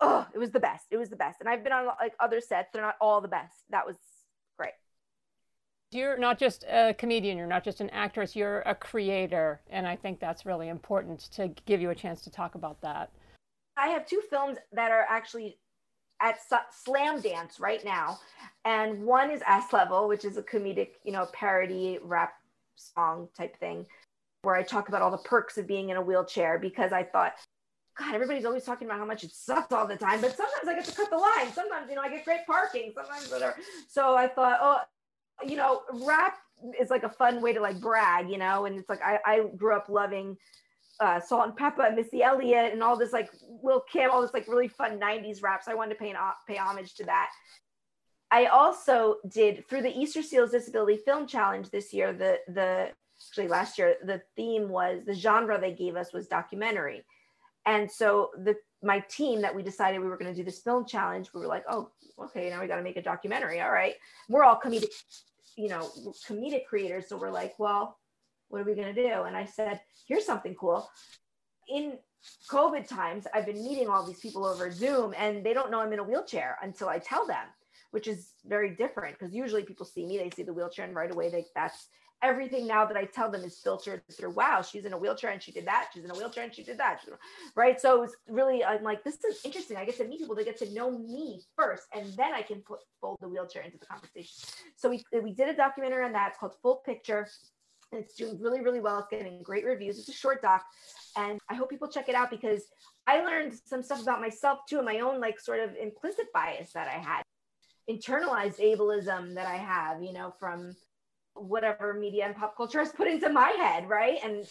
Oh, 0.00 0.26
it 0.34 0.38
was 0.38 0.50
the 0.50 0.60
best. 0.60 0.86
It 0.90 0.96
was 0.96 1.10
the 1.10 1.16
best. 1.16 1.40
And 1.40 1.48
I've 1.48 1.62
been 1.62 1.72
on 1.72 1.86
like 2.00 2.14
other 2.18 2.40
sets. 2.40 2.70
They're 2.72 2.82
not 2.82 2.96
all 3.00 3.20
the 3.20 3.28
best. 3.28 3.54
That 3.70 3.86
was 3.86 3.96
great. 4.58 4.72
You're 5.92 6.18
not 6.18 6.38
just 6.38 6.64
a 6.68 6.94
comedian. 6.94 7.36
You're 7.36 7.46
not 7.46 7.62
just 7.62 7.80
an 7.80 7.90
actress. 7.90 8.34
You're 8.34 8.60
a 8.60 8.74
creator, 8.74 9.60
and 9.70 9.86
I 9.86 9.96
think 9.96 10.18
that's 10.18 10.46
really 10.46 10.68
important 10.68 11.20
to 11.32 11.48
give 11.66 11.80
you 11.80 11.90
a 11.90 11.94
chance 11.94 12.22
to 12.22 12.30
talk 12.30 12.54
about 12.54 12.80
that. 12.80 13.10
I 13.76 13.88
have 13.88 14.06
two 14.06 14.22
films 14.30 14.56
that 14.72 14.90
are 14.90 15.06
actually 15.08 15.58
at 16.24 16.38
Slamdance 16.86 17.60
right 17.60 17.84
now, 17.84 18.18
and 18.64 19.02
one 19.02 19.30
is 19.30 19.42
Ass 19.42 19.72
Level, 19.74 20.08
which 20.08 20.24
is 20.24 20.38
a 20.38 20.42
comedic, 20.42 20.92
you 21.04 21.12
know, 21.12 21.26
parody 21.34 21.98
rap 22.02 22.32
song 22.76 23.28
type 23.36 23.58
thing, 23.60 23.84
where 24.42 24.54
I 24.54 24.62
talk 24.62 24.88
about 24.88 25.02
all 25.02 25.10
the 25.10 25.18
perks 25.18 25.58
of 25.58 25.66
being 25.66 25.90
in 25.90 25.98
a 25.98 26.02
wheelchair 26.02 26.58
because 26.58 26.92
I 26.92 27.02
thought, 27.02 27.34
God, 27.98 28.14
everybody's 28.14 28.46
always 28.46 28.64
talking 28.64 28.88
about 28.88 28.98
how 28.98 29.04
much 29.04 29.22
it 29.22 29.32
sucks 29.32 29.70
all 29.70 29.86
the 29.86 29.96
time, 29.96 30.22
but 30.22 30.34
sometimes 30.34 30.66
I 30.66 30.74
get 30.74 30.86
to 30.86 30.96
cut 30.96 31.10
the 31.10 31.16
line. 31.16 31.52
Sometimes, 31.52 31.90
you 31.90 31.96
know, 31.96 32.02
I 32.02 32.08
get 32.08 32.24
great 32.24 32.46
parking. 32.46 32.92
Sometimes 32.94 33.30
whatever. 33.30 33.56
So 33.88 34.16
I 34.16 34.26
thought, 34.26 34.58
oh, 34.62 34.78
you 35.46 35.56
know, 35.56 35.82
rap 35.92 36.38
is 36.80 36.88
like 36.88 37.02
a 37.02 37.10
fun 37.10 37.42
way 37.42 37.52
to 37.52 37.60
like 37.60 37.80
brag, 37.80 38.30
you 38.30 38.38
know, 38.38 38.64
and 38.64 38.78
it's 38.78 38.88
like 38.88 39.02
I, 39.02 39.18
I 39.26 39.40
grew 39.56 39.76
up 39.76 39.88
loving 39.90 40.38
uh, 41.00 41.20
Salt-N-Pepa 41.20 41.86
and 41.86 41.96
Missy 41.96 42.22
Elliott 42.22 42.72
and 42.72 42.82
all 42.82 42.96
this 42.96 43.12
like 43.12 43.30
Lil 43.62 43.82
Kim, 43.90 44.10
all 44.10 44.22
this 44.22 44.34
like 44.34 44.48
really 44.48 44.68
fun 44.68 45.00
90s 45.00 45.42
raps. 45.42 45.68
I 45.68 45.74
wanted 45.74 45.94
to 45.94 46.00
pay, 46.00 46.10
an, 46.10 46.16
pay 46.46 46.56
homage 46.56 46.94
to 46.96 47.04
that. 47.04 47.30
I 48.30 48.46
also 48.46 49.16
did 49.28 49.68
through 49.68 49.82
the 49.82 49.96
Easter 49.96 50.22
Seals 50.22 50.50
Disability 50.50 51.00
Film 51.04 51.26
Challenge 51.26 51.70
this 51.70 51.92
year. 51.92 52.12
The 52.12 52.38
the 52.48 52.90
actually 53.28 53.46
last 53.46 53.78
year 53.78 53.94
the 54.04 54.22
theme 54.34 54.68
was 54.68 55.02
the 55.06 55.14
genre 55.14 55.60
they 55.60 55.72
gave 55.72 55.94
us 55.94 56.12
was 56.12 56.26
documentary, 56.26 57.04
and 57.64 57.88
so 57.88 58.30
the 58.36 58.56
my 58.82 59.00
team 59.08 59.40
that 59.42 59.54
we 59.54 59.62
decided 59.62 60.00
we 60.00 60.08
were 60.08 60.16
going 60.16 60.32
to 60.32 60.36
do 60.36 60.44
this 60.44 60.60
film 60.60 60.84
challenge. 60.84 61.30
We 61.32 61.40
were 61.40 61.46
like, 61.46 61.64
oh, 61.70 61.90
okay, 62.18 62.50
now 62.50 62.60
we 62.60 62.66
got 62.66 62.76
to 62.76 62.82
make 62.82 62.96
a 62.96 63.02
documentary. 63.02 63.60
All 63.60 63.70
right, 63.70 63.94
we're 64.28 64.42
all 64.42 64.60
comedic, 64.60 64.90
you 65.56 65.68
know, 65.68 65.88
comedic 66.28 66.66
creators, 66.66 67.08
so 67.08 67.16
we're 67.16 67.30
like, 67.30 67.54
well, 67.58 67.98
what 68.48 68.60
are 68.60 68.64
we 68.64 68.74
going 68.74 68.94
to 68.94 69.08
do? 69.08 69.22
And 69.22 69.36
I 69.36 69.46
said, 69.46 69.80
here's 70.06 70.26
something 70.26 70.54
cool. 70.54 70.88
In 71.68 71.98
COVID 72.50 72.88
times, 72.88 73.26
I've 73.34 73.46
been 73.46 73.62
meeting 73.62 73.88
all 73.88 74.06
these 74.06 74.20
people 74.20 74.46
over 74.46 74.70
Zoom, 74.70 75.14
and 75.16 75.44
they 75.44 75.54
don't 75.54 75.70
know 75.70 75.80
I'm 75.80 75.92
in 75.92 75.98
a 75.98 76.04
wheelchair 76.04 76.58
until 76.62 76.88
I 76.88 76.98
tell 76.98 77.26
them 77.26 77.46
which 77.94 78.08
is 78.08 78.32
very 78.44 78.74
different 78.74 79.16
because 79.16 79.32
usually 79.32 79.62
people 79.62 79.86
see 79.86 80.04
me, 80.04 80.18
they 80.18 80.28
see 80.28 80.42
the 80.42 80.52
wheelchair, 80.52 80.84
and 80.84 80.96
right 80.96 81.14
away 81.14 81.30
they 81.30 81.46
that's 81.54 81.86
everything 82.24 82.66
now 82.66 82.84
that 82.84 82.96
I 82.96 83.04
tell 83.04 83.30
them 83.30 83.44
is 83.44 83.58
filtered 83.58 84.02
through, 84.10 84.30
wow, 84.30 84.62
she's 84.62 84.84
in 84.84 84.92
a 84.92 84.98
wheelchair 84.98 85.30
and 85.30 85.42
she 85.42 85.52
did 85.52 85.66
that. 85.66 85.90
She's 85.92 86.04
in 86.04 86.10
a 86.10 86.14
wheelchair 86.14 86.42
and 86.42 86.54
she 86.54 86.64
did 86.64 86.78
that. 86.78 87.00
Right. 87.54 87.80
So 87.80 88.02
it's 88.02 88.16
really, 88.28 88.64
I'm 88.64 88.82
like, 88.82 89.04
this 89.04 89.18
is 89.24 89.44
interesting. 89.44 89.76
I 89.76 89.84
get 89.84 89.96
to 89.98 90.08
meet 90.08 90.20
people, 90.20 90.34
they 90.34 90.44
get 90.44 90.58
to 90.58 90.72
know 90.72 90.90
me 90.98 91.42
first, 91.56 91.82
and 91.94 92.12
then 92.16 92.32
I 92.32 92.42
can 92.42 92.62
put 92.62 92.80
fold 93.00 93.18
the 93.20 93.28
wheelchair 93.28 93.62
into 93.62 93.78
the 93.78 93.86
conversation. 93.86 94.48
So 94.74 94.88
we, 94.88 95.04
we 95.22 95.32
did 95.32 95.48
a 95.48 95.54
documentary 95.54 96.04
on 96.04 96.12
that. 96.12 96.30
It's 96.30 96.38
called 96.38 96.54
Full 96.62 96.82
Picture. 96.86 97.28
And 97.92 98.02
it's 98.02 98.14
doing 98.14 98.40
really, 98.40 98.60
really 98.60 98.80
well. 98.80 98.98
It's 98.98 99.08
getting 99.10 99.42
great 99.42 99.64
reviews. 99.64 99.98
It's 99.98 100.08
a 100.08 100.12
short 100.12 100.42
doc. 100.42 100.64
And 101.16 101.38
I 101.48 101.54
hope 101.54 101.70
people 101.70 101.88
check 101.88 102.08
it 102.08 102.14
out 102.14 102.30
because 102.30 102.62
I 103.06 103.20
learned 103.20 103.54
some 103.66 103.82
stuff 103.82 104.02
about 104.02 104.20
myself 104.20 104.60
too, 104.68 104.78
and 104.78 104.86
my 104.86 105.00
own 105.00 105.20
like 105.20 105.38
sort 105.38 105.60
of 105.60 105.70
implicit 105.80 106.26
bias 106.32 106.72
that 106.72 106.88
I 106.88 106.98
had 106.98 107.22
internalized 107.90 108.60
ableism 108.60 109.34
that 109.34 109.46
I 109.46 109.56
have, 109.56 110.02
you 110.02 110.12
know, 110.12 110.32
from 110.40 110.74
whatever 111.34 111.94
media 111.94 112.24
and 112.24 112.34
pop 112.34 112.56
culture 112.56 112.78
has 112.78 112.92
put 112.92 113.08
into 113.08 113.28
my 113.28 113.50
head, 113.50 113.88
right? 113.88 114.18
And 114.24 114.46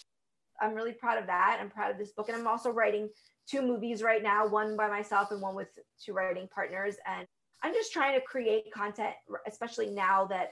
I'm 0.62 0.76
really 0.76 0.92
proud 0.92 1.18
of 1.18 1.28
that. 1.28 1.58
I'm 1.60 1.70
proud 1.70 1.92
of 1.92 1.98
this 1.98 2.12
book. 2.12 2.30
And 2.30 2.38
I'm 2.38 2.48
also 2.48 2.70
writing 2.70 3.10
two 3.50 3.62
movies 3.62 4.04
right 4.04 4.22
now, 4.22 4.48
one 4.48 4.78
by 4.78 4.88
myself 4.88 5.32
and 5.32 5.42
one 5.42 5.56
with 5.56 5.70
two 6.04 6.14
writing 6.14 6.48
partners. 6.54 6.96
And 7.08 7.26
I'm 7.64 7.74
just 7.74 7.92
trying 7.92 8.20
to 8.20 8.26
create 8.26 8.72
content, 8.74 9.16
especially 9.48 9.90
now 9.90 10.26
that 10.26 10.52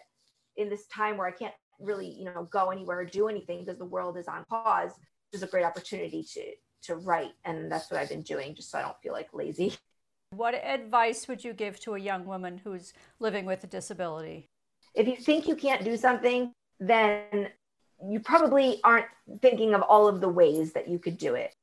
in 0.58 0.70
this 0.70 0.88
time 0.88 1.18
where 1.18 1.28
I 1.28 1.32
can't 1.32 1.54
really, 1.82 2.10
you 2.10 2.26
know, 2.26 2.48
go 2.52 2.70
anywhere 2.70 3.00
or 3.00 3.06
do 3.06 3.28
anything 3.28 3.66
because 3.66 3.78
the 3.78 3.86
world 3.86 4.18
is 4.18 4.28
on 4.28 4.46
pause. 4.46 4.92
This 5.32 5.42
is 5.42 5.48
a 5.48 5.52
great 5.52 5.66
opportunity 5.66 6.24
to 6.34 6.42
to 6.84 6.96
write. 6.96 7.34
And 7.46 7.72
that's 7.72 7.92
what 7.92 8.00
I've 8.00 8.10
been 8.10 8.24
doing 8.24 8.56
just 8.56 8.72
so 8.72 8.80
I 8.80 8.82
don't 8.82 9.00
feel 9.02 9.14
like 9.14 9.30
lazy. 9.34 9.76
What 10.32 10.56
advice 10.56 11.28
would 11.28 11.44
you 11.44 11.54
give 11.54 11.80
to 11.82 11.96
a 11.96 12.00
young 12.00 12.26
woman 12.26 12.58
who's 12.64 12.94
living 13.20 13.46
with 13.46 13.64
a 13.64 13.68
disability? 13.68 14.50
If 14.96 15.08
you 15.08 15.16
think 15.16 15.48
you 15.48 15.56
can't 15.56 15.84
do 15.84 15.98
something, 15.98 16.54
then 16.80 17.50
you 18.04 18.20
probably 18.20 18.80
aren't 18.84 19.08
thinking 19.42 19.74
of 19.74 19.82
all 19.82 20.08
of 20.08 20.22
the 20.22 20.30
ways 20.30 20.74
that 20.74 20.88
you 20.88 21.00
could 21.00 21.18
do 21.18 21.36
it. 21.36 21.54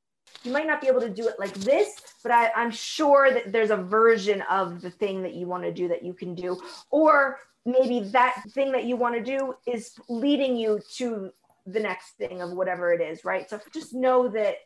You 0.44 0.52
might 0.52 0.66
not 0.66 0.80
be 0.80 0.86
able 0.86 1.00
to 1.00 1.08
do 1.08 1.26
it 1.26 1.34
like 1.38 1.54
this, 1.54 2.00
but 2.22 2.30
I, 2.30 2.50
am 2.54 2.70
sure 2.70 3.32
that 3.32 3.50
there's 3.50 3.70
a 3.70 3.76
version 3.76 4.42
of 4.42 4.80
the 4.80 4.90
thing 4.90 5.22
that 5.22 5.34
you 5.34 5.46
want 5.46 5.64
to 5.64 5.72
do 5.72 5.88
that 5.88 6.04
you 6.04 6.12
can 6.12 6.34
do. 6.34 6.60
Or 6.90 7.38
maybe 7.68 8.00
that 8.10 8.42
thing 8.50 8.72
that 8.72 8.84
you 8.84 8.96
want 8.96 9.14
to 9.14 9.22
do 9.22 9.54
is 9.66 9.92
leading 10.08 10.56
you 10.56 10.80
to 10.96 11.30
the 11.66 11.80
next 11.80 12.12
thing 12.16 12.40
of 12.40 12.52
whatever 12.52 12.92
it 12.92 13.00
is, 13.00 13.24
right? 13.24 13.48
So 13.48 13.60
just 13.72 13.94
know 13.94 14.28
that 14.28 14.56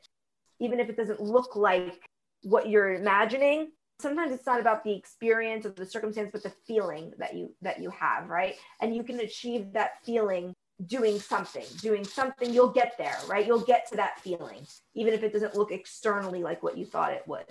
even 0.61 0.79
if 0.79 0.89
it 0.89 0.97
doesn't 0.97 1.21
look 1.21 1.57
like 1.57 2.01
what 2.43 2.69
you're 2.69 2.95
imagining, 2.95 3.73
sometimes 4.01 4.33
it's 4.33 4.47
not 4.47 4.61
about 4.61 4.85
the 4.85 4.93
experience 4.93 5.67
or 5.67 5.71
the 5.71 5.87
circumstance 5.87 6.31
but 6.33 6.43
the 6.43 6.53
feeling 6.67 7.13
that 7.19 7.35
you 7.35 7.55
that 7.63 7.81
you 7.81 7.91
have 7.91 8.29
right? 8.29 8.57
And 8.81 8.95
you 8.95 9.03
can 9.03 9.21
achieve 9.21 9.73
that 9.73 10.05
feeling 10.05 10.55
doing 10.87 11.21
something 11.21 11.65
doing 11.81 12.03
something 12.03 12.53
you'll 12.53 12.73
get 12.73 12.95
there 12.99 13.17
right? 13.29 13.47
You'll 13.47 13.61
get 13.61 13.89
to 13.91 13.97
that 13.97 14.19
feeling 14.21 14.67
even 14.95 15.15
if 15.15 15.23
it 15.23 15.33
doesn't 15.33 15.55
look 15.55 15.71
externally 15.71 16.43
like 16.43 16.63
what 16.63 16.77
you 16.77 16.85
thought 16.85 17.13
it 17.13 17.23
would. 17.27 17.45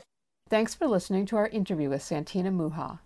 Thanks 0.50 0.76
for 0.76 0.88
listening 0.88 1.26
to 1.28 1.38
our 1.38 1.48
interview 1.48 1.90
with 1.90 2.04
santina 2.04 2.52
muha 2.52 3.00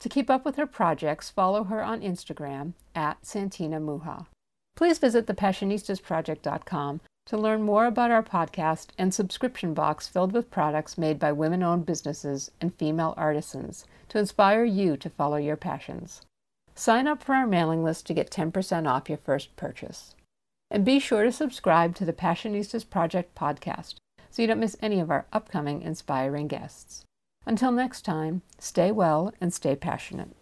to 0.00 0.08
keep 0.08 0.28
up 0.28 0.44
with 0.44 0.56
her 0.56 0.66
projects 0.66 1.30
follow 1.30 1.64
her 1.64 1.82
on 1.82 2.00
instagram 2.00 2.72
at 2.94 3.24
santina 3.24 3.78
muha 3.78 4.26
please 4.74 4.98
visit 4.98 5.26
thepassionistasproject.com 5.26 7.00
to 7.30 7.38
learn 7.38 7.62
more 7.62 7.86
about 7.86 8.10
our 8.10 8.24
podcast 8.24 8.88
and 8.98 9.14
subscription 9.14 9.72
box 9.72 10.08
filled 10.08 10.32
with 10.32 10.50
products 10.50 10.98
made 10.98 11.16
by 11.16 11.30
women 11.30 11.62
owned 11.62 11.86
businesses 11.86 12.50
and 12.60 12.74
female 12.74 13.14
artisans 13.16 13.84
to 14.08 14.18
inspire 14.18 14.64
you 14.64 14.96
to 14.96 15.08
follow 15.08 15.36
your 15.36 15.56
passions. 15.56 16.22
Sign 16.74 17.06
up 17.06 17.22
for 17.22 17.36
our 17.36 17.46
mailing 17.46 17.84
list 17.84 18.06
to 18.06 18.14
get 18.14 18.32
10% 18.32 18.90
off 18.90 19.08
your 19.08 19.18
first 19.18 19.54
purchase. 19.54 20.16
And 20.72 20.84
be 20.84 20.98
sure 20.98 21.22
to 21.22 21.30
subscribe 21.30 21.94
to 21.96 22.04
the 22.04 22.12
Passionistas 22.12 22.88
Project 22.88 23.36
podcast 23.36 23.94
so 24.30 24.42
you 24.42 24.48
don't 24.48 24.58
miss 24.58 24.76
any 24.80 24.98
of 24.98 25.10
our 25.10 25.26
upcoming 25.32 25.82
inspiring 25.82 26.48
guests. 26.48 27.04
Until 27.50 27.72
next 27.72 28.02
time, 28.02 28.42
stay 28.60 28.92
well 28.92 29.34
and 29.40 29.52
stay 29.52 29.74
passionate. 29.74 30.36